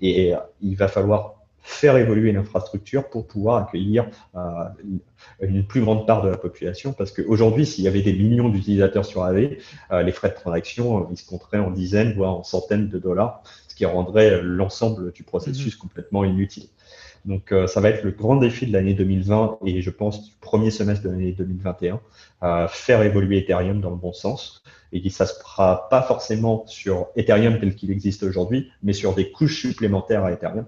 Et 0.00 0.32
il 0.62 0.76
va 0.76 0.88
falloir 0.88 1.33
faire 1.64 1.96
évoluer 1.96 2.30
l'infrastructure 2.30 3.08
pour 3.08 3.26
pouvoir 3.26 3.66
accueillir 3.66 4.06
euh, 4.36 4.40
une 5.40 5.66
plus 5.66 5.80
grande 5.80 6.06
part 6.06 6.22
de 6.22 6.28
la 6.28 6.36
population. 6.36 6.92
Parce 6.92 7.10
qu'aujourd'hui, 7.10 7.64
s'il 7.64 7.84
y 7.84 7.88
avait 7.88 8.02
des 8.02 8.12
millions 8.12 8.50
d'utilisateurs 8.50 9.06
sur 9.06 9.24
AV, 9.24 9.56
euh, 9.90 10.02
les 10.02 10.12
frais 10.12 10.28
de 10.28 10.34
transaction, 10.34 10.98
euh, 10.98 11.06
ils 11.10 11.16
se 11.16 11.26
compteraient 11.26 11.58
en 11.58 11.70
dizaines, 11.70 12.12
voire 12.12 12.34
en 12.34 12.42
centaines 12.42 12.90
de 12.90 12.98
dollars, 12.98 13.42
ce 13.66 13.74
qui 13.74 13.86
rendrait 13.86 14.42
l'ensemble 14.42 15.10
du 15.12 15.22
processus 15.22 15.74
mhm. 15.74 15.80
complètement 15.80 16.24
inutile. 16.24 16.68
Donc, 17.24 17.54
ça 17.68 17.80
va 17.80 17.88
être 17.88 18.04
le 18.04 18.10
grand 18.10 18.36
défi 18.36 18.66
de 18.66 18.72
l'année 18.74 18.92
2020 18.92 19.60
et 19.64 19.80
je 19.80 19.88
pense 19.88 20.22
du 20.28 20.34
premier 20.42 20.70
semestre 20.70 21.04
de 21.04 21.08
l'année 21.08 21.32
2021, 21.32 21.98
faire 22.68 23.00
évoluer 23.00 23.38
Ethereum 23.38 23.80
dans 23.80 23.88
le 23.88 23.96
bon 23.96 24.12
sens. 24.12 24.62
Et 24.92 25.08
ça 25.08 25.24
se 25.24 25.40
fera 25.40 25.88
pas 25.88 26.02
forcément 26.02 26.64
sur 26.66 27.08
Ethereum 27.16 27.58
tel 27.58 27.74
qu'il 27.74 27.90
existe 27.90 28.22
aujourd'hui, 28.24 28.70
mais 28.82 28.92
sur 28.92 29.14
des 29.14 29.32
couches 29.32 29.62
supplémentaires 29.62 30.22
à 30.22 30.32
Ethereum 30.32 30.66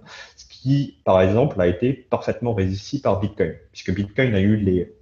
qui, 0.67 0.97
par 1.05 1.21
exemple, 1.21 1.61
a 1.61 1.69
été 1.69 1.93
parfaitement 1.93 2.53
réussi 2.53 3.01
par 3.01 3.21
Bitcoin, 3.21 3.55
puisque 3.71 3.95
Bitcoin 3.95 4.35
a 4.35 4.41
eu 4.41 4.57
les, 4.57 4.93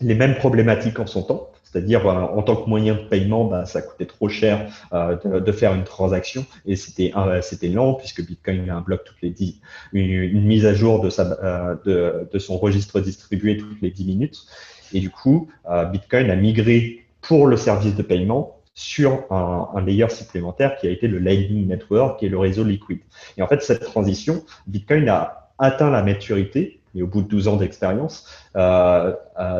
les 0.00 0.14
mêmes 0.16 0.34
problématiques 0.34 0.98
en 0.98 1.06
son 1.06 1.22
temps, 1.22 1.50
c'est-à-dire 1.62 2.04
euh, 2.08 2.14
en 2.14 2.42
tant 2.42 2.56
que 2.56 2.68
moyen 2.68 2.94
de 2.94 3.02
paiement, 3.08 3.44
bah, 3.44 3.64
ça 3.64 3.80
coûtait 3.80 4.06
trop 4.06 4.28
cher 4.28 4.66
euh, 4.92 5.14
de, 5.38 5.52
faire 5.52 5.72
une 5.72 5.84
transaction. 5.84 6.44
Et 6.66 6.74
c'était 6.74 7.12
euh, 7.16 7.40
c'était 7.42 7.68
lent 7.68 7.94
puisque 7.94 8.26
Bitcoin 8.26 8.68
a 8.68 8.74
un 8.74 8.80
bloc 8.80 9.04
toutes 9.04 9.22
les 9.22 9.30
10, 9.30 9.60
une, 9.92 10.42
mise 10.42 10.66
à 10.66 10.74
jour 10.74 11.00
de, 11.00 11.10
sa, 11.10 11.76
de, 11.84 12.28
de, 12.32 12.38
son 12.40 12.58
registre 12.58 12.98
distribué 12.98 13.56
toutes 13.56 13.82
les 13.82 13.92
10 13.92 14.06
minutes. 14.06 14.46
Et 14.92 14.98
du 14.98 15.10
coup, 15.10 15.48
Bitcoin 15.92 16.28
a 16.28 16.36
migré 16.36 17.04
pour 17.20 17.46
le 17.46 17.56
service 17.56 17.94
de 17.94 18.02
paiement 18.02 18.58
sur 18.74 19.24
un, 19.30 19.68
un, 19.74 19.80
layer 19.84 20.08
supplémentaire 20.08 20.76
qui 20.76 20.86
a 20.86 20.90
été 20.90 21.06
le 21.06 21.18
Lightning 21.18 21.68
Network, 21.68 22.18
qui 22.18 22.26
est 22.26 22.28
le 22.28 22.38
réseau 22.38 22.64
Liquid. 22.64 23.00
Et 23.36 23.42
en 23.42 23.46
fait, 23.46 23.62
cette 23.62 23.84
transition, 23.84 24.44
Bitcoin 24.66 25.08
a 25.08 25.50
atteint 25.58 25.90
la 25.90 26.02
maturité, 26.02 26.80
et 26.94 27.02
au 27.02 27.06
bout 27.06 27.22
de 27.22 27.28
12 27.28 27.48
ans 27.48 27.56
d'expérience, 27.56 28.28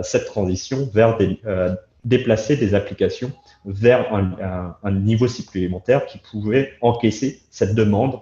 cette 0.03 0.27
transition 0.27 0.89
vers 0.93 1.19
déplacer 2.05 2.57
des 2.57 2.75
applications 2.75 3.33
vers 3.65 4.13
un, 4.15 4.91
niveau 4.91 5.27
supplémentaire 5.27 6.07
qui 6.07 6.19
pouvait 6.19 6.73
encaisser 6.81 7.43
cette 7.51 7.75
demande 7.75 8.21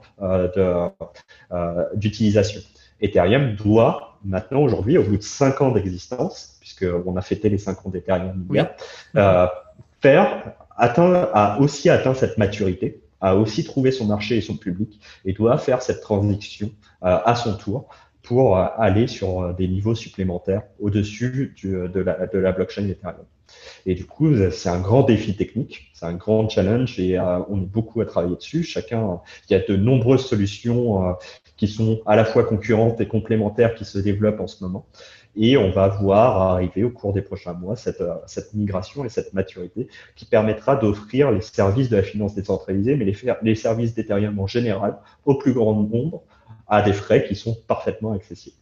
d'utilisation. 1.95 2.61
Ethereum 3.01 3.57
doit 3.57 4.19
maintenant, 4.25 4.61
aujourd'hui, 4.61 4.99
au 4.99 5.03
bout 5.03 5.17
de 5.17 5.23
5 5.23 5.61
ans 5.61 5.73
d'existence, 5.73 6.57
puisqu'on 6.61 7.17
a 7.17 7.23
fêté 7.23 7.49
les 7.49 7.59
5 7.59 7.87
ans 7.87 7.91
d'Ethereum 7.91 8.47
hier, 8.51 8.71
euh, 9.17 9.47
faire, 10.03 10.53
atteindre, 10.77 11.31
a 11.33 11.59
aussi 11.61 11.89
atteint 11.89 12.15
cette 12.15 12.37
maturité, 12.37 13.01
a 13.21 13.37
aussi 13.37 13.65
trouvé 13.65 13.93
son 13.93 14.07
marché 14.07 14.37
et 14.37 14.41
son 14.41 14.57
public, 14.57 15.01
et 15.25 15.33
doit 15.33 15.57
faire 15.59 15.81
cette 15.81 16.01
transition 16.01 16.71
euh, 17.05 17.19
à 17.25 17.35
son 17.37 17.57
tour 17.57 17.89
pour 18.23 18.59
euh, 18.59 18.67
aller 18.77 19.07
sur 19.07 19.55
des 19.55 19.69
niveaux 19.69 19.95
supplémentaires 19.95 20.63
au-dessus 20.81 21.55
de, 21.63 22.01
la, 22.01 22.27
de 22.27 22.39
la 22.39 22.53
blockchain 22.53 22.89
Ethereum. 22.89 23.25
Et 23.85 23.95
du 23.95 24.07
coup, 24.07 24.33
c'est 24.51 24.71
un 24.71 24.81
grand 24.81 25.03
défi 25.03 25.37
technique, 25.37 25.91
c'est 25.93 26.07
un 26.07 26.15
grand 26.15 26.49
challenge 26.49 26.99
et 26.99 27.21
on 27.21 27.61
est 27.61 27.67
beaucoup 27.67 28.01
à 28.01 28.07
travailler 28.07 28.37
dessus. 28.37 28.63
Chacun, 28.63 29.21
il 29.49 29.53
y 29.53 29.57
a 29.57 29.61
de 29.61 29.77
nombreuses 29.77 30.25
solutions 30.25 31.15
qui 31.59 31.69
sont 31.69 32.01
à 32.07 32.17
la 32.17 32.25
fois 32.25 32.45
concurrentes 32.45 33.01
et 33.03 33.07
complémentaires 33.07 33.75
qui 33.75 33.85
se 33.85 33.99
développent 33.99 34.41
en 34.41 34.47
ce 34.47 34.65
moment. 34.65 34.87
Et 35.35 35.57
on 35.57 35.71
va 35.71 35.89
voir 35.89 36.41
arriver 36.43 36.85
au 36.85 36.91
cours 36.91 37.13
des 37.13 37.23
prochains 37.23 37.55
mois 37.55 37.75
cette, 37.75 38.01
euh, 38.03 38.15
cette 38.27 38.53
migration 38.53 39.05
et 39.05 39.09
cette 39.09 39.33
maturité 39.33 39.89
qui 40.15 40.27
permettra 40.27 40.77
d'offrir 40.77 41.31
les 41.31 41.41
services 41.41 41.89
de 41.89 41.97
la 41.97 42.03
finance 42.03 42.35
décentralisée, 42.35 42.97
mais 42.97 43.07
les, 43.07 43.17
les 43.43 43.55
services 43.55 43.95
d'Ethereum 43.95 44.39
en 44.39 44.47
général 44.47 44.99
au 45.25 45.37
plus 45.37 45.55
grand 45.55 45.75
nombre 45.75 46.23
à 46.69 46.83
des 46.83 46.93
frais 46.93 47.27
qui 47.27 47.35
sont 47.35 47.57
parfaitement 47.67 48.13
accessibles. 48.13 48.57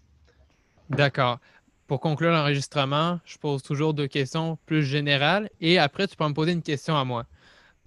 D'accord. 0.91 1.39
Pour 1.87 1.99
conclure 1.99 2.31
l'enregistrement, 2.31 3.19
je 3.25 3.37
pose 3.37 3.63
toujours 3.63 3.95
deux 3.95 4.07
questions 4.07 4.57
plus 4.65 4.85
générales 4.85 5.51
et 5.61 5.79
après, 5.79 6.07
tu 6.07 6.17
peux 6.17 6.29
me 6.29 6.35
poser 6.35 6.53
une 6.53 6.63
question 6.63 6.97
à 6.97 7.05
moi. 7.05 7.27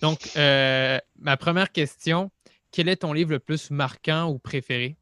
Donc, 0.01 0.31
euh, 0.35 0.99
ma 1.19 1.37
première 1.37 1.71
question, 1.71 2.29
quel 2.71 2.89
est 2.89 2.97
ton 2.97 3.13
livre 3.13 3.31
le 3.31 3.39
plus 3.39 3.71
marquant 3.71 4.29
ou 4.29 4.39
préféré? 4.39 4.97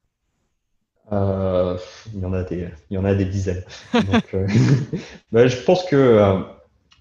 Euh, 1.11 1.77
il, 2.13 2.21
y 2.21 2.25
en 2.25 2.33
a 2.33 2.43
des, 2.43 2.69
il 2.89 2.95
y 2.95 2.97
en 2.97 3.05
a 3.05 3.13
des 3.13 3.25
dizaines. 3.25 3.63
Euh, 3.95 4.47
bah, 5.31 5.47
je 5.47 5.57
pense 5.57 5.83
que 5.85 5.95
euh, 5.95 6.39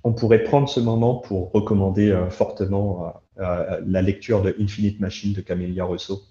on 0.02 0.12
pourrait 0.12 0.42
prendre 0.42 0.68
ce 0.68 0.80
moment 0.80 1.14
pour 1.14 1.52
recommander 1.52 2.18
fortement 2.30 3.12
la 3.36 4.02
lecture 4.02 4.42
de 4.42 4.56
Infinite 4.58 4.98
Machine 5.00 5.32
de 5.32 5.40
Camélia 5.40 5.84
Rousseau. 5.84 6.22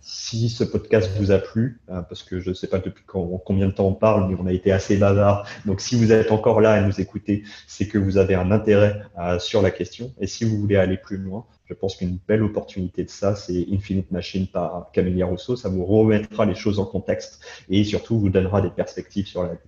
Si 0.00 0.48
ce 0.48 0.64
podcast 0.64 1.10
vous 1.16 1.30
a 1.30 1.38
plu, 1.38 1.80
parce 1.86 2.22
que 2.22 2.40
je 2.40 2.50
ne 2.50 2.54
sais 2.54 2.66
pas 2.66 2.78
depuis 2.78 3.04
combien 3.06 3.66
de 3.66 3.72
temps 3.72 3.86
on 3.86 3.94
parle, 3.94 4.28
mais 4.28 4.36
on 4.38 4.46
a 4.46 4.52
été 4.52 4.72
assez 4.72 4.96
bavard. 4.96 5.46
Donc, 5.66 5.80
si 5.80 5.96
vous 5.96 6.12
êtes 6.12 6.32
encore 6.32 6.60
là 6.60 6.80
et 6.80 6.84
nous 6.84 7.00
écoutez, 7.00 7.44
c'est 7.66 7.86
que 7.88 7.98
vous 7.98 8.16
avez 8.16 8.34
un 8.34 8.50
intérêt 8.50 9.02
sur 9.38 9.62
la 9.62 9.70
question. 9.70 10.12
Et 10.20 10.26
si 10.26 10.44
vous 10.44 10.58
voulez 10.58 10.76
aller 10.76 10.96
plus 10.96 11.18
loin, 11.18 11.46
je 11.66 11.74
pense 11.74 11.96
qu'une 11.96 12.18
belle 12.26 12.42
opportunité 12.42 13.04
de 13.04 13.10
ça, 13.10 13.34
c'est 13.34 13.66
Infinite 13.70 14.10
Machine 14.10 14.46
par 14.46 14.90
Camélia 14.92 15.26
Rousseau. 15.26 15.54
Ça 15.54 15.68
vous 15.68 15.84
remettra 15.84 16.46
les 16.46 16.54
choses 16.54 16.78
en 16.78 16.86
contexte 16.86 17.44
et 17.68 17.84
surtout 17.84 18.18
vous 18.18 18.30
donnera 18.30 18.62
des 18.62 18.70
perspectives 18.70 19.26
sur 19.26 19.42
la 19.42 19.50
vie. 19.50 19.58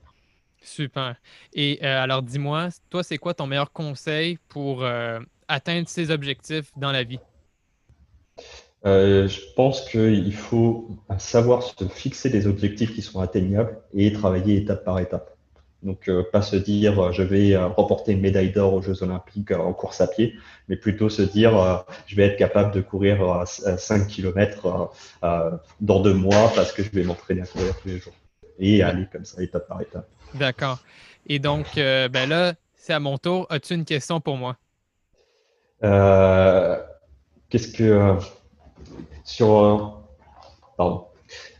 Super. 0.62 1.16
Et 1.52 1.78
euh, 1.82 2.02
alors, 2.02 2.22
dis-moi, 2.22 2.68
toi, 2.88 3.02
c'est 3.02 3.18
quoi 3.18 3.34
ton 3.34 3.46
meilleur 3.46 3.72
conseil 3.72 4.38
pour 4.48 4.84
euh, 4.84 5.20
atteindre 5.48 5.88
ces 5.88 6.10
objectifs 6.10 6.70
dans 6.76 6.92
la 6.92 7.04
vie? 7.04 7.20
Euh, 8.86 9.28
je 9.28 9.40
pense 9.56 9.82
qu'il 9.88 10.34
faut 10.34 10.88
savoir 11.18 11.62
se 11.62 11.84
fixer 11.84 12.30
des 12.30 12.46
objectifs 12.46 12.94
qui 12.94 13.02
sont 13.02 13.20
atteignables 13.20 13.78
et 13.92 14.12
travailler 14.12 14.56
étape 14.56 14.84
par 14.84 14.98
étape. 14.98 15.36
Donc, 15.82 16.08
euh, 16.08 16.22
pas 16.30 16.42
se 16.42 16.56
dire 16.56 16.98
euh, 16.98 17.12
je 17.12 17.22
vais 17.22 17.56
remporter 17.56 18.12
une 18.12 18.20
médaille 18.20 18.52
d'or 18.52 18.74
aux 18.74 18.82
Jeux 18.82 19.02
Olympiques 19.02 19.50
en 19.50 19.72
course 19.72 20.00
à 20.00 20.06
pied, 20.06 20.34
mais 20.68 20.76
plutôt 20.76 21.08
se 21.08 21.22
dire 21.22 21.84
je 22.06 22.16
vais 22.16 22.24
être 22.26 22.36
capable 22.36 22.72
de 22.72 22.80
courir 22.80 23.44
5 23.46 24.06
km 24.06 24.90
dans 25.80 26.00
deux 26.00 26.14
mois 26.14 26.50
parce 26.54 26.72
que 26.72 26.82
je 26.82 26.90
vais 26.90 27.02
m'entraîner 27.02 27.42
à 27.42 27.46
courir 27.46 27.74
tous 27.80 27.88
les 27.88 27.98
jours. 27.98 28.14
Et 28.58 28.82
aller 28.82 29.06
comme 29.10 29.24
ça, 29.24 29.42
étape 29.42 29.68
par 29.68 29.80
étape. 29.80 30.06
D'accord. 30.34 30.80
Et 31.26 31.38
donc, 31.38 31.66
ben 31.76 32.28
là, 32.28 32.54
c'est 32.76 32.92
à 32.92 33.00
mon 33.00 33.16
tour. 33.16 33.46
As-tu 33.48 33.74
une 33.74 33.86
question 33.86 34.20
pour 34.20 34.36
moi? 34.36 34.56
Qu'est-ce 37.48 37.72
que. 37.72 38.18
Sur. 39.24 40.02
pardon. 40.76 41.06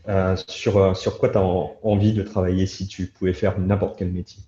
Euh, 0.09 0.35
sur, 0.47 0.77
euh, 0.77 0.93
sur 0.95 1.19
quoi 1.19 1.29
tu 1.29 1.37
as 1.37 1.41
envie 1.41 2.13
de 2.13 2.23
travailler 2.23 2.65
si 2.65 2.87
tu 2.87 3.05
pouvais 3.07 3.33
faire 3.33 3.59
n'importe 3.59 3.99
quel 3.99 4.11
métier? 4.11 4.41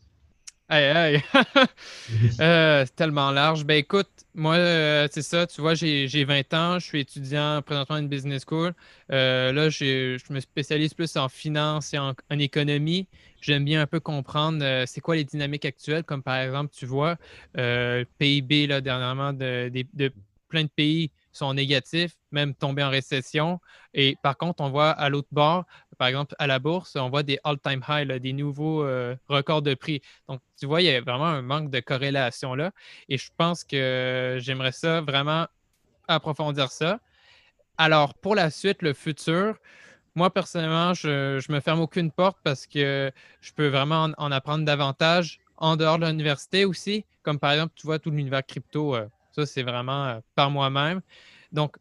Aïe, 0.68 0.86
aïe. 0.86 1.24
Euh, 2.40 2.84
c'est 2.86 2.96
tellement 2.96 3.30
large. 3.30 3.64
Ben 3.64 3.76
écoute, 3.76 4.10
moi, 4.34 4.56
c'est 5.12 5.22
ça, 5.22 5.46
tu 5.46 5.62
vois, 5.62 5.76
j'ai 5.76 6.26
20 6.26 6.54
ans, 6.54 6.80
je 6.80 6.86
suis 6.86 7.02
étudiant 7.02 7.62
présentement 7.62 7.98
à 7.98 8.00
une 8.00 8.08
business 8.08 8.44
school. 8.50 8.74
là, 9.10 9.70
je 9.70 10.34
me 10.34 10.40
spécialise 10.40 10.94
plus 10.94 11.16
en 11.18 11.30
finance 11.30 11.94
et 11.94 12.00
en, 12.00 12.14
économie. 12.32 13.08
J'aime 13.42 13.66
bien 13.66 13.82
un 13.82 13.88
peu 13.88 14.00
comprendre 14.00 14.86
c'est 14.88 15.02
quoi 15.02 15.16
les 15.16 15.26
dynamiques 15.26 15.66
actuelles, 15.66 16.04
comme 16.04 16.24
par 16.24 16.38
exemple, 16.38 16.72
tu 16.76 16.88
vois, 16.88 17.18
PIB, 17.54 18.68
là, 18.68 18.82
dernièrement, 18.82 19.34
de, 19.34 19.70
de 19.94 20.12
plein 20.50 20.64
de 20.64 20.70
pays 20.76 21.12
sont 21.34 21.54
négatifs, 21.54 22.14
même 22.32 22.54
tomber 22.54 22.84
en 22.84 22.90
récession. 22.90 23.60
Et 23.94 24.16
par 24.24 24.38
contre, 24.38 24.64
on 24.64 24.70
voit 24.70 24.92
à 24.92 25.10
l'autre 25.10 25.28
bord, 25.32 25.66
par 25.98 26.08
exemple, 26.08 26.36
à 26.40 26.48
la 26.48 26.60
bourse, 26.60 26.96
on 26.96 27.10
voit 27.10 27.24
des 27.24 27.40
all-time 27.44 27.82
highs, 27.88 28.20
des 28.20 28.34
nouveaux 28.34 28.84
euh, 28.84 29.16
records 29.28 29.62
de 29.62 29.74
prix. 29.74 30.02
Donc, 30.28 30.42
tu 30.60 30.66
vois, 30.66 30.82
il 30.82 30.86
y 30.86 30.90
a 30.90 31.02
vraiment 31.02 31.26
un 31.26 31.42
manque 31.42 31.70
de 31.70 31.80
corrélation 31.80 32.56
là. 32.56 32.72
Et 33.10 33.18
je 33.18 33.30
pense 33.38 33.64
que 33.64 34.38
j'aimerais 34.40 34.72
ça 34.72 35.02
vraiment 35.02 35.48
approfondir 36.08 36.72
ça. 36.72 37.00
Alors, 37.78 38.14
pour 38.14 38.36
la 38.36 38.50
suite, 38.50 38.82
le 38.82 38.94
futur, 38.94 39.58
moi, 40.16 40.32
personnellement, 40.32 40.94
je 40.94 41.38
ne 41.38 41.54
me 41.54 41.60
ferme 41.60 41.80
aucune 41.80 42.12
porte 42.12 42.38
parce 42.44 42.68
que 42.68 43.12
je 43.42 43.52
peux 43.54 43.68
vraiment 43.68 44.10
en, 44.18 44.32
apprendre 44.32 44.66
davantage 44.66 45.40
en 45.58 45.76
dehors 45.76 45.98
de 45.98 46.06
l'université 46.06 46.66
aussi. 46.66 47.06
Comme 47.24 47.40
par 47.40 47.54
exemple, 47.54 47.74
tu 47.76 47.88
vois, 47.88 48.00
tout 48.00 48.12
l'univers 48.12 48.46
crypto. 48.46 48.96
Euh, 48.96 49.08
ça, 49.34 49.46
c'est 49.46 49.64
vraiment 49.64 50.06
euh, 50.06 50.20
par 50.36 50.52
moi-même. 50.52 51.02
Donc, 51.52 51.78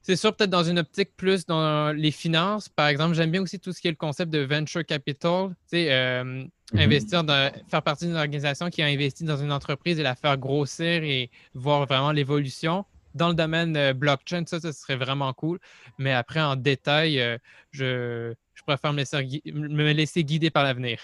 c'est 0.00 0.16
sûr, 0.16 0.34
peut-être 0.34 0.50
dans 0.50 0.64
une 0.64 0.80
optique 0.80 1.16
plus 1.16 1.46
dans 1.46 1.94
les 1.94 2.10
finances. 2.10 2.68
Par 2.68 2.88
exemple, 2.88 3.14
j'aime 3.14 3.30
bien 3.30 3.42
aussi 3.42 3.60
tout 3.60 3.72
ce 3.72 3.80
qui 3.80 3.86
est 3.86 3.92
le 3.92 3.96
concept 3.96 4.32
de 4.32 4.40
venture 4.40 4.84
capital. 4.84 5.50
Tu 5.50 5.54
sais, 5.66 5.92
euh, 5.92 6.24
mm-hmm. 6.24 6.80
investir 6.80 7.24
dans, 7.24 7.52
faire 7.68 7.82
partie 7.82 8.06
d'une 8.06 8.16
organisation 8.16 8.68
qui 8.68 8.82
a 8.82 8.86
investi 8.86 9.24
dans 9.24 9.36
une 9.36 9.52
entreprise 9.52 10.00
et 10.00 10.02
la 10.02 10.16
faire 10.16 10.36
grossir 10.38 11.04
et 11.04 11.30
voir 11.54 11.86
vraiment 11.86 12.10
l'évolution. 12.10 12.84
Dans 13.14 13.28
le 13.28 13.34
domaine 13.34 13.76
euh, 13.76 13.92
blockchain, 13.92 14.44
ça, 14.46 14.58
ça 14.58 14.72
serait 14.72 14.96
vraiment 14.96 15.32
cool. 15.34 15.60
Mais 15.98 16.12
après, 16.12 16.40
en 16.40 16.56
détail, 16.56 17.38
je, 17.70 18.34
je, 18.54 18.62
préfère 18.64 18.92
me 18.92 18.98
laisser, 18.98 19.42
me 19.52 19.92
laisser 19.92 20.24
guider 20.24 20.50
par 20.50 20.64
l'avenir. 20.64 20.98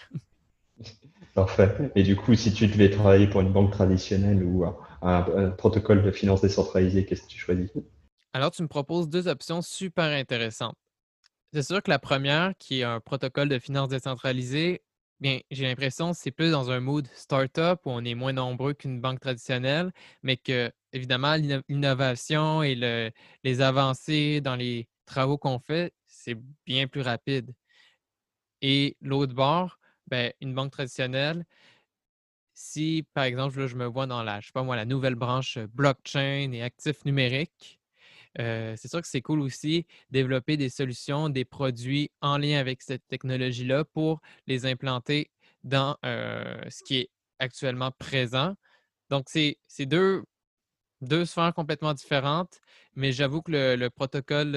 Parfait. 1.34 1.92
Et 1.94 2.02
du 2.02 2.16
coup, 2.16 2.34
si 2.34 2.52
tu 2.52 2.66
devais 2.66 2.90
travailler 2.90 3.28
pour 3.28 3.42
une 3.42 3.52
banque 3.52 3.70
traditionnelle 3.70 4.42
ou 4.42 4.64
un, 5.03 5.51
protocole 5.51 6.03
de 6.03 6.11
finance 6.11 6.40
décentralisé, 6.40 7.05
qu'est-ce 7.05 7.22
que 7.22 7.28
tu 7.28 7.38
choisis? 7.38 7.70
Alors, 8.32 8.51
tu 8.51 8.62
me 8.62 8.68
proposes 8.68 9.09
deux 9.09 9.28
options 9.28 9.62
super 9.62 10.05
intéressantes. 10.05 10.76
C'est 11.53 11.62
sûr 11.62 11.82
que 11.82 11.90
la 11.90 11.99
première, 11.99 12.53
qui 12.59 12.80
est 12.80 12.84
un 12.84 13.01
protocole 13.01 13.49
de 13.49 13.59
finance 13.59 13.88
décentralisé, 13.88 14.82
bien, 15.18 15.40
j'ai 15.51 15.64
l'impression 15.64 16.12
que 16.12 16.18
c'est 16.18 16.30
plus 16.30 16.51
dans 16.51 16.70
un 16.70 16.80
mood 16.80 17.09
startup 17.14 17.80
où 17.84 17.90
on 17.90 18.05
est 18.05 18.14
moins 18.14 18.32
nombreux 18.32 18.74
qu'une 18.74 19.01
banque 19.01 19.20
traditionnelle, 19.20 19.92
mais 20.22 20.36
que, 20.36 20.70
évidemment, 20.92 21.36
l'innovation 21.36 22.62
et 22.62 22.74
les 23.44 23.61
avancées 23.61 24.40
dans 24.40 24.57
les 24.57 24.88
travaux 25.07 25.38
qu'on 25.38 25.59
fait, 25.59 25.92
c'est 26.07 26.36
bien 26.66 26.86
plus 26.86 27.01
rapide. 27.01 27.55
Et 28.61 28.96
l'autre 29.01 29.34
bord, 29.34 29.78
ben, 30.09 30.32
une 30.40 30.55
banque 30.55 30.72
traditionnelle, 30.72 31.44
si, 32.59 33.06
par 33.14 33.22
exemple, 33.22 33.68
je 33.68 33.76
me 33.76 33.86
vois 33.86 34.09
dans 34.09 34.24
la, 34.24 34.40
pas 34.52 34.64
moi, 34.64 34.74
la 34.74 34.84
nouvelle 34.84 35.14
branche 35.14 35.59
blockchain 35.59 36.50
et 36.52 36.61
actifs 36.61 37.04
numériques, 37.04 37.78
c'est 38.36 38.88
sûr 38.88 39.00
que 39.00 39.06
c'est 39.06 39.22
cool 39.22 39.40
aussi 39.40 39.86
développer 40.11 40.56
des 40.56 40.68
solutions, 40.68 41.28
des 41.28 41.44
produits 41.44 42.11
en 42.20 42.36
lien 42.36 42.59
avec 42.59 42.82
cette 42.82 43.06
technologie-là 43.06 43.84
pour 43.84 44.20
les 44.48 44.66
implanter 44.66 45.30
dans 45.62 45.96
ce 46.02 46.82
qui 46.84 46.96
est 46.96 47.11
actuellement 47.38 47.92
présent. 47.92 48.54
Donc, 49.09 49.28
c'est 49.28 49.86
deux, 49.86 50.24
sphères 51.26 51.54
complètement 51.54 51.94
différentes, 51.94 52.61
mais 52.96 53.12
j'avoue 53.12 53.40
que 53.40 53.52
le, 53.52 53.76
le 53.76 53.88
protocole, 53.88 54.56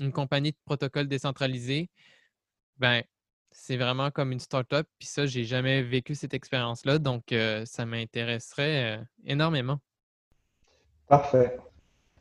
une 0.00 0.12
compagnie 0.12 0.52
de 0.52 0.58
protocole 0.64 1.08
décentralisé, 1.08 1.90
ben, 2.76 3.02
c'est 3.50 3.76
vraiment 3.76 4.10
comme 4.10 4.32
une 4.32 4.40
start-up. 4.40 4.86
Puis 4.98 5.08
ça, 5.08 5.26
j'ai 5.26 5.44
jamais 5.44 5.82
vécu 5.82 6.14
cette 6.14 6.34
expérience-là. 6.34 6.98
Donc, 6.98 7.32
euh, 7.32 7.64
ça 7.66 7.86
m'intéresserait 7.86 8.98
euh, 8.98 9.02
énormément. 9.26 9.78
Parfait. 11.08 11.58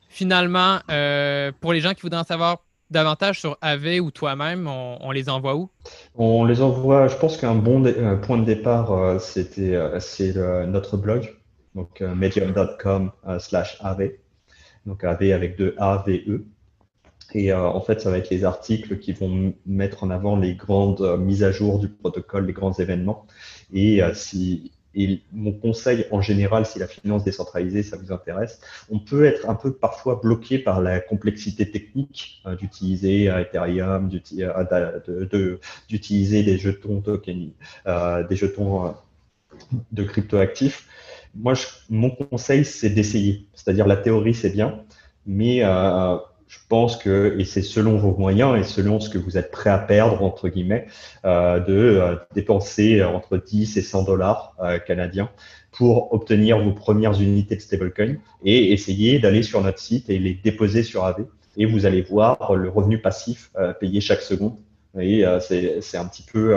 Finalement, 0.10 0.80
euh, 0.90 1.52
pour 1.60 1.74
les 1.74 1.82
gens 1.82 1.94
qui 1.94 2.02
voudraient 2.02 2.20
en 2.20 2.24
savoir 2.24 2.64
davantage 2.90 3.42
sur 3.42 3.58
AV 3.62 4.00
ou 4.02 4.12
toi-même, 4.12 4.68
on, 4.68 5.12
les 5.12 5.28
envoie 5.28 5.56
où? 5.56 5.70
On 6.16 6.46
les 6.46 6.62
envoie, 6.62 7.10
je 7.10 7.18
pense 7.18 7.36
qu'un 7.36 7.56
bon 7.56 7.84
point 8.22 8.38
de 8.38 8.46
départ, 8.46 9.20
c'était 9.20 9.78
c'est 10.00 10.34
notre 10.66 10.96
blog, 10.96 11.36
donc 11.76 12.00
medium.com 12.00 13.12
slash 13.40 13.78
AV, 13.82 14.12
donc 14.86 15.04
AV 15.04 15.34
avec 15.34 15.58
deux 15.58 15.76
A, 15.78 16.02
V, 16.08 16.24
E. 16.30 16.46
Et 17.34 17.52
euh, 17.52 17.62
en 17.62 17.82
fait, 17.82 18.02
ça 18.02 18.10
va 18.10 18.18
être 18.18 18.30
les 18.30 18.46
articles 18.46 19.00
qui 19.00 19.14
vont 19.14 19.54
mettre 19.66 20.04
en 20.04 20.10
avant 20.10 20.38
les 20.38 20.56
grandes 20.56 21.02
euh, 21.02 21.18
mises 21.18 21.44
à 21.44 21.52
jour 21.52 21.80
du 21.80 21.90
protocole, 21.90 22.46
les 22.46 22.54
grands 22.54 22.74
événements. 22.74 23.26
Et, 23.74 24.02
euh, 24.02 24.14
si, 24.14 24.72
mon 25.32 25.52
conseil 25.52 26.08
en 26.10 26.22
général, 26.22 26.66
si 26.66 26.80
la 26.80 26.88
finance 26.88 27.24
décentralisée, 27.24 27.84
ça 27.84 27.98
vous 27.98 28.12
intéresse, 28.12 28.60
on 28.90 28.98
peut 28.98 29.26
être 29.26 29.48
un 29.48 29.54
peu 29.54 29.72
parfois 29.72 30.20
bloqué 30.24 30.58
par 30.58 30.82
la 30.82 31.00
complexité 31.00 31.70
technique 31.70 32.42
d'utiliser 32.60 33.26
Ethereum, 33.26 34.10
d'utiliser 34.10 34.48
des 36.42 36.58
jetons 36.58 37.02
token, 37.02 37.52
des 38.28 38.36
jetons 38.36 38.96
de 39.92 40.04
cryptoactifs. 40.04 40.88
Moi, 41.36 41.54
mon 41.92 42.10
conseil, 42.10 42.66
c'est 42.66 42.90
d'essayer. 42.90 43.46
C'est-à-dire, 43.54 43.86
la 43.86 43.98
théorie, 43.98 44.34
c'est 44.34 44.50
bien, 44.50 44.84
mais 45.28 45.62
je 46.48 46.60
pense 46.70 46.96
que, 46.96 47.36
et 47.38 47.46
c'est 47.46 47.62
selon 47.62 47.98
vos 47.98 48.16
moyens 48.16 48.58
et 48.58 48.64
selon 48.64 49.00
ce 49.00 49.10
que 49.10 49.18
vous 49.18 49.38
êtes 49.38 49.52
prêt 49.52 49.70
à 49.70 49.78
perdre, 49.78 50.24
entre 50.24 50.48
guillemets, 50.48 50.88
euh, 51.26 51.60
de 51.60 51.74
euh, 51.74 52.16
dépenser 52.34 53.04
entre 53.04 53.38
10 53.38 53.78
et 53.78 53.82
100 53.82 54.04
dollars 54.04 54.56
euh, 54.62 54.80
canadiens 54.80 55.30
pour 55.72 56.14
obtenir 56.14 56.60
vos 56.60 56.72
premières 56.72 57.20
unités 57.22 57.56
de 57.56 57.62
stablecoin 57.62 58.16
et 58.44 58.72
essayer 58.72 59.20
d'aller 59.20 59.44
sur 59.44 59.62
notre 59.62 59.80
site 59.80 60.10
et 60.10 60.20
les 60.20 60.34
déposer 60.34 60.84
sur 60.84 61.06
AV. 61.06 61.26
Et 61.58 61.66
vous 61.66 61.86
allez 61.86 62.02
voir 62.02 62.56
le 62.56 62.70
revenu 62.70 63.00
passif 63.02 63.52
payé 63.80 64.00
chaque 64.00 64.22
seconde. 64.22 64.56
Et 65.00 65.24
c'est 65.42 65.98
un 65.98 66.06
petit 66.06 66.24
peu, 66.24 66.56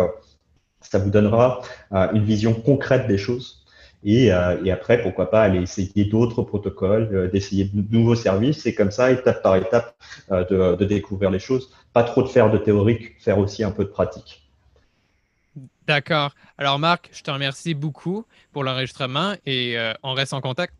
ça 0.82 0.98
vous 0.98 1.08
donnera 1.08 1.62
une 1.90 2.22
vision 2.24 2.52
concrète 2.52 3.06
des 3.06 3.16
choses 3.16 3.59
euh, 4.06 4.64
et, 4.64 4.70
après, 4.70 5.02
pourquoi 5.02 5.30
pas 5.30 5.42
aller 5.42 5.60
essayer 5.60 6.04
d'autres 6.04 6.42
protocoles, 6.42 7.08
euh, 7.12 7.28
d'essayer 7.28 7.64
de 7.64 7.84
nouveaux 7.90 8.14
services, 8.14 8.64
et 8.66 8.74
comme 8.74 8.90
ça, 8.90 9.10
étape 9.10 9.42
par 9.42 9.56
étape, 9.56 9.94
euh, 10.30 10.76
de, 10.76 10.84
découvrir 10.84 11.30
les 11.30 11.38
choses. 11.38 11.70
Pas 11.92 12.04
trop 12.04 12.22
de 12.22 12.28
faire 12.28 12.50
de 12.50 12.58
théorique, 12.58 13.20
faire 13.20 13.38
aussi 13.38 13.62
un 13.62 13.70
peu 13.70 13.84
de 13.84 13.90
pratique. 13.90 14.42
D'accord. 15.86 16.34
Alors 16.56 16.78
Marc, 16.78 17.10
je 17.12 17.22
te 17.22 17.30
remercie 17.30 17.74
beaucoup 17.74 18.24
pour 18.52 18.62
l'enregistrement 18.62 19.34
et 19.44 19.76
on 20.04 20.12
reste 20.12 20.32
en 20.32 20.40
contact. 20.40 20.72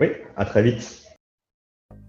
Oui, 0.00 0.08
à 0.36 0.46
très 0.46 0.62
vite. 0.62 1.02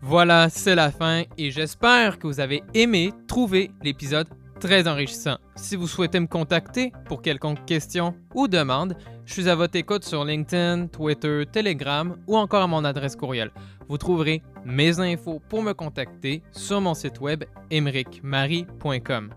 Voilà, 0.01 0.47
c'est 0.49 0.76
la 0.76 0.89
fin 0.89 1.24
et 1.38 1.51
j'espère 1.51 2.18
que 2.18 2.28
vous 2.28 2.39
avez 2.39 2.63
aimé 2.74 3.11
trouver 3.28 3.72
l'épisode 3.84 4.28
très 4.59 4.88
enrichissant. 4.88 5.38
Si 5.55 5.76
vous 5.76 5.88
souhaitez 5.88 6.20
me 6.20 6.28
contacter 6.28 6.93
pour 7.05 7.22
quelconque 7.22 7.66
question 7.66 8.16
ou 8.34 8.47
demande, 8.47 8.95
je 9.26 9.34
suis 9.34 9.49
à 9.49 9.55
votre 9.55 9.76
écoute 9.76 10.03
sur 10.03 10.23
LinkedIn, 10.23 10.88
Twitter, 10.88 11.43
Telegram 11.51 12.15
ou 12.28 12.38
encore 12.38 12.61
à 12.61 12.67
mon 12.67 12.86
adresse 12.86 13.15
courriel. 13.15 13.51
Vous 13.89 13.97
trouverez 13.97 14.43
mes 14.63 14.99
infos 14.99 15.41
pour 15.49 15.63
me 15.63 15.73
contacter 15.73 16.43
sur 16.51 16.80
mon 16.82 16.93
site 16.93 17.19
web 17.19 17.43
emericmarie.com. 17.71 19.34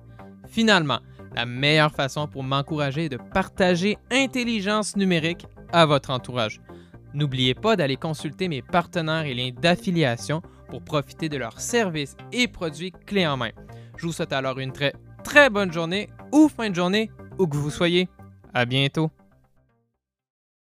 Finalement, 0.46 1.00
la 1.34 1.46
meilleure 1.46 1.92
façon 1.92 2.26
pour 2.26 2.42
m'encourager 2.42 3.06
est 3.06 3.10
de 3.10 3.18
partager 3.32 3.98
intelligence 4.10 4.96
numérique 4.96 5.46
à 5.72 5.86
votre 5.86 6.10
entourage. 6.10 6.60
N'oubliez 7.14 7.54
pas 7.54 7.76
d'aller 7.76 7.96
consulter 7.96 8.48
mes 8.48 8.62
partenaires 8.62 9.24
et 9.24 9.34
liens 9.34 9.52
d'affiliation 9.58 10.42
pour 10.68 10.82
profiter 10.82 11.28
de 11.28 11.38
leurs 11.38 11.60
services 11.60 12.16
et 12.32 12.46
produits 12.46 12.92
clés 13.06 13.26
en 13.26 13.36
main. 13.36 13.50
Je 13.96 14.06
vous 14.06 14.12
souhaite 14.12 14.32
alors 14.32 14.58
une 14.58 14.72
très 14.72 14.92
très 15.24 15.50
bonne 15.50 15.72
journée 15.72 16.08
ou 16.32 16.48
fin 16.48 16.70
de 16.70 16.74
journée, 16.74 17.10
où 17.38 17.46
que 17.46 17.56
vous 17.56 17.70
soyez. 17.70 18.08
À 18.54 18.64
bientôt. 18.64 19.10